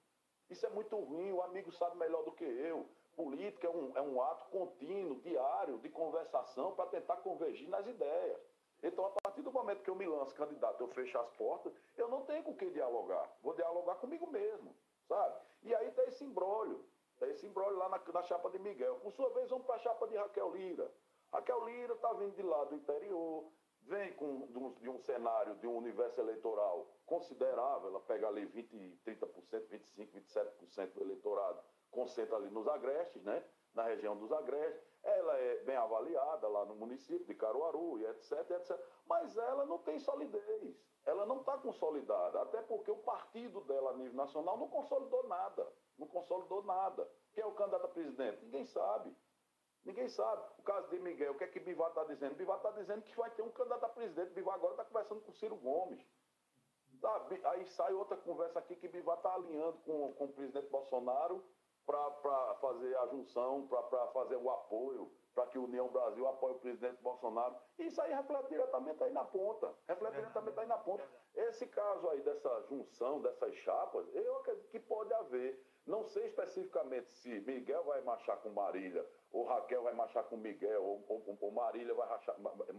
[0.48, 2.88] Isso é muito ruim, o amigo sabe melhor do que eu.
[3.16, 8.40] Política é um, é um ato contínuo, diário, de conversação para tentar convergir nas ideias.
[8.82, 12.08] Então, a partir do momento que eu me lanço candidato, eu fecho as portas, eu
[12.08, 13.30] não tenho com quem dialogar.
[13.42, 14.74] Vou dialogar comigo mesmo,
[15.06, 15.38] sabe?
[15.62, 16.84] E aí tem esse embrólio.
[17.18, 18.96] Tem esse embrólio lá na, na chapa de Miguel.
[19.00, 20.90] Por sua vez, vamos para a chapa de Raquel Lira.
[21.30, 23.44] Raquel Lira está vindo de lá do interior,
[23.82, 28.46] vem com, de, um, de um cenário, de um universo eleitoral considerável, ela pega ali
[28.46, 31.60] 20, 30%, 25%, 27% do eleitorado
[31.90, 33.44] concentra ali nos agrestes, né?
[33.74, 34.82] na região dos agrestes.
[35.02, 38.78] Ela é bem avaliada lá no município de Caruaru e etc, etc.
[39.06, 40.76] Mas ela não tem solidez.
[41.06, 42.42] Ela não está consolidada.
[42.42, 45.66] Até porque o partido dela a nível nacional não consolidou nada.
[45.98, 47.10] Não consolidou nada.
[47.32, 48.44] Quem é o candidato a presidente?
[48.44, 49.16] Ninguém sabe.
[49.84, 50.44] Ninguém sabe.
[50.58, 52.34] O caso de Miguel, o que é que Bivar está dizendo?
[52.34, 54.34] Bivar está dizendo que vai ter um candidato a presidente.
[54.34, 56.06] Bivar agora está conversando com Ciro Gomes.
[57.44, 61.42] Aí sai outra conversa aqui que Bivar está alinhando com, com o presidente Bolsonaro
[62.22, 66.58] para fazer a junção, para fazer o apoio, para que o União Brasil apoie o
[66.58, 67.56] presidente Bolsonaro.
[67.78, 69.74] Isso aí reflete diretamente aí na ponta.
[69.88, 71.04] Reflete diretamente aí na ponta.
[71.34, 75.64] Esse caso aí dessa junção, dessas chapas, eu acredito que pode haver.
[75.86, 80.84] Não sei especificamente se Miguel vai marchar com Marília, ou Raquel vai marchar com Miguel,
[80.84, 82.36] ou, ou, ou Marília vai rachar,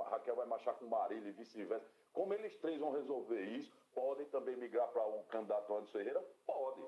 [0.10, 1.86] Raquel vai marchar com Marília e vice-versa.
[2.14, 6.24] Como eles três vão resolver isso, podem também migrar para o um candidato Anderson Ferreira?
[6.46, 6.82] Pode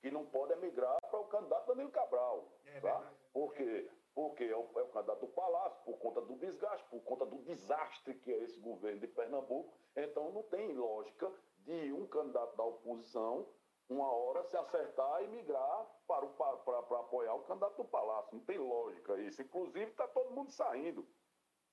[0.00, 2.48] que não pode emigrar para o candidato Danilo Cabral.
[2.64, 3.12] É tá?
[3.32, 3.90] Por quê?
[4.14, 7.38] Porque é o, é o, candidato do Palácio, por conta do desgaste, por conta do
[7.42, 9.72] desastre que é esse governo de Pernambuco.
[9.96, 13.46] Então não tem lógica de um candidato da oposição,
[13.88, 17.88] uma hora, se acertar e migrar para, o, para, para, para apoiar o candidato do
[17.88, 18.36] Palácio.
[18.36, 19.42] Não tem lógica isso.
[19.42, 21.06] Inclusive está todo mundo saindo.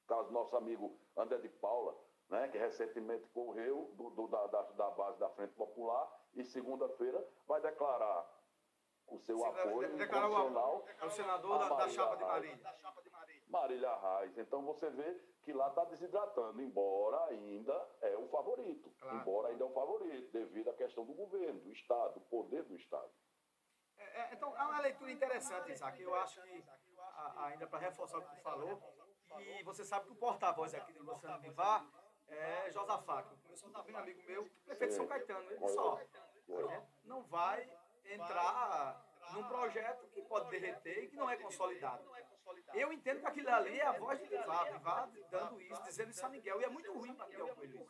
[0.08, 1.96] Caso nosso amigo André de Paula,
[2.30, 7.26] né, que recentemente correu do, do, da, da, da base da Frente Popular, e segunda-feira
[7.48, 8.26] vai declarar
[9.08, 12.24] o seu apoio de- declarar o incondicional apoio ao senador da- da chapa de
[13.10, 14.38] Marília Marília Reis.
[14.38, 15.14] Então você vê
[15.44, 18.94] que lá está desidratando, embora ainda é o favorito.
[19.00, 19.18] Claro.
[19.18, 22.76] Embora ainda é o favorito, devido à questão do governo, do Estado, do poder do
[22.76, 23.10] Estado.
[23.98, 26.02] É, é, então, é uma leitura interessante, Isaac.
[26.02, 26.64] Eu acho que,
[27.38, 28.78] ainda para reforçar o que tu falou,
[29.38, 31.86] que você sabe que o porta-voz aqui do Luciano Bivar
[32.30, 35.52] é Josafá, que um também amigo meu, prefeito São Caetano.
[35.52, 37.70] Ele disse, ó, a gente não vai
[38.06, 39.04] entrar
[39.34, 42.04] num projeto que pode derreter e que não é consolidado.
[42.74, 46.26] Eu entendo que aquilo ali é a voz de Bivar, Bivar dando isso, dizendo isso
[46.26, 47.88] a Miguel, e é muito ruim para Miguel Coelho.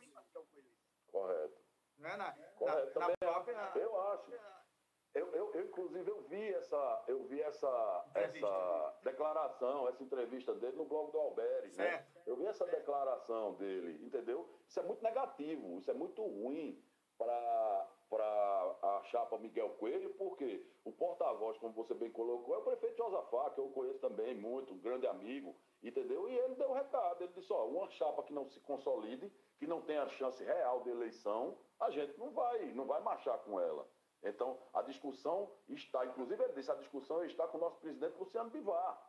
[1.10, 1.58] Correto.
[1.98, 2.98] Na, Correto.
[2.98, 3.72] na, na Também própria...
[3.76, 4.57] Eu acho.
[5.18, 10.76] Eu, eu, eu, inclusive, eu vi essa, eu vi essa, essa declaração, essa entrevista dele
[10.76, 12.06] no blog do Alberi, né?
[12.26, 14.48] Eu vi essa declaração dele, entendeu?
[14.68, 16.80] Isso é muito negativo, isso é muito ruim
[17.18, 17.88] para
[18.82, 23.50] a chapa Miguel Coelho, porque o porta-voz, como você bem colocou, é o prefeito Josafá,
[23.50, 26.28] que eu conheço também muito, um grande amigo, entendeu?
[26.30, 29.66] E ele deu o recado, ele disse, ó, uma chapa que não se consolide, que
[29.66, 33.84] não tenha chance real de eleição, a gente não vai, não vai marchar com ela.
[34.22, 38.50] Então, a discussão está, inclusive ele disse, a discussão está com o nosso presidente Luciano
[38.50, 39.00] Bivar.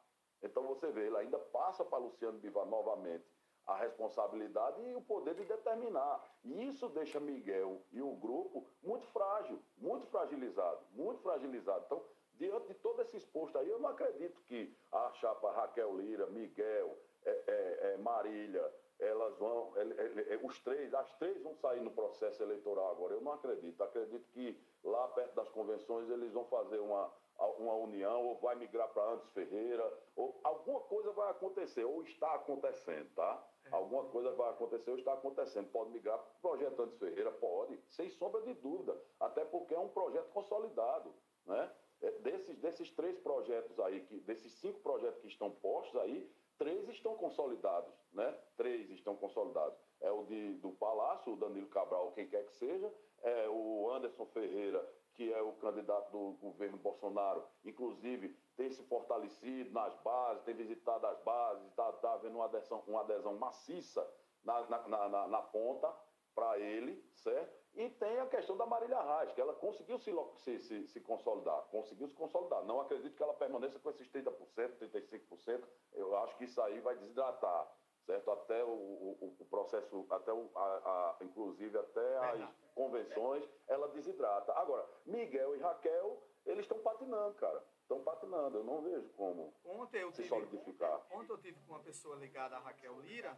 [0.42, 3.26] Então, você vê, ele ainda passa para Luciano Bivar novamente
[3.70, 6.24] a responsabilidade e o poder de determinar.
[6.44, 11.84] E isso deixa Miguel e o grupo muito frágil, muito fragilizado, muito fragilizado.
[11.86, 12.04] Então,
[12.34, 16.98] diante de todo esse exposto aí, eu não acredito que a chapa Raquel Lira, Miguel,
[17.24, 21.92] é, é, é, Marília, elas vão, é, é, os três, as três vão sair no
[21.92, 23.14] processo eleitoral agora.
[23.14, 23.82] Eu não acredito.
[23.82, 27.12] Acredito que lá perto das convenções eles vão fazer uma,
[27.58, 32.36] uma união, ou vai migrar para Antes Ferreira, ou alguma coisa vai acontecer, ou está
[32.36, 33.48] acontecendo, tá?
[33.72, 35.70] Alguma coisa vai acontecer ou está acontecendo.
[35.72, 37.32] Pode migrar para o projeto Antes Ferreira?
[37.32, 39.00] Pode, sem sombra de dúvida.
[39.20, 41.14] Até porque é um projeto consolidado,
[41.46, 41.72] né?
[42.02, 46.88] É, Desses, desses três projetos aí, que, desses cinco projetos que estão postos aí, três
[46.90, 48.38] estão consolidados, né?
[48.58, 49.80] Três estão consolidados.
[50.02, 52.94] É o de, do Palácio, o Danilo Cabral, quem quer que seja,
[53.24, 59.72] é o Anderson Ferreira, que é o candidato do governo Bolsonaro, inclusive tem se fortalecido
[59.72, 64.06] nas bases, tem visitado as bases, está tá havendo uma adesão, uma adesão maciça
[64.44, 65.94] na, na, na, na ponta
[66.36, 67.59] para ele, certo?
[67.76, 70.12] E tem a questão da Marília Reis, que ela conseguiu se,
[70.60, 72.64] se, se, consolidar, conseguiu se consolidar.
[72.66, 74.34] Não acredito que ela permaneça com esses 30%,
[74.80, 75.64] 35%.
[75.94, 77.72] Eu acho que isso aí vai desidratar,
[78.06, 78.32] certo?
[78.32, 84.52] Até o, o, o processo, até o, a, a- inclusive até as convenções, ela desidrata.
[84.54, 87.64] Agora, Miguel e Raquel, eles estão patinando, cara.
[87.82, 88.58] Estão patinando.
[88.58, 91.06] Eu não vejo como Ontem eu se tive, solidificar.
[91.12, 93.38] ontem eu tive com uma pessoa ligada a Raquel Lira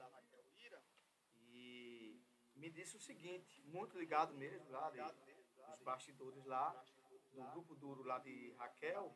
[2.61, 6.69] me disse o seguinte, muito ligado mesmo lá de, dos bastidores lá,
[7.33, 9.11] do grupo duro lá de Raquel,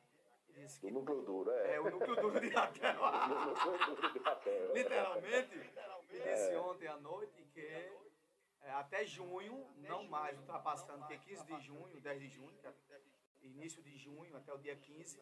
[0.55, 1.75] disse que O núcleo duro, é.
[1.75, 2.97] é o núcleo duro de Raquel.
[3.05, 4.73] O núcleo duro de Raquel.
[4.73, 5.63] Literalmente, me
[6.09, 6.59] disse É.
[6.59, 12.01] ontem à noite que é, até junho, não mais ultrapassando, que é 15 de junho,
[12.01, 13.01] 10 de junho, que é
[13.43, 15.21] início de junho até o dia 15,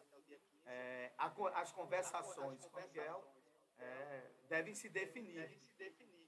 [0.64, 1.26] é, a
[1.60, 3.22] as conversações com Miguel
[3.78, 5.46] é, devem se definir.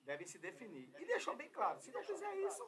[0.06, 0.88] Devem se definir.
[0.98, 2.64] E deixou bem claro, se não fizer isso,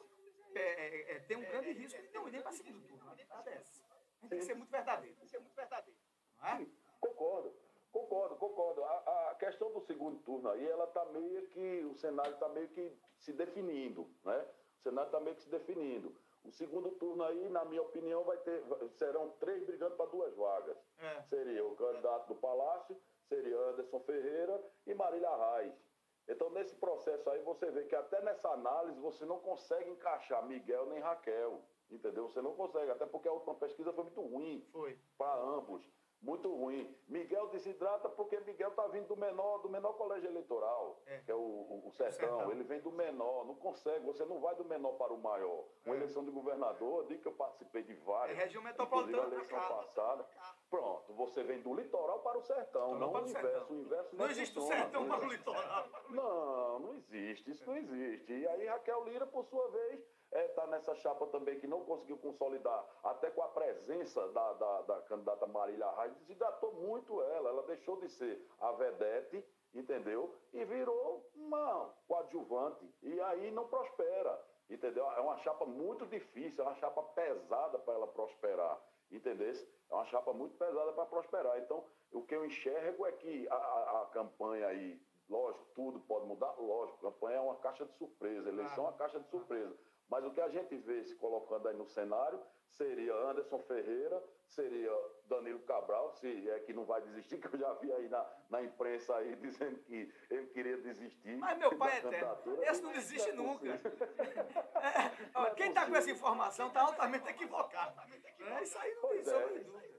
[0.53, 3.13] é, é, é, tem um grande risco de não ir nem para segundo turno.
[3.45, 3.85] Essa.
[3.85, 5.15] A gente tem que ser muito verdadeiro.
[5.15, 5.99] Tem que ser muito verdadeiro.
[6.37, 6.67] Não é?
[6.99, 7.55] Concordo,
[7.93, 8.83] concordo, concordo.
[8.83, 12.67] A, a questão do segundo turno aí, ela está meio que, o cenário está meio
[12.69, 14.45] que se definindo, né?
[14.79, 16.13] O cenário está meio que se definindo.
[16.43, 18.63] O segundo turno aí, na minha opinião, vai ter,
[18.97, 20.77] serão três brigando para duas vagas.
[20.97, 21.21] É.
[21.23, 25.88] Seria o candidato do Palácio, seria Anderson Ferreira e Marília Reis.
[26.29, 30.85] Então, nesse processo aí, você vê que até nessa análise você não consegue encaixar Miguel
[30.85, 31.59] nem Raquel.
[31.89, 32.29] Entendeu?
[32.29, 34.95] Você não consegue, até porque a última pesquisa foi muito ruim Foi.
[35.17, 35.83] para ambos.
[36.21, 36.93] Muito ruim.
[37.07, 41.39] Miguel desidrata porque Miguel está vindo do menor, do menor colégio eleitoral, que é o,
[41.39, 42.27] o- o sertão.
[42.29, 42.51] Sertão.
[42.51, 45.63] Ele vem do menor, não consegue, você não vai do menor para o maior.
[45.85, 48.37] Uma eleição de governador, digo que eu participei de várias.
[48.37, 49.69] É região metropolitana a eleição cá.
[49.69, 50.25] passada.
[50.69, 53.39] Pronto, você vem do litoral para o sertão, não o inverso.
[53.39, 53.67] sertão.
[53.69, 55.87] O inverso Não existe o sertão para o litoral.
[56.09, 58.33] Não, não existe, isso não existe.
[58.33, 62.85] E aí Raquel Lira, por sua vez, está nessa chapa também que não conseguiu consolidar,
[63.03, 67.49] até com a presença da, da, da candidata Marília Reis, desidratou muito ela.
[67.49, 70.35] Ela deixou de ser a vedete, entendeu?
[70.53, 72.87] E virou uma coadjuvante.
[73.01, 75.05] E aí não prospera, entendeu?
[75.11, 78.79] É uma chapa muito difícil, é uma chapa pesada para ela prosperar,
[79.11, 79.53] entendeu?
[79.89, 81.57] É uma chapa muito pesada para prosperar.
[81.59, 86.25] Então, o que eu enxergo é que a, a- a campanha aí, lógico, tudo pode
[86.27, 86.53] mudar?
[86.59, 89.75] Lógico, campanha é uma caixa de surpresa, eleição é uma caixa de surpresa.
[90.09, 92.41] Mas o que a gente vê se colocando aí no cenário
[92.71, 94.91] seria Anderson Ferreira, seria
[95.25, 98.61] Danilo Cabral, se é que não vai desistir, que eu já vi aí na, na
[98.61, 101.37] imprensa aí dizendo que ele queria desistir.
[101.37, 102.63] Mas meu pai é eterno.
[102.63, 103.79] Esse não desiste Não é nunca.
[104.79, 108.01] É, ó, quem está com essa informação está altamente equivocado.
[108.39, 109.98] É, isso aí não tem é.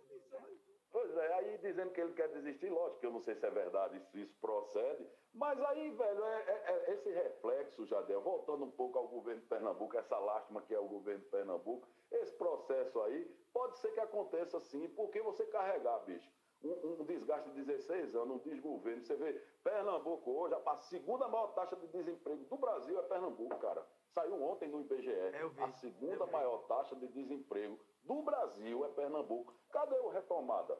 [0.92, 3.50] Pois é, aí dizendo que ele quer desistir, lógico que eu não sei se é
[3.50, 8.70] verdade, se isso procede, mas aí, velho, é, é- é esse reflexo, Jadel, voltando um
[8.70, 13.00] pouco ao governo de Pernambuco, essa lástima que é o governo de Pernambuco, esse processo
[13.02, 16.28] aí, pode ser que aconteça sim, porque você carregar, bicho,
[16.62, 19.32] um, um desgaste de 16 anos, um desgoverno, você vê,
[19.62, 23.86] Pernambuco hoje, a segunda maior taxa de desemprego do Brasil é Pernambuco, cara.
[24.10, 25.12] Saiu ontem no IBGE.
[25.58, 27.78] a segunda maior taxa de desemprego
[28.10, 29.54] do Brasil é Pernambuco.
[29.70, 30.76] Cadê o retomada?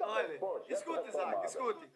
[0.00, 1.92] Olha, Projeto escute, Isaac, escute.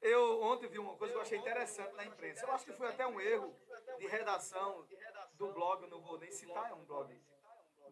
[0.00, 2.46] Eu ontem vi uma coisa que eu achei interessante na imprensa.
[2.46, 3.52] Eu acho que foi até um erro
[3.98, 4.86] de redação
[5.34, 7.20] do blog, não vou nem citar, é um blog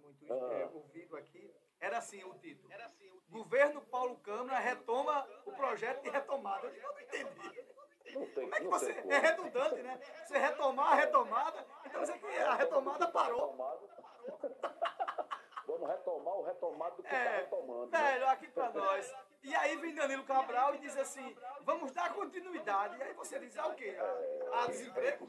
[0.00, 1.52] muito é, ouvido aqui.
[1.80, 2.72] Era assim o título.
[3.28, 6.68] Governo Paulo Câmara retoma o projeto de retomada.
[6.68, 7.68] Eu não entendi.
[8.34, 8.92] Tem, Como é que você.
[8.92, 10.00] É redundante, né?
[10.24, 13.54] Você retomar a retomada, então você que a retomada parou.
[15.78, 17.86] Vamos retomar o retomado do que está É, retomando.
[17.90, 17.98] né?
[18.12, 19.14] velho, aqui pra nós.
[19.44, 22.98] E aí vem Danilo Cabral e diz assim, vamos dar continuidade.
[22.98, 23.96] E aí você diz, ah, o quê?
[24.52, 25.28] Ah, desemprego?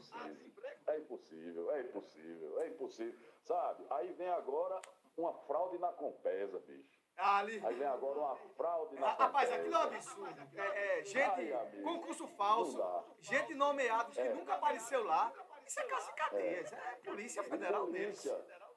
[0.88, 3.20] É impossível, é impossível, é impossível.
[3.44, 3.86] Sabe?
[3.90, 4.80] Aí vem agora
[5.16, 6.98] uma fraude na Compesa, bicho.
[7.16, 7.62] Ali.
[7.64, 10.48] Aí vem agora uma fraude na Ah, Rapaz, aquilo é um absurdo.
[10.56, 12.82] É, é, gente, Ai, concurso falso,
[13.20, 14.34] gente nomeada que É.
[14.34, 15.32] nunca apareceu lá.
[15.66, 18.24] Isso é caso de cadeia, isso é Polícia Federal deles.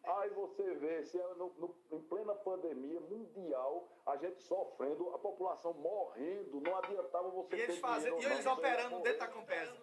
[0.06, 5.18] Aí você vê, se é no- no- em plena pandemia mundial, a gente sofrendo, a
[5.20, 9.78] população morrendo, não adiantava você E eles, ter fazendo, e eles operando dentro da Compesa.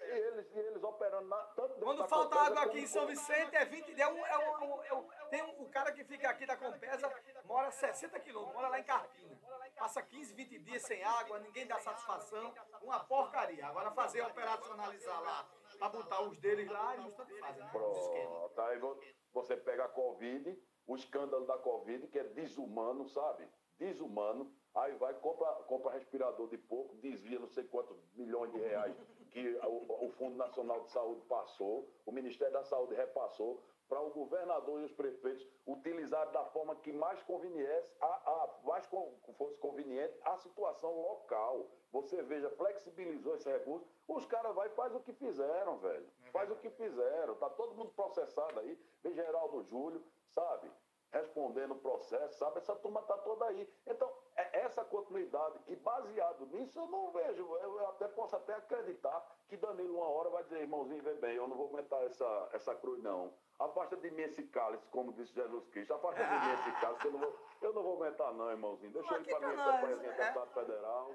[0.00, 2.86] E eles, e eles operando na, tanto dentro Quando da falta Compesa água aqui em
[2.86, 3.06] São.
[3.06, 4.00] Vicente, é 20.
[4.00, 6.46] É um, é um, é um- é um- tem um, o cara que fica aqui
[6.46, 7.12] da Compesa,
[7.44, 9.38] mora 60 quilômetros, mora lá em Carpina.
[9.76, 12.54] Passa 15, 20 dias sem água, ninguém dá satisfação.
[12.80, 13.66] Uma porcaria.
[13.66, 15.46] Agora fazer operacionalizar lá,
[15.78, 17.70] pra botar os deles lá, eles tanto fazem, né?
[17.70, 18.98] Pronto, aí vo-
[19.32, 23.46] você pega a Covid, o escândalo da Covid, que é desumano, sabe?
[23.78, 24.52] Desumano.
[24.74, 28.96] Aí vai, compra, compra respirador de pouco, desvia não sei quantos milhões de reais
[29.30, 34.10] que o, o Fundo Nacional de Saúde passou, o Ministério da Saúde repassou, para o
[34.10, 39.56] governador e os prefeitos utilizarem da forma que mais conveniesse, a, a- mais con- fosse
[39.58, 41.70] conveniente a situação local.
[41.90, 46.06] Você veja, flexibilizou esse recurso, os caras vai e faz o que fizeram, velho.
[46.32, 47.34] Faz o que fizeram.
[47.36, 48.78] Tá todo mundo processado aí.
[49.02, 50.70] Vem Geraldo Júlio, sabe?
[51.10, 52.58] Respondendo o processo, sabe?
[52.58, 53.68] Essa turma tá toda aí.
[53.86, 55.58] Então, é essa continuidade.
[55.66, 57.42] E baseado nisso, eu não vejo.
[57.56, 61.48] Eu até posso até acreditar que Danilo, uma hora, vai dizer, irmãozinho, vem bem, eu
[61.48, 63.32] não vou aguentar essa, essa cruz, não.
[63.58, 65.94] Afasta de mim esse cálice, como disse Jesus Cristo.
[65.94, 68.92] Afasta de mim esse cálice, eu não vou, eu não vou aguentar, não, irmãozinho.
[68.92, 70.16] Deixa ele para campanhazinha é.
[70.16, 71.14] deputado federal.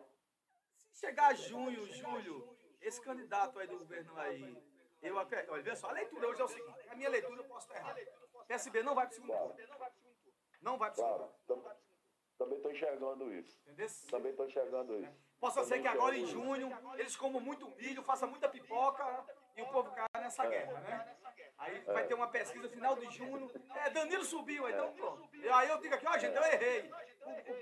[0.75, 4.57] Se chegar junho, julho, esse candidato aí do governo aí,
[5.03, 5.51] eu acredito.
[5.51, 7.79] Olha, vê só, a leitura hoje é o seguinte: a minha leitura eu posso estar
[7.79, 7.99] errado.
[8.47, 9.55] PSB não vai para o segundo turno.
[10.61, 11.63] Não vai para o segundo turno.
[11.63, 11.83] tam-
[12.37, 13.61] também estou enxergando isso.
[13.67, 13.87] Entendeu?
[14.09, 15.23] Também estou enxergando isso.
[15.39, 19.25] Possa ser que agora em junho eles comam muito milho, façam muita pipoca
[19.55, 21.15] e o povo caia nessa guerra, né?
[21.57, 23.49] Aí vai ter uma pesquisa final de junho.
[23.75, 25.29] É, Danilo subiu, então pronto.
[25.35, 26.91] E aí eu digo aqui, ó, gente, eu errei.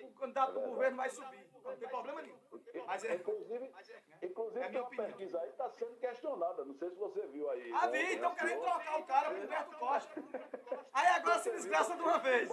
[0.04, 1.48] O, candidato do governo vai subir.
[1.64, 2.38] Não tem problema nenhum.
[2.88, 3.16] Mas é.
[3.16, 3.72] Inclusive,
[4.22, 5.08] inclusive É minha uma opinião.
[5.08, 6.66] pesquisa aí está sendo questionada.
[6.66, 7.72] Não sei se você viu aí.
[7.74, 10.24] Ah, vi, então querendo trocar o cara pro Humberto Costa.
[10.94, 12.50] Aí agora se desgraça de uma vez.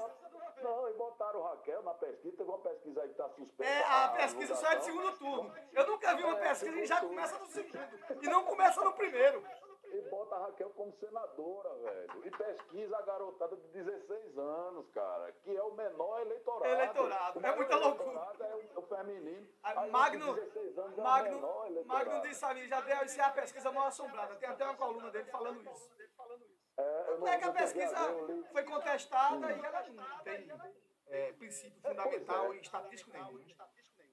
[0.62, 2.36] Não, e botaram o Raquel na pesquisa.
[2.36, 3.70] Teve uma pesquisa aí que está suspensa.
[3.70, 5.54] É, a pesquisa só é de segundo turno.
[5.72, 7.78] Eu nunca vi uma pesquisa que já começa no segundo.
[8.22, 9.44] E não começa no primeiro.
[9.90, 12.26] E bota a Raquel como senadora, velho.
[12.26, 16.66] E pesquisa a garotada de 16 anos, cara, que é o menor eleitorado.
[16.66, 17.40] Eleitorado.
[17.40, 18.10] O É muita loucura.
[18.10, 19.48] eleitorado É o, o feminino.
[19.62, 21.84] A Magno, de 16 anos é o Magno.
[21.84, 24.34] Magno disse a mim, já deu, isso é a pesquisa mal assombrada.
[24.36, 25.90] Tem até uma coluna dele falando isso.
[26.76, 27.96] É, eu Como é que a não pesquisa
[28.52, 30.48] foi contestada e ela não tem
[31.08, 33.44] é, princípio fundamental e estatístico nenhum.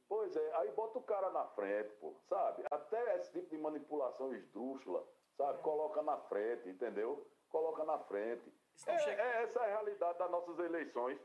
[0.07, 2.63] Pois é, aí bota o cara na frente, pô, sabe?
[2.71, 5.03] Até esse tipo de manipulação esdrúxula,
[5.37, 5.61] sabe?
[5.61, 7.25] Coloca na frente, entendeu?
[7.49, 8.51] Coloca na frente.
[8.87, 11.19] É, é essa a realidade das nossas eleições.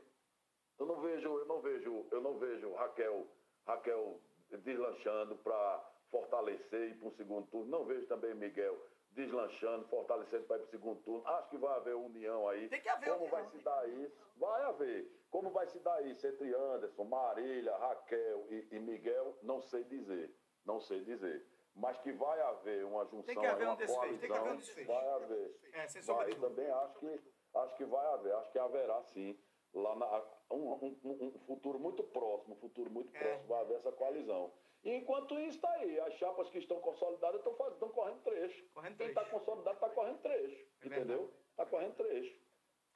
[0.79, 3.27] Eu não vejo, eu não vejo, eu não vejo Raquel,
[3.67, 4.19] Raquel
[4.63, 7.69] deslanchando para fortalecer e ir para um segundo turno.
[7.69, 8.77] Não vejo também Miguel
[9.11, 11.27] deslanchando, fortalecendo para ir para o segundo turno.
[11.27, 12.69] Acho que vai haver união aí.
[12.69, 13.31] Tem que haver Como união.
[13.31, 14.15] vai se dar isso?
[14.37, 15.11] Vai haver.
[15.29, 19.37] Como vai se dar isso entre Anderson, Marília, Raquel e, e Miguel?
[19.43, 20.33] Não sei dizer.
[20.65, 21.45] Não sei dizer.
[21.75, 24.51] Mas que vai haver uma junção, Tem que haver um uma desfecho, tem que haver
[24.53, 24.87] um desfecho.
[24.87, 25.59] Vai haver.
[25.73, 27.21] É, sem sombra Vai, de eu também acho que,
[27.55, 29.39] acho que vai haver, acho que haverá sim.
[29.73, 30.17] Lá na,
[30.51, 30.99] um, um-
[31.33, 33.19] um- futuro muito próximo, um futuro muito É.
[33.19, 34.53] próximo, vai haver essa coalizão.
[34.83, 38.67] E enquanto isso está aí, as chapas que estão consolidadas estão, faz- estão correndo trecho.
[38.73, 40.67] Correndo Quem está consolidado está correndo trecho.
[40.81, 41.33] É entendeu?
[41.51, 42.37] Está correndo trecho.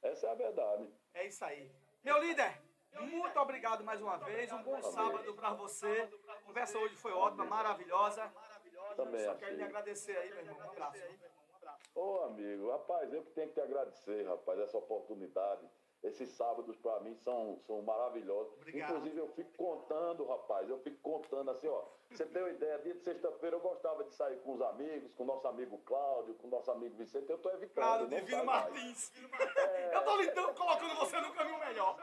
[0.02, 0.93] Essa é a verdade.
[1.14, 1.72] É isso aí.
[2.03, 2.61] Meu líder,
[2.99, 4.52] muito obrigado mais uma vez.
[4.52, 6.10] Um bom sábado para você.
[6.27, 8.34] A conversa hoje foi ótima, maravilhosa.
[8.95, 10.57] Também Só quero lhe agradecer aí, meu irmão.
[10.57, 10.97] Um abraço.
[11.95, 15.67] Ô amigo, rapaz, eu que tenho que te agradecer, rapaz, essa oportunidade.
[16.06, 18.53] Esses sábados para mim são, são maravilhosos.
[18.53, 18.91] Obrigado.
[18.91, 21.84] Inclusive eu fico contando, rapaz, eu fico contando assim, ó.
[22.11, 25.23] Você tem uma ideia, dia de sexta-feira eu gostava de sair com os amigos, com
[25.23, 27.84] o nosso amigo Cláudio, com o nosso amigo Vicente, eu tô evitando.
[27.84, 28.45] Claro, não Divino.
[28.45, 29.11] Martins.
[29.91, 31.98] Eu tô lidando, colocando você no caminho melhor.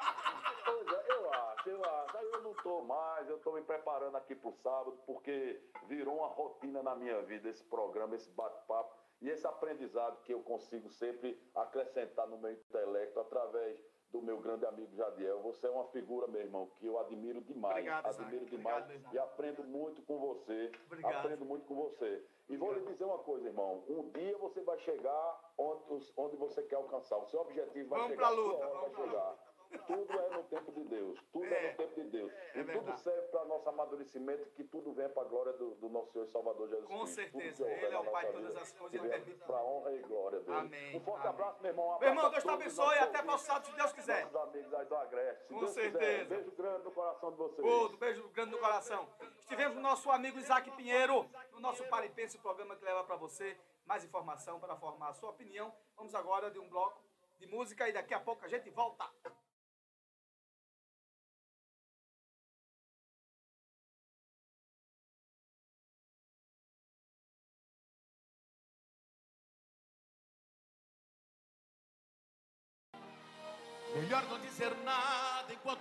[0.65, 2.17] Pois é, eu acho, eu acho.
[2.17, 6.29] Aí eu não tô mais, eu tô me preparando aqui pro sábado, porque virou uma
[6.29, 11.41] rotina na minha vida esse programa, esse bate-papo e esse aprendizado que eu consigo sempre
[11.55, 13.79] acrescentar no meu intelecto através
[14.11, 15.41] do meu grande amigo Jadiel.
[15.41, 17.77] Você é uma figura, meu irmão, que eu admiro demais.
[17.77, 18.23] Obrigado, Isaac.
[18.25, 19.15] admiro Obrigado, demais irmão.
[19.15, 20.71] e aprendo muito com você.
[20.87, 21.15] Obrigado.
[21.15, 22.23] Aprendo muito com você.
[22.51, 23.83] E vou lhe dizer uma coisa, irmão.
[23.89, 27.17] Um dia você vai chegar onde, onde você quer alcançar.
[27.17, 28.29] O seu objetivo vai Vamos chegar.
[28.29, 29.39] pra a luta, vamos vai pra chegar.
[29.79, 31.19] Tudo é no tempo de Deus.
[31.33, 32.33] Tudo é, no tempo de Deus.
[32.55, 36.13] e tudo serve para nosso amadurecimento, que tudo vem para a glória do, do nosso
[36.13, 37.15] Senhor e Salvador Jesus Com Cristo.
[37.15, 37.69] certeza.
[37.69, 39.45] Ele é o Pai de todas as coisas, ele permite.
[39.45, 40.59] Para a honra e glória dele.
[40.59, 40.97] Amém.
[40.97, 41.31] Um forte Amém.
[41.31, 41.85] abraço, meu irmão.
[41.85, 42.99] Um Meu abraço irmão, a Deus te abençoe.
[42.99, 44.25] Até sábado, se Deus quiser.
[44.25, 45.49] Nossos amigos aí do Agreste.
[45.49, 45.91] Com Deus quiser.
[45.93, 46.25] certeza.
[46.35, 47.67] Beijo grande no coração de vocês.
[47.67, 49.09] Outro beijo grande no coração.
[49.41, 53.17] Estivemos com o nosso amigo Isaac Pinheiro, no nosso Paripense, o programa que leva para
[53.17, 55.75] você mais informação para formar a sua opinião.
[55.97, 57.01] Vamos agora de um bloco
[57.39, 59.05] de música e daqui a pouco a gente volta.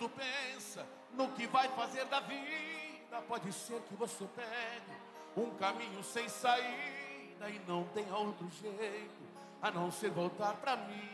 [0.02, 3.22] Enquanto pensa no que vai fazer da vida.
[3.28, 4.98] Pode ser que você pegue
[5.38, 9.22] um caminho sem saída e não tenha outro jeito
[9.61, 11.10] a não ser voltar pra mim.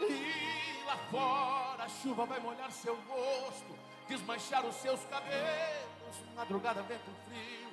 [0.00, 5.92] E lá fora a chuva vai molhar seu rosto, desmanchar os seus cabelos.
[6.34, 7.70] Madrugada, vento frio,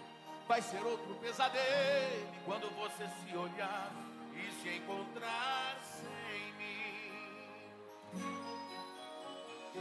[0.48, 3.92] vai ser outro pesadelo quando você se olhar
[4.34, 5.80] e se encontrar.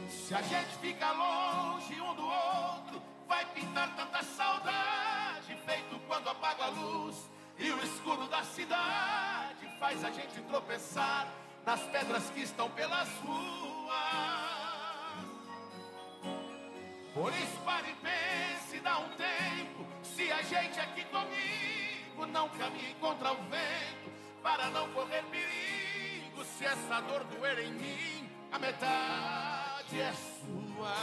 [0.09, 6.65] Se a gente fica longe um do outro, vai pintar tanta saudade, feito quando apaga
[6.65, 7.29] a luz
[7.59, 11.29] e o escuro da cidade faz a gente tropeçar
[11.67, 13.69] nas pedras que estão pelas ruas.
[17.13, 19.87] Por isso pare e pense, dá um tempo.
[20.03, 25.88] Se a gente aqui comigo não caminha contra o vento, para não correr perigo.
[26.45, 30.95] Se essa dor doer em mim, a metade é sua.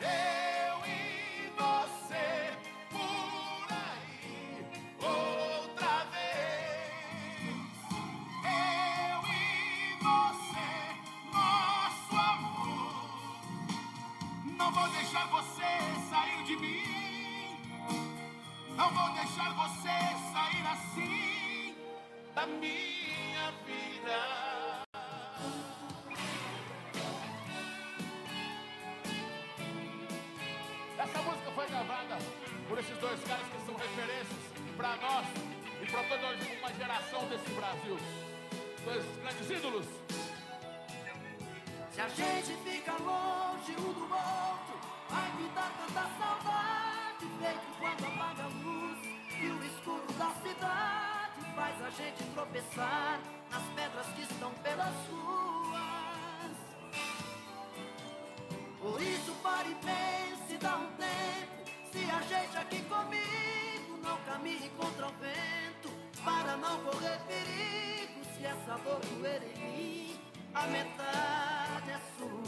[0.00, 2.56] Eu e você
[2.90, 4.66] por aí
[5.02, 6.88] outra vez.
[8.44, 10.70] Eu e você,
[11.32, 13.20] nosso amor.
[14.56, 15.70] Não vou deixar você
[16.08, 17.58] sair de mim.
[18.76, 19.96] Não vou deixar você
[20.32, 21.27] sair assim
[22.38, 24.18] da minha vida.
[30.96, 32.18] Essa música foi gravada
[32.68, 34.38] por esses dois caras que são referências
[34.76, 35.26] para nós
[35.82, 36.26] e para toda
[36.60, 37.98] uma geração desse Brasil.
[38.84, 39.86] Dois grandes ídolos.
[41.90, 44.78] Se a gente fica longe um do outro,
[45.10, 48.98] vai me dar tanta saudade, feito quando apaga a luz
[49.40, 51.17] e o escuro da cidade
[51.58, 53.20] faz a gente tropeçar
[53.50, 56.56] nas pedras que estão pelas ruas.
[58.80, 64.70] Por isso pare e pense, dá um tempo, se a gente aqui comigo não caminhe
[64.70, 65.90] contra o vento,
[66.24, 70.20] para não correr perigo, se essa dor doer em mim,
[70.54, 72.47] a metade é sua.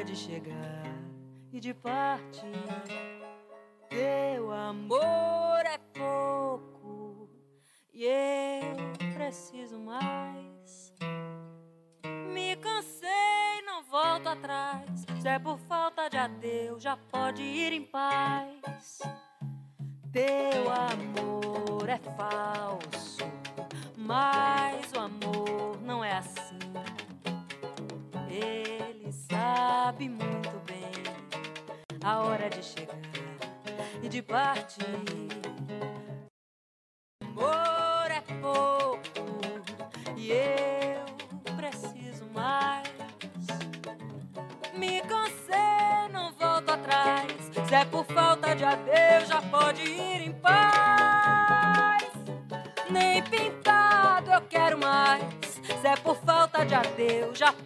[0.00, 0.98] hora de chegar
[1.52, 2.46] e de partir.
[3.90, 7.28] Teu amor é pouco
[7.92, 10.94] e eu preciso mais.
[12.32, 15.04] Me cansei, não volto atrás.
[15.20, 18.49] Se é por falta de adeus, já pode ir em paz.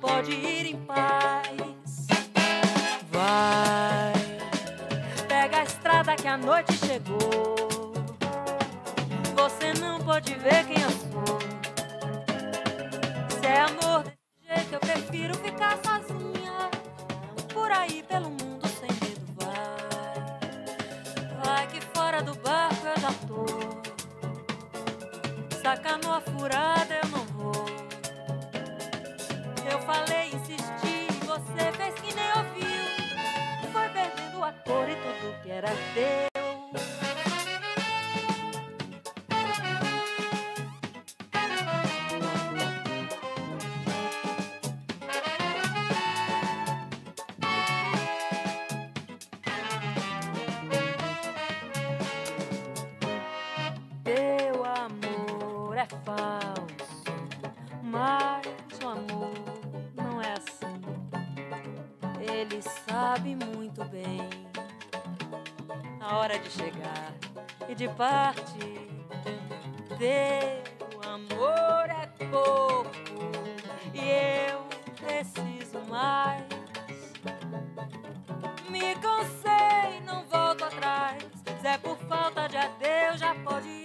[0.01, 0.94] pode ir em paz.
[67.97, 68.75] parte.
[69.99, 72.91] Teu amor é pouco
[73.93, 74.67] e eu
[74.97, 76.45] preciso mais.
[78.69, 81.23] Me cansei, não volto atrás.
[81.61, 83.84] Se é por falta de adeus, já pode ir.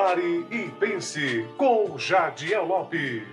[0.00, 3.24] Pare e pense com Jadiel Lopes.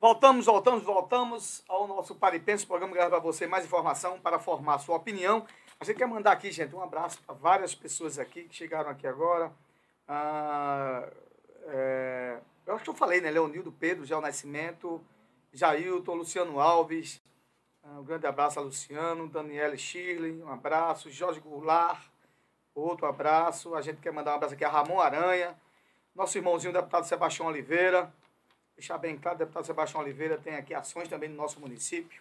[0.00, 4.18] Voltamos, voltamos, voltamos ao nosso Pare e Pense, programa que é para você mais informação
[4.18, 5.46] para formar sua opinião.
[5.78, 9.06] A gente quer mandar aqui, gente, um abraço para várias pessoas aqui que chegaram aqui
[9.06, 9.52] agora.
[10.08, 11.08] Ah,
[11.68, 13.30] é, eu acho que eu falei, né?
[13.30, 15.00] Leonildo Pedro, Gel Nascimento,
[15.52, 17.22] Jailton, Luciano Alves.
[17.80, 21.12] Ah, um grande abraço a Luciano, Danielle Shirley, um abraço.
[21.12, 22.08] Jorge Goulart,
[22.74, 23.74] Outro abraço.
[23.74, 25.54] A gente quer mandar um abraço aqui a Ramon Aranha,
[26.14, 28.12] nosso irmãozinho deputado Sebastião Oliveira.
[28.76, 32.20] Deixar bem claro, deputado Sebastião Oliveira tem aqui ações também no nosso município.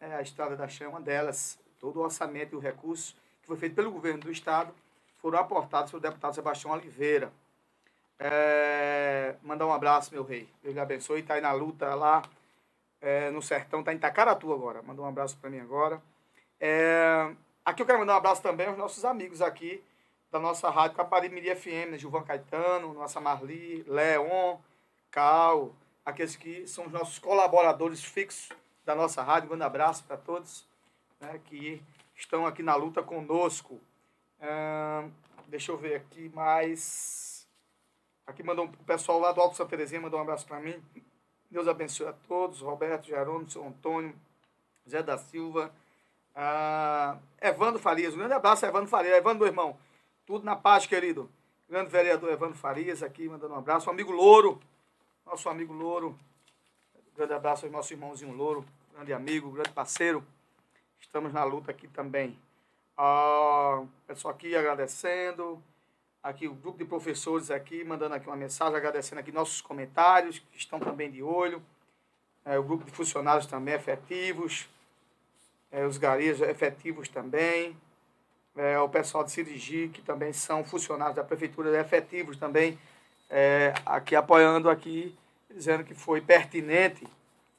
[0.00, 1.58] É, a Estrada da Chã é uma delas.
[1.78, 4.72] Todo o orçamento e o recurso que foi feito pelo governo do estado
[5.18, 7.32] foram aportados pelo deputado Sebastião Oliveira.
[8.18, 10.48] É, mandar um abraço, meu rei.
[10.62, 11.20] Deus lhe abençoe.
[11.20, 12.22] Está aí na luta lá
[13.00, 14.82] é, no sertão, está em Tacaratu agora.
[14.82, 16.00] Mandou um abraço para mim agora.
[16.60, 17.34] É,
[17.70, 19.82] aqui eu quero mandar um abraço também aos nossos amigos aqui
[20.30, 21.98] da nossa rádio Capari FM, né?
[21.98, 24.58] Gilvan Caetano, nossa Marli, Leon,
[25.10, 25.72] Cal,
[26.04, 28.48] aqueles que são os nossos colaboradores fixos
[28.84, 29.46] da nossa rádio.
[29.46, 30.66] Um grande abraço para todos
[31.20, 31.80] né, que
[32.16, 33.80] estão aqui na luta conosco.
[35.46, 37.46] deixa eu ver aqui mais.
[38.26, 40.82] Aqui mandou o pessoal lá do Alto Santa Terezinha mandou um abraço para mim.
[41.48, 42.62] Deus abençoe a todos.
[42.62, 44.14] Roberto, Jerônimo, seu Antônio,
[44.88, 45.72] Zé da Silva,
[46.42, 48.14] ah, Evandro Farias.
[48.14, 49.14] Um grande abraço, Evandro Farias.
[49.14, 49.76] Evandro, meu irmão.
[50.24, 51.30] Tudo na paz, querido.
[51.68, 53.88] Grande vereador Evandro Farias aqui, mandando um abraço.
[53.88, 54.58] O amigo Louro,
[55.26, 56.18] nosso amigo Louro.
[57.14, 58.64] Grande abraço ao nosso irmãozinho Louro,
[58.94, 60.24] grande amigo, grande parceiro.
[60.98, 62.38] Estamos na luta aqui também.
[62.96, 65.62] Ah, pessoal aqui agradecendo.
[66.22, 70.56] Aqui o grupo de professores aqui, mandando aqui uma mensagem, agradecendo aqui nossos comentários, que
[70.56, 71.62] estão também de olho.
[72.46, 74.66] É, o grupo de funcionários também efetivos.
[75.72, 77.76] É, os garis efetivos também.
[78.56, 82.78] É, o pessoal de Cirigi, que também são funcionários da prefeitura efetivos também,
[83.28, 85.16] é, aqui apoiando aqui,
[85.48, 87.06] dizendo que foi pertinente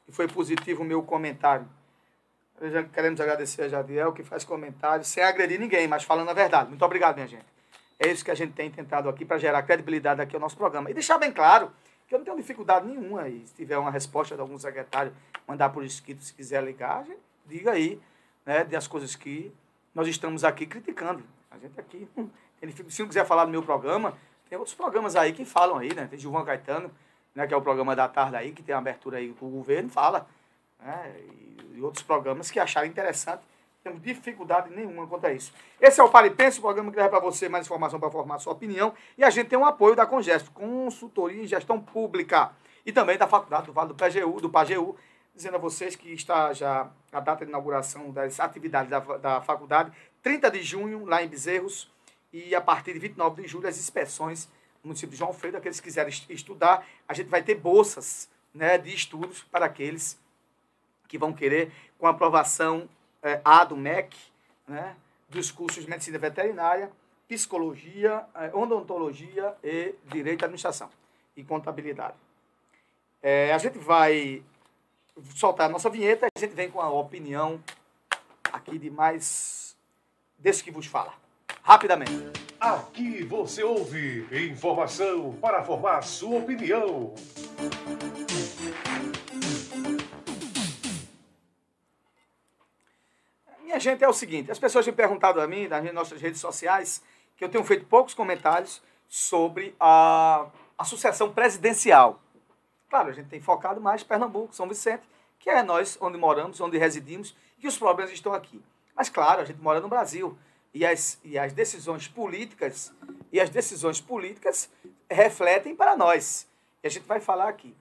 [0.08, 1.66] e foi positivo o meu comentário.
[2.94, 6.70] Queremos agradecer a Jadiel, que faz comentários sem agredir ninguém, mas falando a verdade.
[6.70, 7.46] Muito obrigado, minha gente.
[7.98, 10.92] É isso que a gente tem tentado aqui para gerar credibilidade aqui ao nosso programa.
[10.92, 11.72] E deixar bem claro
[12.08, 13.44] que eu não tenho dificuldade nenhuma aí.
[13.48, 15.14] Se tiver uma resposta de algum secretário,
[15.48, 18.00] mandar por escrito, se quiser ligar, gente, diga aí,
[18.46, 19.52] né, das coisas que
[19.94, 21.24] nós estamos aqui criticando.
[21.50, 22.08] A gente aqui,
[22.90, 24.18] se não quiser falar do meu programa,
[24.50, 26.08] tem outros programas aí que falam aí, né?
[26.08, 26.92] Tem Gilvan Caetano,
[27.34, 30.28] né, que é o programa da tarde aí, que tem abertura aí do governo, fala.
[30.80, 31.16] Né?
[31.20, 33.44] E, e outros programas que acharam interessante.
[33.84, 35.52] Temos dificuldade nenhuma quanto a isso.
[35.80, 38.54] Esse é o Paripense, o programa que leva para você mais informação para formar sua
[38.54, 38.94] opinião.
[39.18, 42.52] E a gente tem um apoio da Congesp, Consultoria em Gestão Pública.
[42.86, 44.96] E também da Faculdade do Vale do PGU, do PAGU,
[45.34, 49.92] dizendo a vocês que está já a data de inauguração das atividades da, da faculdade,
[50.22, 51.90] 30 de junho, lá em Bezerros,
[52.32, 54.48] e a partir de 29 de julho, as inspeções
[54.84, 58.78] no município de João Freire, aqueles que quiserem estudar, a gente vai ter bolsas né,
[58.78, 60.20] de estudos para aqueles
[61.08, 62.90] que vão querer, com aprovação
[63.22, 64.18] é, A do MEC,
[64.68, 64.96] né,
[65.30, 66.92] dos cursos de medicina veterinária,
[67.28, 70.90] psicologia, é, odontologia e direito à administração
[71.36, 72.16] e contabilidade.
[73.22, 74.44] É, a gente vai
[75.36, 77.62] soltar a nossa vinheta, a gente vem com a opinião
[78.52, 79.76] aqui de mais
[80.38, 81.14] desse que vos fala.
[81.64, 82.12] Rapidamente.
[82.60, 87.14] Aqui você ouve informação para formar sua opinião.
[93.64, 97.02] Minha gente, é o seguinte: as pessoas têm perguntado a mim, nas nossas redes sociais,
[97.38, 100.48] que eu tenho feito poucos comentários sobre a,
[100.78, 102.20] a sucessão presidencial.
[102.92, 105.04] Claro, a gente tem focado mais Pernambuco, São Vicente,
[105.40, 108.62] que é nós onde moramos, onde residimos, e os problemas estão aqui.
[108.94, 110.38] Mas, claro, a gente mora no Brasil.
[110.74, 112.94] E as, e as decisões políticas
[113.32, 114.70] e as decisões políticas
[115.10, 116.46] refletem para nós.
[116.84, 117.74] E a gente vai falar aqui.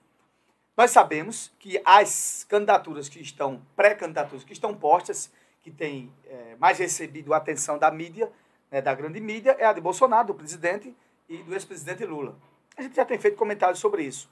[0.77, 5.29] Nós sabemos que as candidaturas que estão, pré-candidaturas que estão postas,
[5.61, 8.31] que têm é, mais recebido a atenção da mídia,
[8.71, 10.97] né, da grande mídia, é a de Bolsonaro, do presidente
[11.29, 12.39] e do ex-presidente Lula.
[12.77, 14.31] A gente já tem feito comentários sobre isso.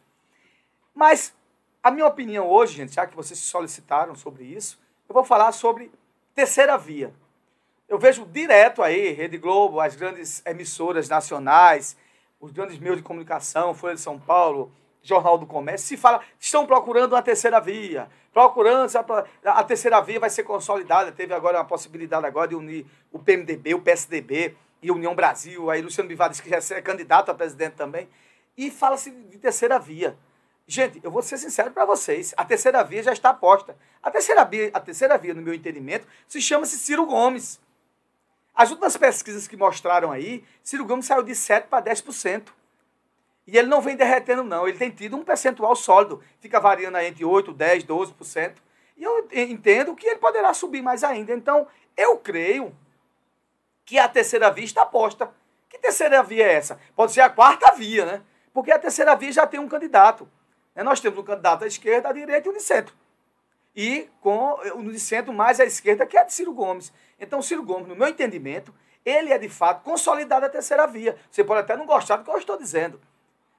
[0.99, 1.33] Mas
[1.81, 5.93] a minha opinião hoje, gente, já que vocês solicitaram sobre isso, eu vou falar sobre
[6.35, 7.15] terceira via.
[7.89, 11.97] Eu vejo direto aí, Rede Globo, as grandes emissoras nacionais,
[12.41, 16.67] os grandes meios de comunicação, Folha de São Paulo, Jornal do Comércio, se fala, estão
[16.67, 18.91] procurando uma terceira via, procurando,
[19.45, 23.73] a terceira via vai ser consolidada, teve agora a possibilidade agora de unir o PMDB,
[23.73, 27.77] o PSDB e a União Brasil, aí Luciano Bivar que já é candidato a presidente
[27.77, 28.09] também,
[28.57, 30.19] e fala-se de terceira via.
[30.71, 33.75] Gente, eu vou ser sincero para vocês, a terceira via já está posta.
[34.03, 37.59] A terceira via, a terceira via no meu entendimento, se chama-se Ciro Gomes.
[38.55, 42.49] As últimas pesquisas que mostraram aí, Ciro Gomes saiu de 7% para 10%.
[43.47, 44.69] E ele não vem derretendo, não.
[44.69, 46.23] Ele tem tido um percentual sólido.
[46.39, 48.57] Fica variando aí entre 8%, 10%, 12%.
[48.95, 51.33] E eu entendo que ele poderá subir mais ainda.
[51.33, 51.67] Então,
[51.97, 52.77] eu creio
[53.87, 55.33] que a terceira via está posta.
[55.67, 56.79] Que terceira via é essa?
[56.95, 58.23] Pode ser a quarta via, né?
[58.53, 60.29] Porque a terceira via já tem um candidato.
[60.79, 60.85] Né?
[60.85, 62.95] Nós temos um candidato à esquerda, à direita e um de centro.
[63.75, 66.93] E com o de centro mais à esquerda, que é de Ciro Gomes.
[67.19, 68.73] Então, Ciro Gomes, no meu entendimento,
[69.05, 71.17] ele é de fato consolidado a terceira via.
[71.31, 73.01] Você pode até não gostar do que eu estou dizendo.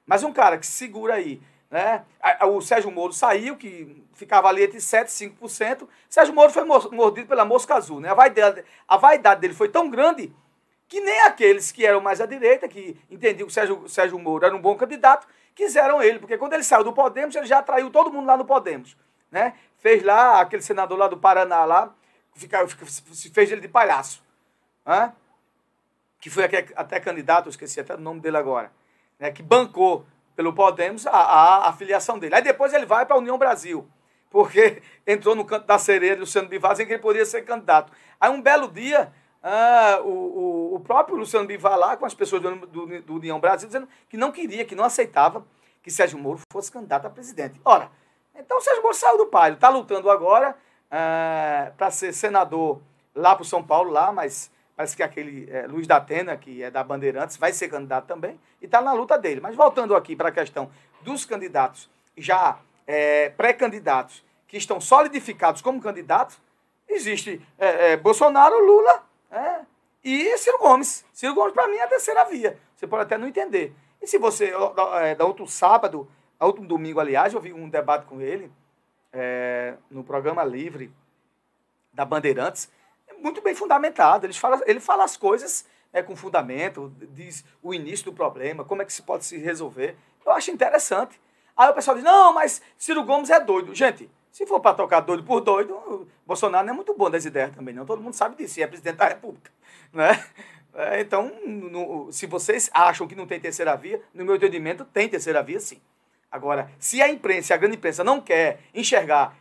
[0.06, 2.04] Mas um cara que segura aí Né?
[2.48, 5.88] O Sérgio Moro saiu, que ficava ali entre 7% e 5%.
[6.10, 8.00] Sérgio Moro foi mordido pela mosca azul.
[8.00, 8.10] Né?
[8.10, 10.34] A, vaidade, a vaidade dele foi tão grande
[10.90, 14.46] que nem aqueles que eram mais à direita, que entendiam que o Sérgio, Sérgio Moro
[14.46, 15.26] era um bom candidato,
[15.56, 16.20] quiseram ele.
[16.20, 18.98] Porque quando ele saiu do Podemos, ele já atraiu todo mundo lá no Podemos.
[19.32, 19.54] Né?
[19.78, 21.94] Fez lá, aquele senador lá do Paraná, lá,
[22.36, 24.22] fica, fica- se fez ele de palhaço.
[24.86, 25.14] Né?
[26.20, 28.72] que foi até, até candidato, eu esqueci até o nome dele agora,
[29.18, 30.06] né, que bancou
[30.36, 32.36] pelo Podemos a, a, a filiação dele.
[32.36, 33.90] Aí depois ele vai para a União Brasil,
[34.30, 37.92] porque entrou no canto da sereia de Luciano Bivar, em que ele poderia ser candidato.
[38.20, 39.12] Aí um belo dia,
[39.42, 43.68] ah, o, o, o próprio Luciano Bivar com as pessoas do, do, do União Brasil,
[43.68, 45.46] dizendo que não queria, que não aceitava
[45.82, 47.60] que Sérgio Moro fosse candidato a presidente.
[47.64, 47.90] Ora,
[48.36, 50.56] então Sérgio Moro saiu do páreo, está lutando agora
[51.78, 52.82] para ser senador
[53.16, 56.72] lá para São Paulo, lá, mas parece que aquele é, Luiz da Atena, que é
[56.72, 59.42] da Bandeirantes, vai ser candidato também, e está na luta dele.
[59.42, 60.70] Mas voltando aqui para a questão
[61.02, 66.40] dos candidatos já é, pré-candidatos, que estão solidificados como candidatos,
[66.88, 69.62] existe é, Bolsonaro, Lula é,
[70.04, 71.06] e Ciro Gomes.
[71.14, 72.58] Ciro Gomes, para mim, é a terceira via.
[72.76, 73.76] Você pode até não entender.
[74.02, 74.54] E se você,
[75.02, 78.52] é, da outro sábado, último domingo, aliás, eu vi um debate com ele
[79.12, 80.92] é, no programa Livre
[81.92, 82.72] da Bandeirantes,
[83.08, 84.26] é muito bem fundamentado.
[84.26, 88.82] Ele fala, ele fala as coisas é, com fundamento, diz o início do problema, como
[88.82, 89.98] é que se pode se resolver.
[90.26, 91.20] Eu acho interessante.
[91.58, 93.76] Aí o pessoal diz, não, mas Ciro Gomes é doido.
[93.76, 97.56] Gente, se for para tocar doido por doido, Bolsonaro não é muito bom das ideias
[97.56, 97.86] também, não.
[97.86, 99.52] Todo mundo sabe disso, e é presidente da República.
[99.92, 100.24] Né?
[100.74, 105.10] É, então, no- se vocês acham que não tem terceira via, no meu entendimento, tem
[105.10, 105.82] terceira via sim.
[106.32, 109.36] Agora, se a imprensa, a grande imprensa, não quer enxergar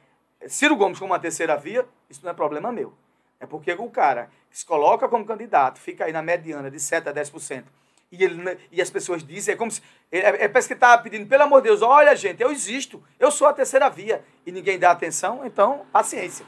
[0.47, 2.95] Ciro Gomes como uma terceira via, isso não é problema meu.
[3.39, 7.13] É porque o cara se coloca como candidato, fica aí na mediana de 7% a
[7.13, 7.65] 10%,
[8.11, 9.83] e, ele, e as pessoas dizem, é como se.
[10.11, 13.31] É, é, parece que está pedindo, pelo amor de Deus, olha, gente, eu existo, eu
[13.31, 16.47] sou a terceira via, e ninguém dá atenção, então, paciência.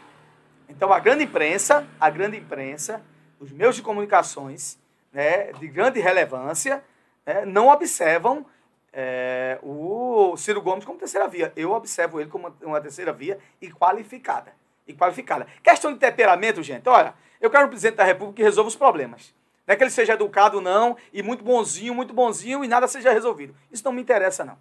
[0.69, 3.03] Então, a grande imprensa, a grande imprensa,
[3.39, 4.79] os meios de comunicações,
[5.13, 6.83] né, de grande relevância,
[7.27, 8.47] né, não observam
[8.93, 11.53] é, o Ciro Gomes como terceira via.
[11.55, 14.53] Eu observo ele como uma, uma terceira via e qualificada.
[14.87, 15.47] E qualificada.
[15.63, 19.35] Questão de temperamento, gente, olha, eu quero um presidente da República que resolva os problemas.
[19.71, 23.13] Não é que ele seja educado, não, e muito bonzinho, muito bonzinho, e nada seja
[23.13, 23.55] resolvido.
[23.71, 24.59] Isso não me interessa, não.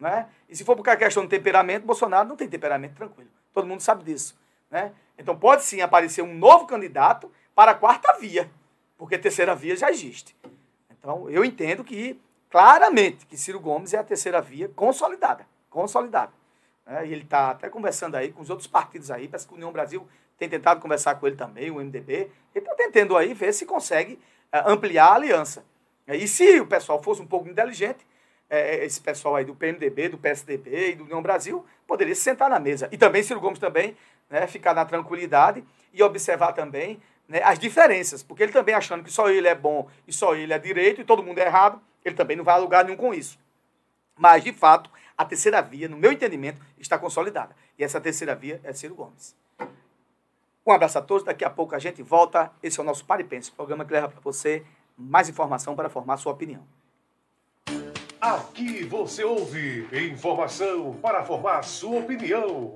[0.00, 0.26] Né?
[0.48, 3.30] E se for por questão de temperamento, Bolsonaro não tem temperamento tranquilo.
[3.54, 4.36] Todo mundo sabe disso.
[4.68, 4.90] Né?
[5.16, 8.50] Então pode sim aparecer um novo candidato para a quarta via,
[8.96, 10.34] porque a terceira via já existe.
[10.90, 12.20] Então eu entendo que,
[12.50, 15.46] claramente, que Ciro Gomes é a terceira via consolidada.
[15.70, 16.32] Consolidada.
[16.84, 17.06] né?
[17.06, 19.70] e ele está até conversando aí com os outros partidos aí, parece que a União
[19.70, 20.04] Brasil
[20.36, 22.12] tem tentado conversar com ele também, o MDB.
[22.12, 24.18] Ele está tentando aí ver se consegue
[24.52, 25.64] ampliar a aliança.
[26.06, 28.06] E se o pessoal fosse um pouco inteligente,
[28.48, 32.48] eh, esse pessoal aí do PMDB, do PSDB e do União Brasil, poderia se sentar
[32.48, 32.88] na mesa.
[32.90, 33.96] E também Ciro Gomes também,
[34.30, 35.62] né, ficar na tranquilidade
[35.92, 39.88] e observar também né, as diferenças, porque ele também achando que só ele é bom
[40.06, 42.58] e só ele é direito e todo mundo é errado, ele também não vai a
[42.58, 43.38] lugar nenhum com isso.
[44.16, 47.54] Mas, de fato, a terceira via, no meu entendimento, está consolidada.
[47.78, 49.36] E essa terceira via é Ciro Gomes.
[50.68, 51.24] Um abraço a todos.
[51.24, 52.52] Daqui a pouco a gente volta.
[52.62, 54.62] Esse é o nosso Pare Pense, programa que leva para você
[54.98, 56.62] mais informação para formar sua opinião.
[58.20, 62.74] Aqui você ouve informação para formar sua opinião.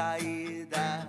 [0.00, 1.06] Saída,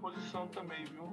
[0.00, 1.04] disposição também, viu?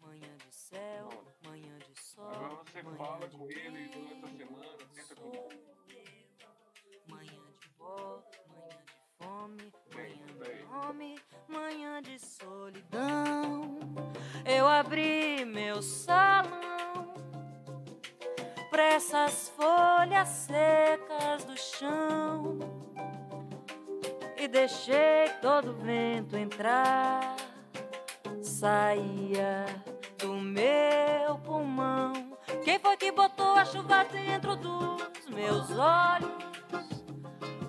[0.00, 1.08] Manhã de céu,
[1.44, 2.30] manhã de sol.
[2.30, 5.48] Agora você manhã fala de com ele durante a semana, tenta com
[7.08, 13.78] Manhã de pó, manhã de fome, manhã de fome, manhã de solidão.
[14.44, 17.14] Eu abri meu salão
[18.70, 21.03] pra essas folhas secas
[24.44, 27.34] e deixei todo vento entrar.
[28.42, 29.64] Saía
[30.18, 32.12] do meu pulmão.
[32.62, 36.44] Quem foi que botou a chuva dentro dos meus olhos?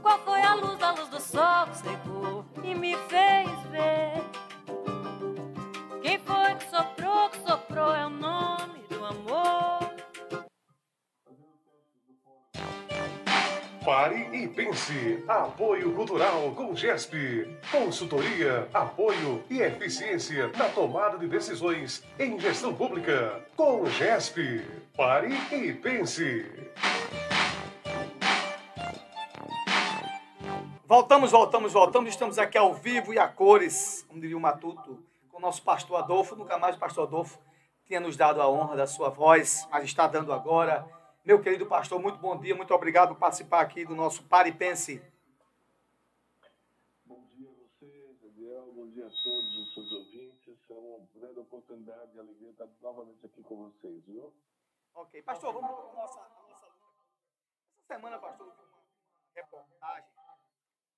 [0.01, 4.21] Qual foi a luz da luz do sol que secou e me fez ver?
[6.01, 8.74] Quem foi que soprou, que soprou é o nome
[13.85, 15.23] Pare e pense.
[15.27, 17.55] Apoio Cultural com GESP.
[17.71, 23.45] Consultoria, apoio e eficiência na tomada de decisões em gestão pública.
[23.55, 24.65] Com GESP.
[24.97, 26.51] Pare e pense.
[30.87, 32.09] Voltamos, voltamos, voltamos.
[32.09, 34.97] Estamos aqui ao vivo e a cores, como diria o Matuto,
[35.29, 36.35] com o nosso pastor Adolfo.
[36.35, 37.37] Nunca mais o pastor Adolfo
[37.85, 40.94] tinha nos dado a honra da sua voz, mas está dando agora.
[41.25, 44.53] Meu querido pastor, muito bom dia, muito obrigado por participar aqui do nosso Pare e
[44.53, 45.01] Pense.
[47.03, 48.71] Bom dia a você, Gabriel.
[48.71, 50.55] Bom dia a todos os seus ouvintes.
[50.69, 54.31] É uma grande oportunidade e alegria estar novamente aqui com vocês, viu?
[54.93, 56.65] Ok, pastor, vamos para a nossa, nossa.
[56.67, 58.83] Essa semana, pastor, eu vi uma
[59.33, 60.09] reportagem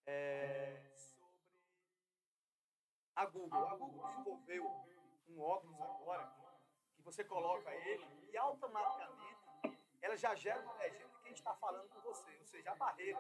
[0.08, 1.32] é, sobre
[3.16, 3.66] a Google.
[3.66, 4.86] A Google desenvolveu
[5.30, 6.34] um óculos agora
[6.98, 9.37] que você coloca ele e automaticamente
[10.08, 12.38] ela já gera uma legenda de quem está falando com você.
[12.40, 13.20] Ou seja, a barreira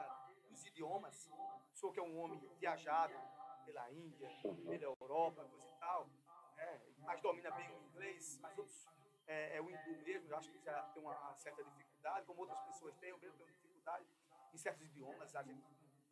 [0.49, 1.29] dos idiomas,
[1.73, 3.13] o senhor que é um homem viajado
[3.65, 6.07] pela Índia, pela Europa, coisa e tal,
[6.55, 8.87] né, mas domina bem o inglês, mas outros,
[9.27, 12.59] é, é o hindu mesmo, eu acho que já tem uma, certa dificuldade, como outras
[12.61, 14.05] pessoas têm, eu mesmo tenho dificuldade
[14.53, 15.35] em certos idiomas.
[15.35, 15.61] A gente,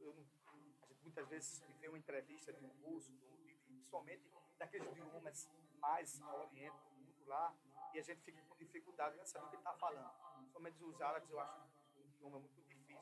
[0.02, 5.50] eu a gente muitas vezes vê uma entrevista de um russo, de principalmente daqueles idiomas
[5.80, 7.56] mais ao oriente, muito lá,
[7.94, 10.35] e a gente fica com dificuldade em saber o que ele está falando.
[10.56, 11.60] Principalmente os árabes, eu acho
[11.98, 12.98] um idioma muito difícil.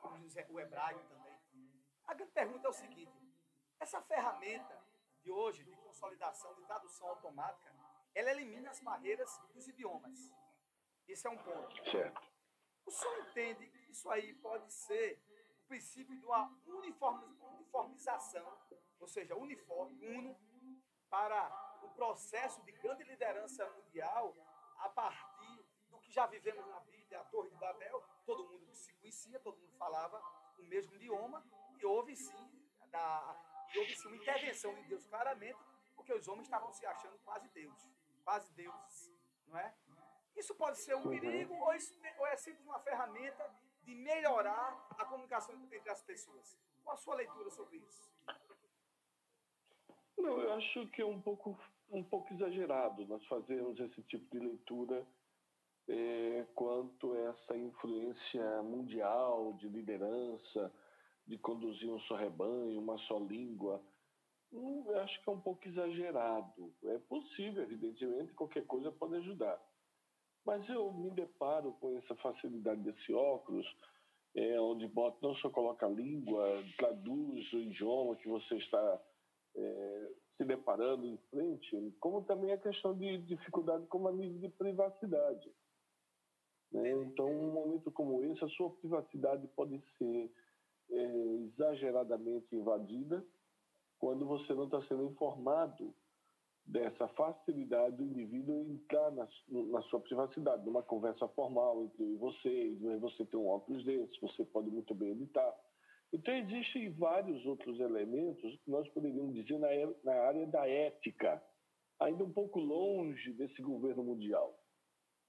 [0.00, 1.38] Como diz O hebraico também.
[2.06, 3.12] A grande pergunta é o seguinte:
[3.78, 4.82] essa ferramenta
[5.20, 7.70] de hoje, de consolidação, de tradução automática,
[8.14, 10.32] ela elimina as barreiras dos idiomas.
[11.06, 11.90] Esse é um ponto.
[11.90, 12.22] Certo.
[12.86, 15.22] O senhor entende que isso aí pode ser
[15.64, 18.58] o princípio de uma uniformi- uniformização,
[18.98, 20.34] ou seja, uniforme, uno,
[21.10, 24.34] para o processo de grande liderança mundial
[24.78, 25.35] a partir
[26.16, 30.18] já vivemos na Bíblia, a Torre de Babel, todo mundo se conhecia, todo mundo falava
[30.58, 31.44] o mesmo idioma,
[31.78, 32.50] e houve sim,
[32.90, 33.36] da,
[33.74, 35.58] e houve sim uma intervenção de Deus claramente,
[35.94, 37.92] porque os homens estavam se achando quase deuses,
[38.24, 39.12] quase deuses,
[39.46, 39.74] não é?
[40.34, 41.20] Isso pode ser um Uhum.
[41.20, 43.44] perigo ou, isso, ou é simples uma ferramenta
[43.82, 46.58] de melhorar a comunicação entre as pessoas?
[46.82, 48.10] Qual a sua leitura sobre isso?
[50.16, 51.58] Não, eu acho que é um pouco,
[51.90, 55.06] um pouco exagerado nós fazermos esse tipo de leitura
[55.88, 60.72] eh, quanto essa influência mundial de liderança,
[61.26, 63.82] de conduzir um só rebanho, uma só língua.
[64.52, 66.72] Hum, acho que é um pouco exagerado.
[66.84, 69.60] É possível, evidentemente, qualquer coisa pode ajudar.
[70.44, 73.66] Mas eu me deparo com essa facilidade desse óculos,
[74.36, 79.02] é, onde bota, não só coloca a língua, traduz o idioma que você está
[79.56, 84.48] é, se deparando em frente, como também a questão de dificuldade como a nível de
[84.50, 85.50] privacidade.
[86.76, 86.92] Né?
[87.04, 90.30] Então, um momento como esse, a sua privacidade pode ser
[90.90, 93.24] é, exageradamente invadida
[93.98, 95.94] quando você não está sendo informado
[96.66, 102.76] dessa facilidade do indivíduo entrar na, na sua privacidade, numa conversa formal entre e você,
[103.00, 105.54] você tem um óculos desse, você pode muito bem editar.
[106.12, 109.68] Então, existem vários outros elementos que nós poderíamos dizer na,
[110.04, 111.42] na área da ética,
[112.00, 114.55] ainda um pouco longe desse governo mundial,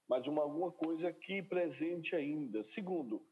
[0.08, 2.64] mas uma, alguma coisa aqui presente ainda.
[2.74, 3.22] Segundo,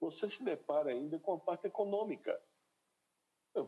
[0.00, 2.38] você se depara ainda com a parte econômica.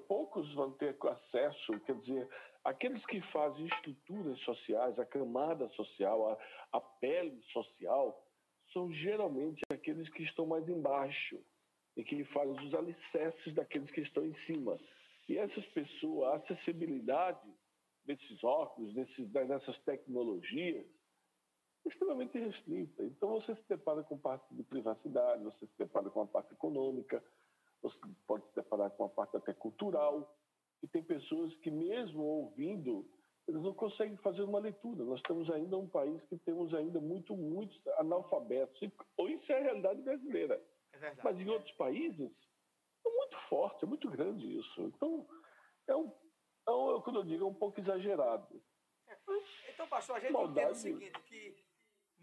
[0.06, 2.28] Poucos vão ter acesso, quer dizer,
[2.62, 6.38] aqueles que fazem estruturas sociais, a camada social, a,
[6.76, 8.22] a pele social,
[8.72, 11.42] são geralmente aqueles que estão mais embaixo
[11.96, 14.78] e que fazem os alicerces daqueles que estão em cima.
[15.26, 17.48] E essas pessoas, a acessibilidade
[18.04, 20.86] desses óculos, desses, dessas tecnologias,
[21.86, 23.04] extremamente restrita.
[23.04, 27.22] Então você se depara com parte de privacidade, você se depara com a parte econômica,
[27.82, 27.96] você
[28.26, 30.36] pode se deparar com uma parte até cultural,
[30.82, 33.08] e tem pessoas que mesmo ouvindo,
[33.46, 35.04] eles não conseguem fazer uma leitura.
[35.04, 38.80] Nós temos ainda um país que temos ainda muito, muitos analfabetos,
[39.16, 40.62] ou isso é a realidade brasileira.
[40.92, 41.20] É verdade.
[41.24, 42.30] Mas em outros países,
[43.06, 44.82] é muito forte, é muito grande isso.
[44.82, 45.26] Então,
[45.86, 46.12] é um,
[46.66, 48.62] é um quando eu digo, é um pouco exagerado.
[49.72, 50.60] Então, pastor, a gente Maldade.
[50.60, 51.67] entende o seguinte, que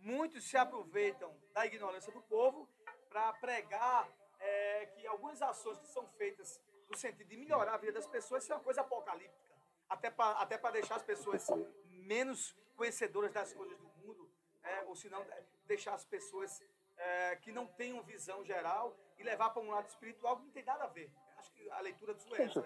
[0.06, 2.70] muitos se aproveitam da ignorância do povo
[3.10, 4.08] para pregar
[4.40, 8.44] é, que algumas ações que são feitas no sentido de melhorar a vida das pessoas
[8.44, 9.56] são uma coisa apocalíptica.
[9.90, 11.48] Até para até pra deixar as pessoas
[11.86, 14.30] menos conhecedoras das coisas do mundo,
[14.62, 14.84] né?
[14.88, 16.64] ou se não, é, deixar as pessoas
[16.98, 20.64] é, que não tenham visão geral e levar para um lado espiritual que não tem
[20.64, 21.12] nada a ver.
[21.38, 22.64] Acho que a leitura do é é isso?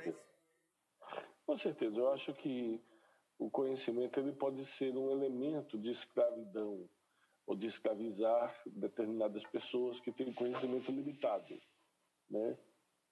[1.46, 2.82] Com certeza, eu acho que
[3.38, 6.90] o conhecimento ele pode ser um elemento de escravidão
[7.50, 11.60] ou de escravizar determinadas pessoas que têm conhecimento limitado,
[12.30, 12.56] né?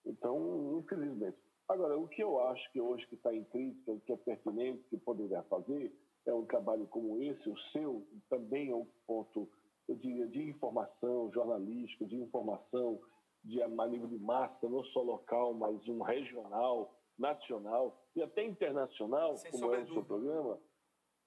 [0.05, 1.35] Então, infelizmente.
[1.67, 4.83] Agora, o que eu acho que hoje que está em crítica, o que é pertinente,
[4.91, 5.91] que poderia fazer,
[6.27, 9.49] é um trabalho como esse, o seu, também é um ponto,
[9.87, 13.01] eu diria, de informação jornalística, de informação
[13.43, 13.57] de
[13.89, 19.73] nível de massa, não só local, mas um regional, nacional e até internacional, Sem como
[19.73, 20.59] é o seu programa,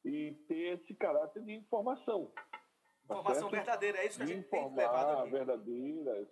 [0.04, 2.30] e ter esse caráter de informação.
[3.10, 3.50] Informação certo?
[3.50, 5.30] verdadeira, é isso que a gente tem levado informar aqui.
[5.30, 6.28] verdadeiras,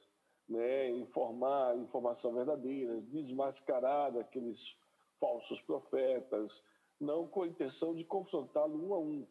[0.48, 4.58] né, informar informação verdadeira, desmascarar aqueles
[5.20, 6.50] falsos profetas,
[7.00, 9.26] não com a intenção de confrontá-lo um a um,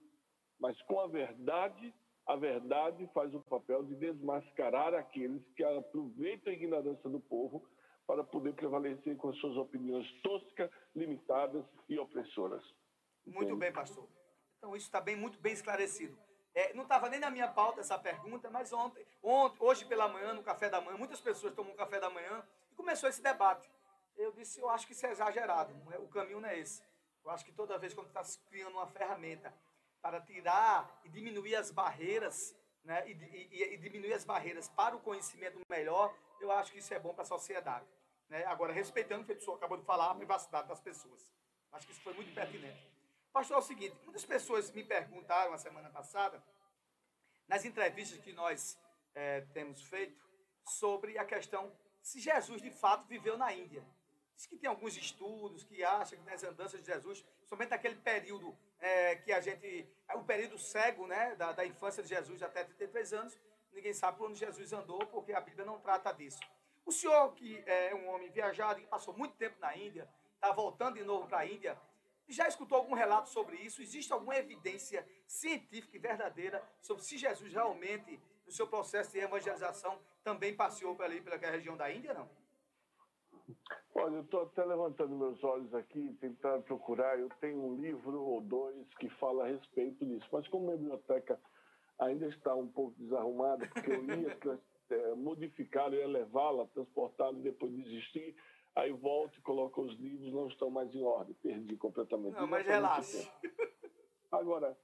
[0.59, 1.93] mas com a verdade.
[2.25, 7.65] A verdade faz o papel de desmascarar aqueles que aproveitam a ignorância do povo
[8.05, 12.63] para poder prevalecer com as suas opiniões toscas, limitadas e opressoras.
[13.25, 14.07] Muito bem, pastor.
[14.57, 16.17] Então, isso está bem, muito bem esclarecido.
[16.57, 20.33] É, não estava nem na minha pauta essa pergunta, mas ontem, ontem, hoje pela manhã,
[20.33, 23.69] no café da manhã, muitas pessoas tomam café da manhã e começou esse debate.
[24.15, 26.81] Eu disse, eu acho que isso é exagerado, é- o caminho não é esse.
[27.23, 29.53] Eu acho que toda vez quando está criando uma ferramenta
[30.01, 34.99] para tirar e diminuir as barreiras, né, e, e- e diminuir as barreiras para o
[34.99, 36.11] conhecimento melhor,
[36.41, 37.85] eu acho que isso é bom para a sociedade.
[38.29, 38.43] Né?
[38.45, 41.31] Agora, respeitando o que o senhor acabou de falar, a privacidade das pessoas.
[41.71, 42.96] Acho que isso foi muito pertinente.
[43.37, 46.43] Pastor, é o seguinte, muitas pessoas me perguntaram a semana passada,
[47.47, 48.75] nas entrevistas que nós
[49.13, 50.19] eh, temos feito,
[50.63, 53.85] sobre a questão se Jesus de fato viveu na Índia.
[54.35, 58.57] Diz que tem alguns estudos que acham que nas andanças de Jesus, somente naquele período
[58.79, 59.87] eh, que a gente.
[60.15, 63.39] O período cego né, da, da infância de Jesus até 33 anos,
[63.71, 66.39] ninguém sabe por onde Jesus andou, porque a Bíblia não trata disso.
[66.83, 70.95] O senhor, que é um homem viajado, que passou muito tempo na Índia, está voltando
[70.95, 71.79] de novo para a Índia,
[72.33, 73.81] já escutou algum relato sobre isso?
[73.81, 79.99] Existe alguma evidência científica e verdadeira sobre se Jesus realmente, no seu processo de evangelização,
[80.23, 82.29] também passeou por ali, pela região da Índia, não?
[83.95, 87.17] Olha, eu estou até levantando meus olhos aqui, tentando procurar.
[87.17, 91.39] Eu tenho um livro ou dois que fala a respeito disso, mas como a biblioteca
[91.99, 94.37] ainda está um pouco desarrumada, porque eu ia
[94.91, 98.35] eh, modificá-la, eu ia levá-la, transportá-la e depois desistir.
[98.77, 102.35] Aí volto e coloco os livros, não estão mais em ordem, perdi completamente.
[102.35, 102.63] Não, mas
[102.99, 103.31] isso.
[104.31, 104.77] Agora,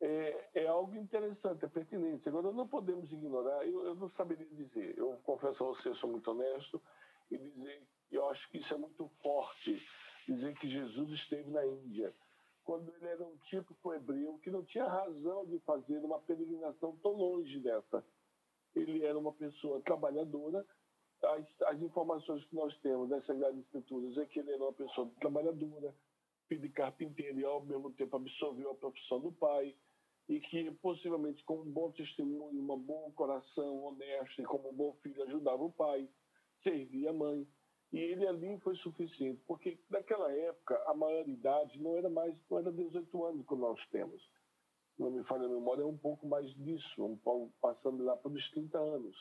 [0.00, 2.28] é, é algo interessante, é pertinente.
[2.28, 6.30] Agora, não podemos ignorar, eu, eu não saberia dizer, eu confesso a você, sou muito
[6.30, 6.80] honesto,
[7.28, 9.84] e dizer que eu acho que isso é muito forte,
[10.28, 12.14] dizer que Jesus esteve na Índia,
[12.62, 17.10] quando ele era um típico hebreu que não tinha razão de fazer uma peregrinação tão
[17.10, 18.04] longe dessa.
[18.74, 20.64] Ele era uma pessoa trabalhadora,
[21.22, 25.10] as, as informações que nós temos das Sagradas Escrituras é que ele era uma pessoa
[25.20, 25.94] trabalhadora,
[26.48, 29.74] filho de carpinteiro e ao mesmo tempo absorveu a profissão do pai
[30.28, 34.92] e que possivelmente com um bom testemunho, um bom coração honesto e como um bom
[35.02, 36.08] filho ajudava o pai,
[36.62, 37.46] servia a mãe.
[37.92, 42.72] E ele ali foi suficiente, porque naquela época a maioridade não era mais, não era
[42.72, 44.20] 18 anos como nós temos.
[44.98, 48.32] Não me falha a memória, é um pouco mais disso, um pouco passando lá para
[48.32, 49.16] os 30 anos.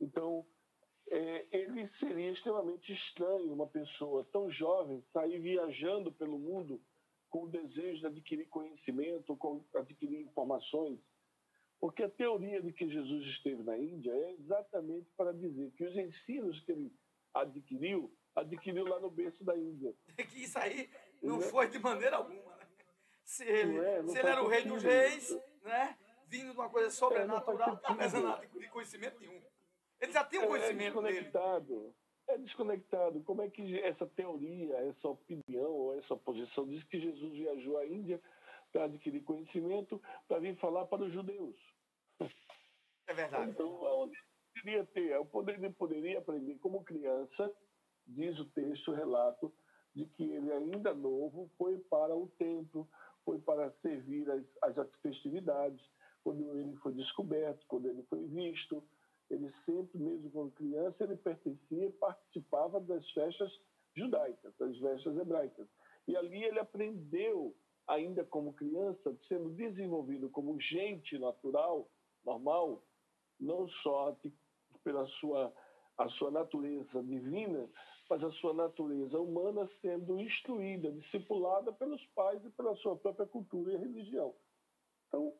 [0.00, 0.44] Então,
[1.12, 6.80] é, ele seria extremamente estranho uma pessoa tão jovem sair viajando pelo mundo
[7.28, 10.98] com o desejo de adquirir conhecimento, com adquirir informações.
[11.78, 15.94] Porque a teoria de que Jesus esteve na Índia é exatamente para dizer que os
[15.94, 16.90] ensinos que ele
[17.34, 19.94] adquiriu, adquiriu lá no berço da Índia.
[20.16, 20.88] que isso aí
[21.22, 22.56] não foi de maneira alguma.
[22.56, 22.66] Né?
[23.22, 24.02] Se ele, Não é?
[24.02, 25.30] Não se ele faz era o rei dos reis,
[25.62, 25.98] né?
[26.26, 29.42] vindo de uma coisa sobrenatural, não tá precisando adquirir conhecimento nenhum.
[30.02, 31.20] Ele já tinha um É conhecimento dele.
[31.20, 31.94] desconectado.
[32.28, 33.22] É desconectado.
[33.22, 37.86] Como é que essa teoria, essa opinião ou essa posição diz que Jesus viajou à
[37.86, 38.20] Índia
[38.72, 41.54] para adquirir conhecimento, para vir falar para os judeus?
[43.06, 43.50] É verdade.
[43.50, 44.16] Então, aonde,
[44.54, 47.52] poderia ter, eu poderia, poderia aprender como criança,
[48.06, 49.52] diz o texto, o relato,
[49.94, 52.88] de que ele ainda novo foi para o templo,
[53.24, 55.80] foi para servir as, as festividades,
[56.24, 58.82] quando ele foi descoberto, quando ele foi visto,
[59.34, 63.50] ele sempre, mesmo quando criança, ele pertencia e participava das festas
[63.94, 65.68] judaicas, das festas hebraicas.
[66.06, 67.54] E ali ele aprendeu,
[67.86, 71.88] ainda como criança, sendo desenvolvido como gente natural,
[72.24, 72.82] normal,
[73.38, 74.16] não só
[74.84, 75.52] pela sua,
[75.98, 77.68] a sua natureza divina,
[78.08, 83.72] mas a sua natureza humana sendo instruída, discipulada pelos pais e pela sua própria cultura
[83.72, 84.34] e religião.
[85.08, 85.32] Então,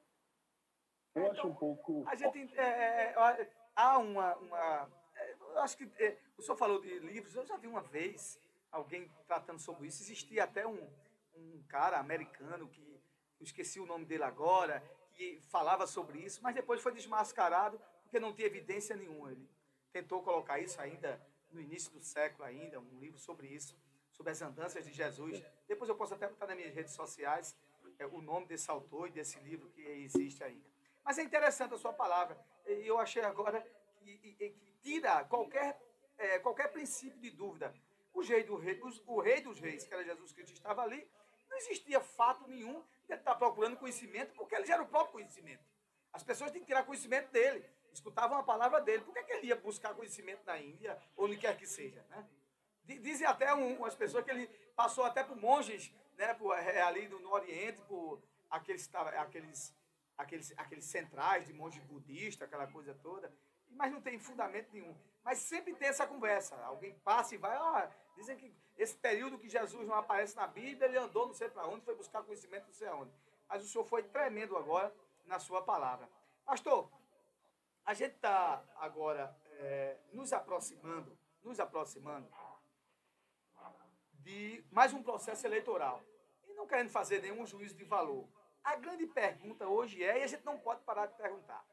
[1.15, 2.05] eu acho um pouco.
[2.07, 2.59] A gente.
[2.59, 4.35] É, é, é há uma.
[4.37, 5.91] uma é, acho que.
[5.99, 8.39] É, o senhor falou de livros, eu já vi uma vez
[8.71, 10.03] alguém tratando sobre isso.
[10.03, 10.89] Existia até um,
[11.35, 13.01] um cara americano que.
[13.39, 14.81] Eu esqueci o nome dele agora,
[15.15, 19.33] que falava sobre isso, mas depois foi desmascarado porque não tinha evidência nenhuma.
[19.33, 19.49] Ele
[19.93, 21.21] tentou colocar isso ainda
[21.51, 23.77] no início do século ainda, um livro sobre isso,
[24.11, 25.43] sobre as andanças de Jesus.
[25.67, 27.57] Depois eu posso até botar nas minhas redes sociais
[27.99, 30.71] é, o nome desse autor e desse livro que existe ainda.
[31.05, 32.39] Mas é interessante a sua palavra.
[32.67, 33.61] E eu achei agora
[34.01, 35.81] que, que tira qualquer,
[36.19, 37.75] é, qualquer princípio de dúvida.
[38.13, 41.09] O rei, do rei, o rei dos reis, que era Jesus Cristo, estava ali.
[41.49, 45.65] Não existia fato nenhum de ele estar procurando conhecimento, porque ele era o próprio conhecimento.
[46.13, 49.03] As pessoas têm que tirar conhecimento dele, escutavam a palavra dele.
[49.03, 52.05] Por que, que ele ia buscar conhecimento na Índia, ou onde quer que seja?
[52.11, 52.29] Né?
[52.85, 57.09] Dizem até um, umas pessoas que ele passou até por monges né, por, é, ali
[57.09, 59.75] no, no Oriente, por aqueles, aqueles
[60.17, 63.33] aqueles, aqueles centrais de monge budista, aquela coisa toda,
[63.71, 64.95] mas não tem fundamento nenhum.
[65.25, 66.57] Mas sempre tem essa conversa.
[66.65, 70.87] Alguém passa e vai, ah, dizem que esse período que Jesus não aparece na Bíblia,
[70.87, 73.13] ele andou não sei para onde, foi buscar conhecimento não sei aonde.
[73.49, 74.95] Mas o senhor foi tremendo agora
[75.27, 76.09] na sua palavra.
[76.45, 76.91] Pastor,
[77.85, 82.29] a gente está agora é, nos aproximando, nos aproximando
[84.23, 86.03] de mais um processo eleitoral.
[86.49, 88.29] E não querendo fazer nenhum juízo de valor.
[88.65, 91.67] A grande pergunta hoje é, e a gente não pode parar de perguntar,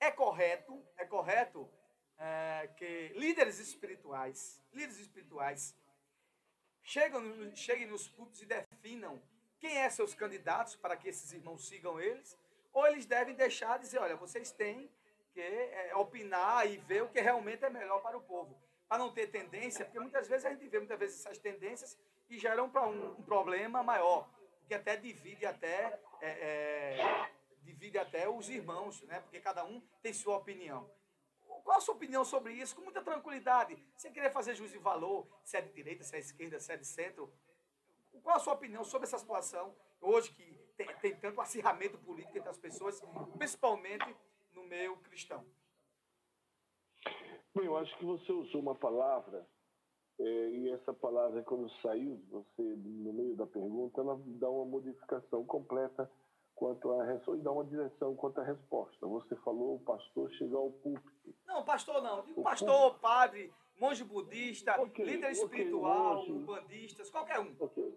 [0.00, 1.68] é correto, é correto
[2.18, 5.74] é, que líderes espirituais, líderes espirituais,
[6.82, 7.22] chegam,
[7.56, 9.20] cheguem nos púlpitos e definam
[9.58, 12.38] quem é seus candidatos para que esses irmãos sigam eles,
[12.72, 14.90] ou eles devem deixar de dizer, olha, vocês têm
[15.32, 19.12] que é, opinar e ver o que realmente é melhor para o povo, para não
[19.12, 21.98] ter tendência, porque muitas vezes a gente vê muitas vezes essas tendências
[22.28, 24.28] e geram para um, um problema maior
[24.68, 27.30] que até divide até, é, é,
[27.62, 29.18] divide até os irmãos, né?
[29.20, 30.88] porque cada um tem sua opinião.
[31.64, 32.76] Qual a sua opinião sobre isso?
[32.76, 36.20] Com muita tranquilidade, sem querer fazer juízo de valor, se é de direita, se é
[36.20, 37.32] de esquerda, se é de centro.
[38.22, 40.44] Qual a sua opinião sobre essa situação, hoje que
[40.76, 43.02] tem, tem tanto acirramento político entre as pessoas,
[43.38, 44.14] principalmente
[44.52, 45.44] no meio cristão?
[47.54, 49.46] Bem, eu acho que você usou uma palavra
[50.20, 55.44] é, e essa palavra, quando saiu você no meio da pergunta, ela dá uma modificação
[55.44, 56.10] completa
[56.56, 59.06] quanto à e dá uma direção quanto à resposta.
[59.06, 61.34] Você falou o pastor chegar ao púlpito.
[61.46, 62.22] Não, pastor não.
[62.22, 63.00] Digo pastor, púlpito.
[63.00, 67.54] padre, monge budista, okay, líder espiritual, okay, bandistas, qualquer um.
[67.60, 67.96] Okay.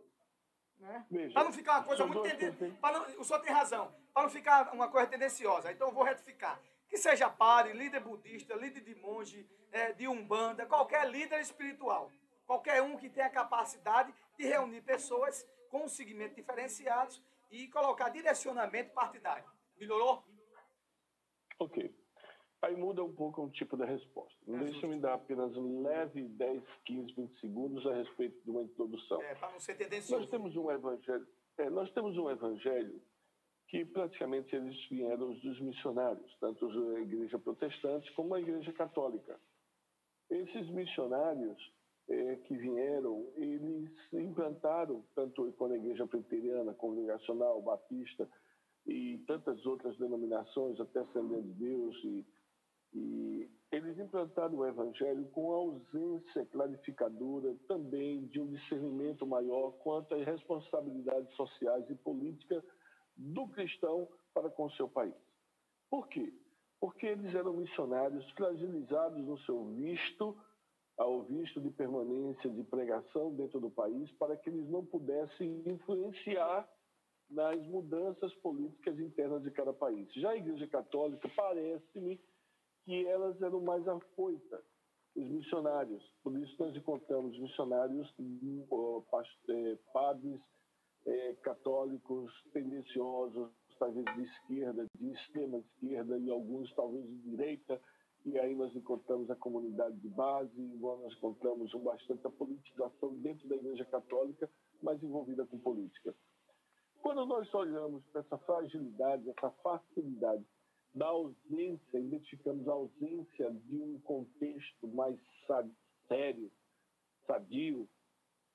[0.80, 1.06] Né?
[1.34, 3.19] Para não ficar uma coisa muito tendenciosa.
[3.19, 3.91] O senhor tem razão.
[4.14, 5.72] Para não ficar uma coisa tendenciosa.
[5.72, 6.61] Então eu vou retificar.
[6.91, 12.11] Que seja padre, líder budista, líder de monge, é, de umbanda, qualquer líder espiritual.
[12.45, 18.91] Qualquer um que tenha a capacidade de reunir pessoas com segmentos diferenciados e colocar direcionamento
[18.91, 19.49] partidário.
[19.80, 20.22] Melhorou?
[21.59, 21.95] Ok.
[22.61, 24.38] Aí muda um pouco o tipo da resposta.
[24.49, 28.51] É Deixa eu me dar apenas um leve 10, 15, 20 segundos a respeito de
[28.51, 29.22] uma introdução.
[29.22, 30.23] É, para não ser tendencioso.
[30.23, 31.26] Nós temos um evangelho,
[31.57, 33.01] é, nós temos um evangelho
[33.72, 39.39] que praticamente eles vieram dos missionários, tanto a igreja protestante como a igreja católica.
[40.30, 41.57] Esses missionários
[42.10, 48.30] é, que vieram, eles implantaram, tanto com a igreja presbiteriana, congregacional, batista
[48.85, 52.26] e tantas outras denominações, até Assembleia de Deus, e,
[52.93, 60.26] e eles implantaram o evangelho com ausência clarificadora também de um discernimento maior quanto às
[60.26, 62.61] responsabilidades sociais e políticas
[63.22, 65.14] do cristão para com o seu país.
[65.89, 66.34] Por quê?
[66.80, 70.35] Porque eles eram missionários fragilizados no seu visto,
[70.98, 76.68] ao visto de permanência de pregação dentro do país, para que eles não pudessem influenciar
[77.30, 80.11] nas mudanças políticas internas de cada país.
[80.14, 82.19] Já a Igreja Católica, parece-me
[82.84, 84.64] que elas eram mais afoitas,
[85.15, 86.03] os missionários.
[86.23, 90.41] Por isso nós encontramos missionários, eh, padres,
[91.05, 97.81] é, católicos tendenciosos, talvez de esquerda, de extrema esquerda e alguns talvez de direita
[98.23, 103.55] e aí nós encontramos a comunidade de base, nós encontramos bastante a politização dentro da
[103.55, 104.49] Igreja Católica,
[104.81, 106.13] mas envolvida com política.
[107.01, 110.45] Quando nós olhamos para essa fragilidade, essa facilidade
[110.93, 115.19] da ausência, identificamos a ausência de um contexto mais
[116.07, 116.51] sério,
[117.25, 117.89] sadio,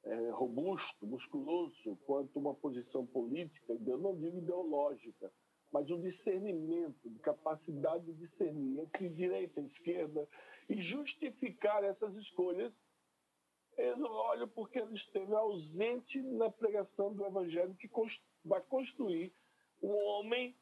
[0.07, 5.33] é, robusto, musculoso, quanto uma posição política, eu não digo ideológica,
[5.73, 10.29] mas um discernimento, de capacidade de discernir entre direita e esquerda
[10.69, 12.73] e justificar essas escolhas,
[13.77, 17.91] eu olho porque ele esteve ausente na pregação do Evangelho que
[18.45, 19.35] vai construir
[19.83, 20.57] um homem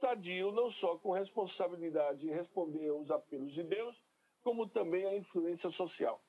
[0.00, 3.96] sadio, não só com responsabilidade em responder aos apelos de Deus,
[4.42, 6.20] como também a influência social.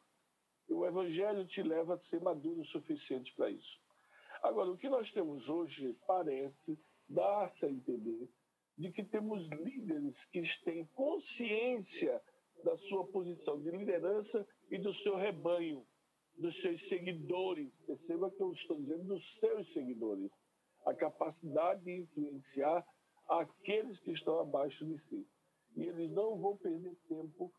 [0.70, 3.80] O Evangelho te leva a ser maduro o suficiente para isso.
[4.44, 6.78] Agora, o que nós temos hoje parece
[7.08, 8.28] dar-se a entender
[8.78, 12.22] de que temos líderes que têm consciência
[12.64, 15.86] da sua posição de liderança e do seu rebanho,
[16.38, 17.72] dos seus seguidores.
[17.86, 20.32] Perceba que eu estou dizendo dos seus seguidores.
[20.86, 22.86] A capacidade de influenciar
[23.28, 25.28] aqueles que estão abaixo de si.
[25.76, 27.52] E eles não vão perder tempo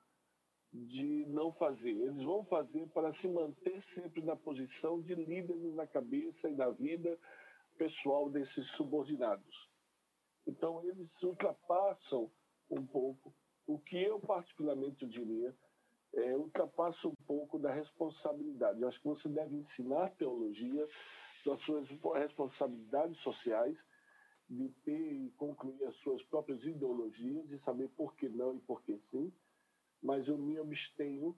[0.72, 1.90] de não fazer.
[1.90, 6.70] Eles vão fazer para se manter sempre na posição de líderes na cabeça e na
[6.70, 7.18] vida
[7.78, 9.68] pessoal desses subordinados.
[10.46, 12.30] Então, eles ultrapassam
[12.70, 13.32] um pouco
[13.66, 15.54] o que eu, particularmente, diria,
[16.14, 18.80] é, ultrapassa um pouco da responsabilidade.
[18.80, 20.88] Eu acho que você deve ensinar teologia
[21.44, 23.76] das suas responsabilidades sociais,
[24.48, 28.80] de ter e concluir as suas próprias ideologias e saber por que não e por
[28.82, 29.32] que sim,
[30.06, 31.36] mas eu me abstenho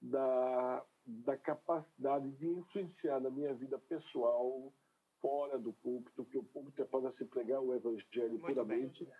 [0.00, 4.72] da, da capacidade de influenciar na minha vida pessoal
[5.20, 9.14] fora do púlpito, que o púlpito é para se pregar o evangelho Muito puramente bem.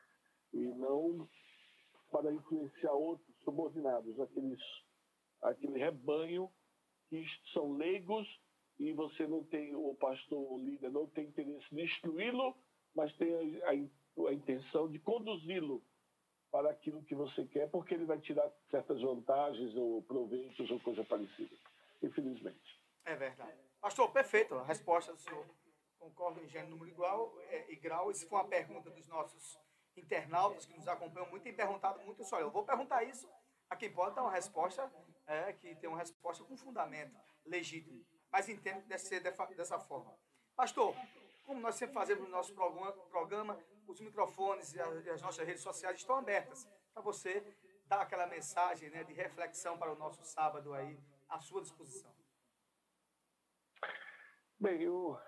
[0.52, 1.28] e não
[2.10, 4.60] para influenciar outros subordinados, aqueles,
[5.42, 6.50] aquele rebanho
[7.08, 8.26] que são leigos
[8.78, 12.54] e você não tem, o pastor, o líder, não tem interesse de instruí-lo,
[12.94, 13.32] mas tem
[13.62, 15.82] a, a, a intenção de conduzi-lo
[16.50, 21.04] para aquilo que você quer, porque ele vai tirar certas vantagens ou proveitos ou coisa
[21.04, 21.54] parecida.
[22.02, 22.80] Infelizmente.
[23.04, 23.58] É verdade.
[23.80, 24.54] Pastor, perfeito.
[24.54, 25.46] A resposta do senhor
[25.98, 28.10] concordo em gênero, número igual é, e grau.
[28.10, 29.58] Isso foi uma pergunta dos nossos
[29.96, 32.34] internautas que nos acompanham muito e perguntado muito isso.
[32.34, 33.28] Olha, eu vou perguntar isso
[33.68, 34.90] a quem pode dar uma resposta
[35.26, 40.12] é, que tem uma resposta com fundamento legítimo, mas entendo que deve ser dessa forma.
[40.56, 40.94] Pastor,
[41.46, 43.58] como nós sempre fazemos no nosso programa,
[43.90, 44.80] os microfones e
[45.10, 47.44] as nossas redes sociais estão abertas para você
[47.86, 50.98] dar aquela mensagem né, de reflexão para o nosso sábado aí,
[51.28, 52.12] à sua disposição.
[54.58, 55.18] Bem, eu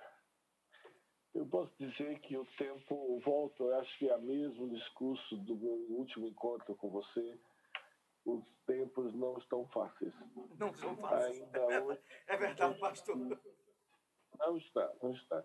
[1.34, 5.56] eu posso dizer que o tempo volta, eu acho que é o mesmo discurso do
[5.56, 7.40] meu último encontro com você.
[8.24, 10.12] Os tempos não estão fáceis.
[10.58, 11.40] Não são fáceis.
[11.40, 13.16] Ainda é, hoje, é verdade, pastor.
[13.16, 15.44] Não está, não está.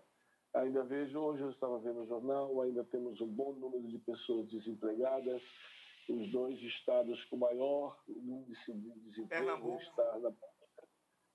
[0.54, 4.48] Ainda vejo, hoje eu estava vendo o jornal, ainda temos um bom número de pessoas
[4.48, 5.42] desempregadas.
[6.08, 10.32] Os dois estados com maior índice de desemprego está na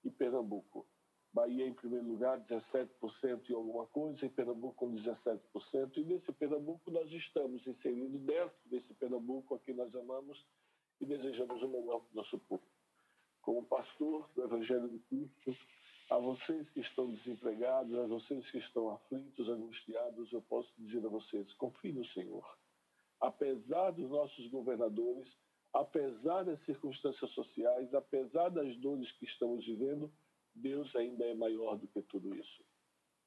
[0.04, 0.86] e Pernambuco.
[1.32, 5.98] Bahia em primeiro lugar, 17% e alguma coisa, e Pernambuco com 17%.
[5.98, 10.44] E nesse Pernambuco nós estamos inseridos dentro desse Pernambuco a que nós amamos
[11.02, 12.64] e desejamos o melhor para o nosso povo.
[13.42, 15.56] Como pastor do Evangelho de Cristo,
[16.10, 21.10] a vocês que estão desempregados, a vocês que estão aflitos, angustiados, eu posso dizer a
[21.10, 22.46] vocês: confie no Senhor.
[23.22, 25.28] Apesar dos nossos governadores,
[25.74, 30.12] apesar das circunstâncias sociais, apesar das dores que estamos vivendo,
[30.54, 32.64] Deus ainda é maior do que tudo isso.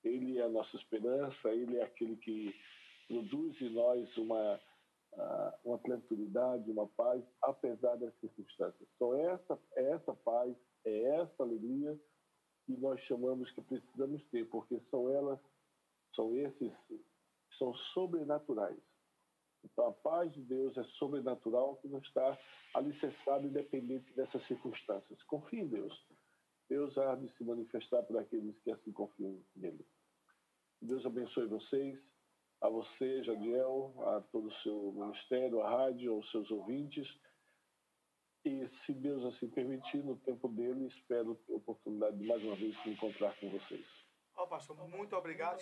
[0.04, 2.54] Ele é a nossa esperança, Ele é aquele que
[3.08, 4.60] produz em nós uma,
[5.64, 8.88] uma tranquilidade, uma paz, apesar das circunstâncias.
[8.98, 10.54] São essa, é essa paz,
[10.84, 11.98] é essa alegria
[12.66, 15.38] que nós chamamos que precisamos ter, porque são elas,
[16.14, 16.72] são esses,
[17.58, 18.82] são sobrenaturais.
[19.64, 22.38] Então a paz de Deus é sobrenatural que não está
[22.74, 25.22] alicerçado independente dessas circunstâncias.
[25.24, 26.06] Confie em Deus.
[26.68, 29.86] Deus há de se manifestar para aqueles que assim confiam nele.
[30.82, 31.98] Deus abençoe vocês,
[32.60, 37.06] a você, Jadiel, a todo o seu ministério, a rádio, aos seus ouvintes.
[38.46, 42.76] E, se Deus assim permitir, no tempo dele, espero a oportunidade de mais uma vez
[42.84, 43.84] me encontrar com vocês.
[44.36, 45.60] Ó, oh, pastor, muito obrigado.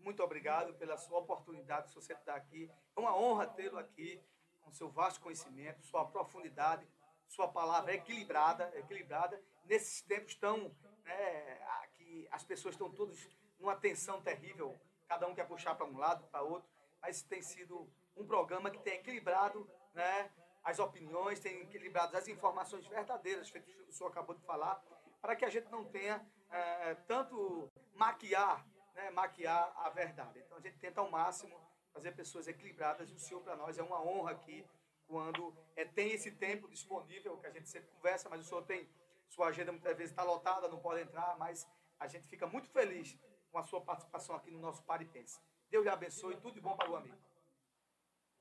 [0.00, 2.70] Muito obrigado pela sua oportunidade de você estar aqui.
[2.94, 4.20] É uma honra tê-lo aqui,
[4.60, 6.86] com seu vasto conhecimento, sua profundidade,
[7.26, 10.70] sua palavra equilibrada, equilibrada nesses tempos tão
[11.04, 11.58] né,
[11.94, 13.18] que as pessoas estão todas
[13.58, 16.68] numa tensão terrível, cada um quer puxar para um lado, para outro,
[17.00, 20.30] mas tem sido um programa que tem equilibrado né,
[20.66, 24.82] as opiniões, tem equilibrado as informações verdadeiras, feito o senhor acabou de falar,
[25.22, 30.40] para que a gente não tenha é, tanto maquiar, né, maquiar a verdade.
[30.40, 31.56] Então a gente tenta ao máximo
[31.92, 34.66] fazer pessoas equilibradas e o senhor para nós é uma honra aqui
[35.06, 38.88] quando é, tem esse tempo disponível, que a gente sempre conversa, mas o senhor tem,
[39.28, 41.64] sua agenda muitas vezes está lotada, não pode entrar, mas
[42.00, 43.16] a gente fica muito feliz
[43.52, 45.40] com a sua participação aqui no nosso Paripense.
[45.70, 47.16] Deus lhe abençoe tudo de bom para o amigo.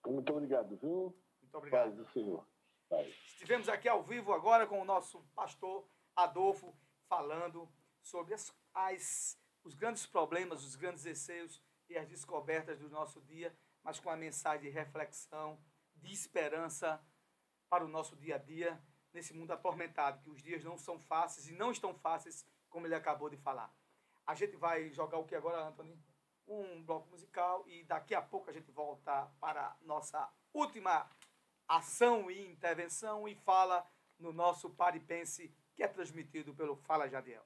[0.08, 1.16] Muito obrigado, viu?
[1.56, 1.84] Muito obrigado.
[1.86, 2.46] Paz do Senhor.
[2.90, 3.08] Paz.
[3.28, 6.76] Estivemos aqui ao vivo agora com o nosso pastor Adolfo
[7.08, 7.72] falando
[8.02, 13.56] sobre as, as, os grandes problemas, os grandes receios e as descobertas do nosso dia,
[13.84, 15.58] mas com a mensagem de reflexão,
[15.96, 17.02] de esperança
[17.70, 18.82] para o nosso dia a dia
[19.14, 22.96] nesse mundo atormentado, que os dias não são fáceis e não estão fáceis, como ele
[22.96, 23.74] acabou de falar.
[24.28, 25.98] A gente vai jogar o que agora, Anthony?
[26.46, 31.10] Um bloco musical e daqui a pouco a gente volta para a nossa última
[31.68, 33.86] ação e intervenção e fala
[34.20, 37.46] no nosso Paripense, que é transmitido pelo Fala Jadiel.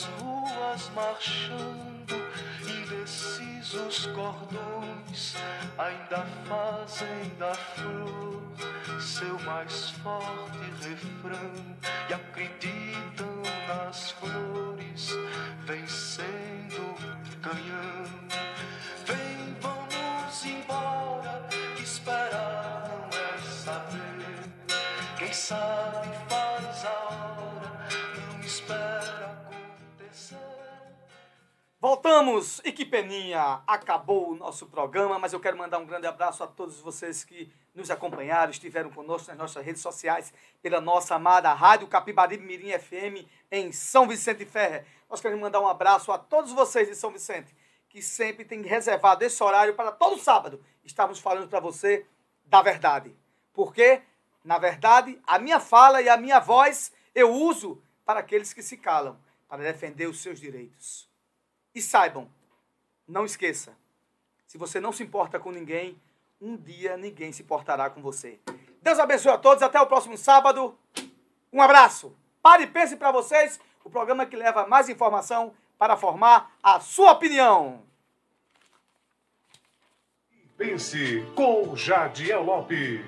[0.00, 2.14] Pelas ruas marchando,
[2.62, 5.34] indecisos cordões,
[5.76, 8.40] ainda fazem da flor
[9.00, 11.76] seu mais forte refrão
[12.08, 14.59] e acreditam nas flores,
[31.90, 33.62] Voltamos, e que peninha!
[33.66, 37.52] Acabou o nosso programa, mas eu quero mandar um grande abraço a todos vocês que
[37.74, 43.26] nos acompanharam, estiveram conosco nas nossas redes sociais, pela nossa amada Rádio Capibaribe Mirim FM
[43.50, 44.86] em São Vicente Ferre.
[45.10, 47.52] Nós queremos mandar um abraço a todos vocês de São Vicente,
[47.88, 52.06] que sempre têm reservado esse horário para todo sábado estarmos falando para você
[52.44, 53.12] da verdade.
[53.52, 54.00] Porque,
[54.44, 58.76] na verdade, a minha fala e a minha voz eu uso para aqueles que se
[58.76, 59.18] calam,
[59.48, 61.09] para defender os seus direitos.
[61.74, 62.28] E saibam,
[63.06, 63.76] não esqueça,
[64.46, 65.96] se você não se importa com ninguém,
[66.40, 68.40] um dia ninguém se importará com você.
[68.82, 70.76] Deus abençoe a todos, até o próximo sábado.
[71.52, 72.16] Um abraço.
[72.42, 77.12] Pare e pense para vocês, o programa que leva mais informação para formar a sua
[77.12, 77.82] opinião.
[80.56, 83.00] Pense com Jadiel Lopes.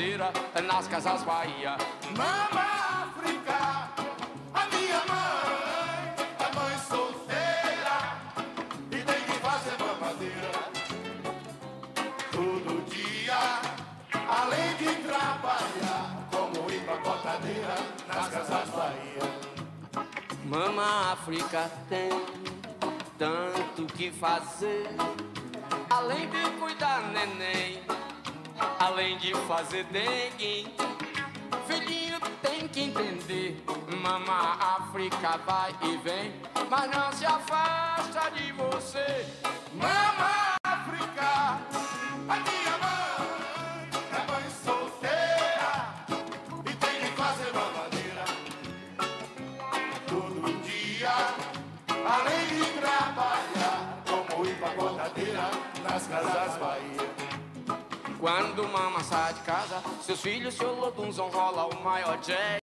[0.00, 0.32] Empacotadeira
[0.66, 1.76] nas casas Bahia.
[2.16, 2.66] Mama
[3.04, 3.90] África,
[4.54, 8.16] a minha mãe é mãe solteira
[8.90, 10.50] e tem que fazer mamadeira
[12.32, 13.38] todo dia,
[14.28, 17.74] além de trabalhar como empacotadeira
[18.08, 20.06] nas casas Bahia.
[20.44, 22.10] Mama África tem
[23.18, 24.88] tanto que fazer,
[25.90, 27.84] além de cuidar neném,
[28.78, 30.72] além de fazer dengue.
[31.66, 33.62] Filhinho tem que entender,
[34.02, 36.32] Mama África vai e vem,
[36.68, 39.26] mas não se afasta de você.
[39.74, 41.60] Mama África,
[42.28, 42.59] a
[58.20, 62.60] Quando mama sai de casa, seus filhos se olotunzam, rola o maior jazz.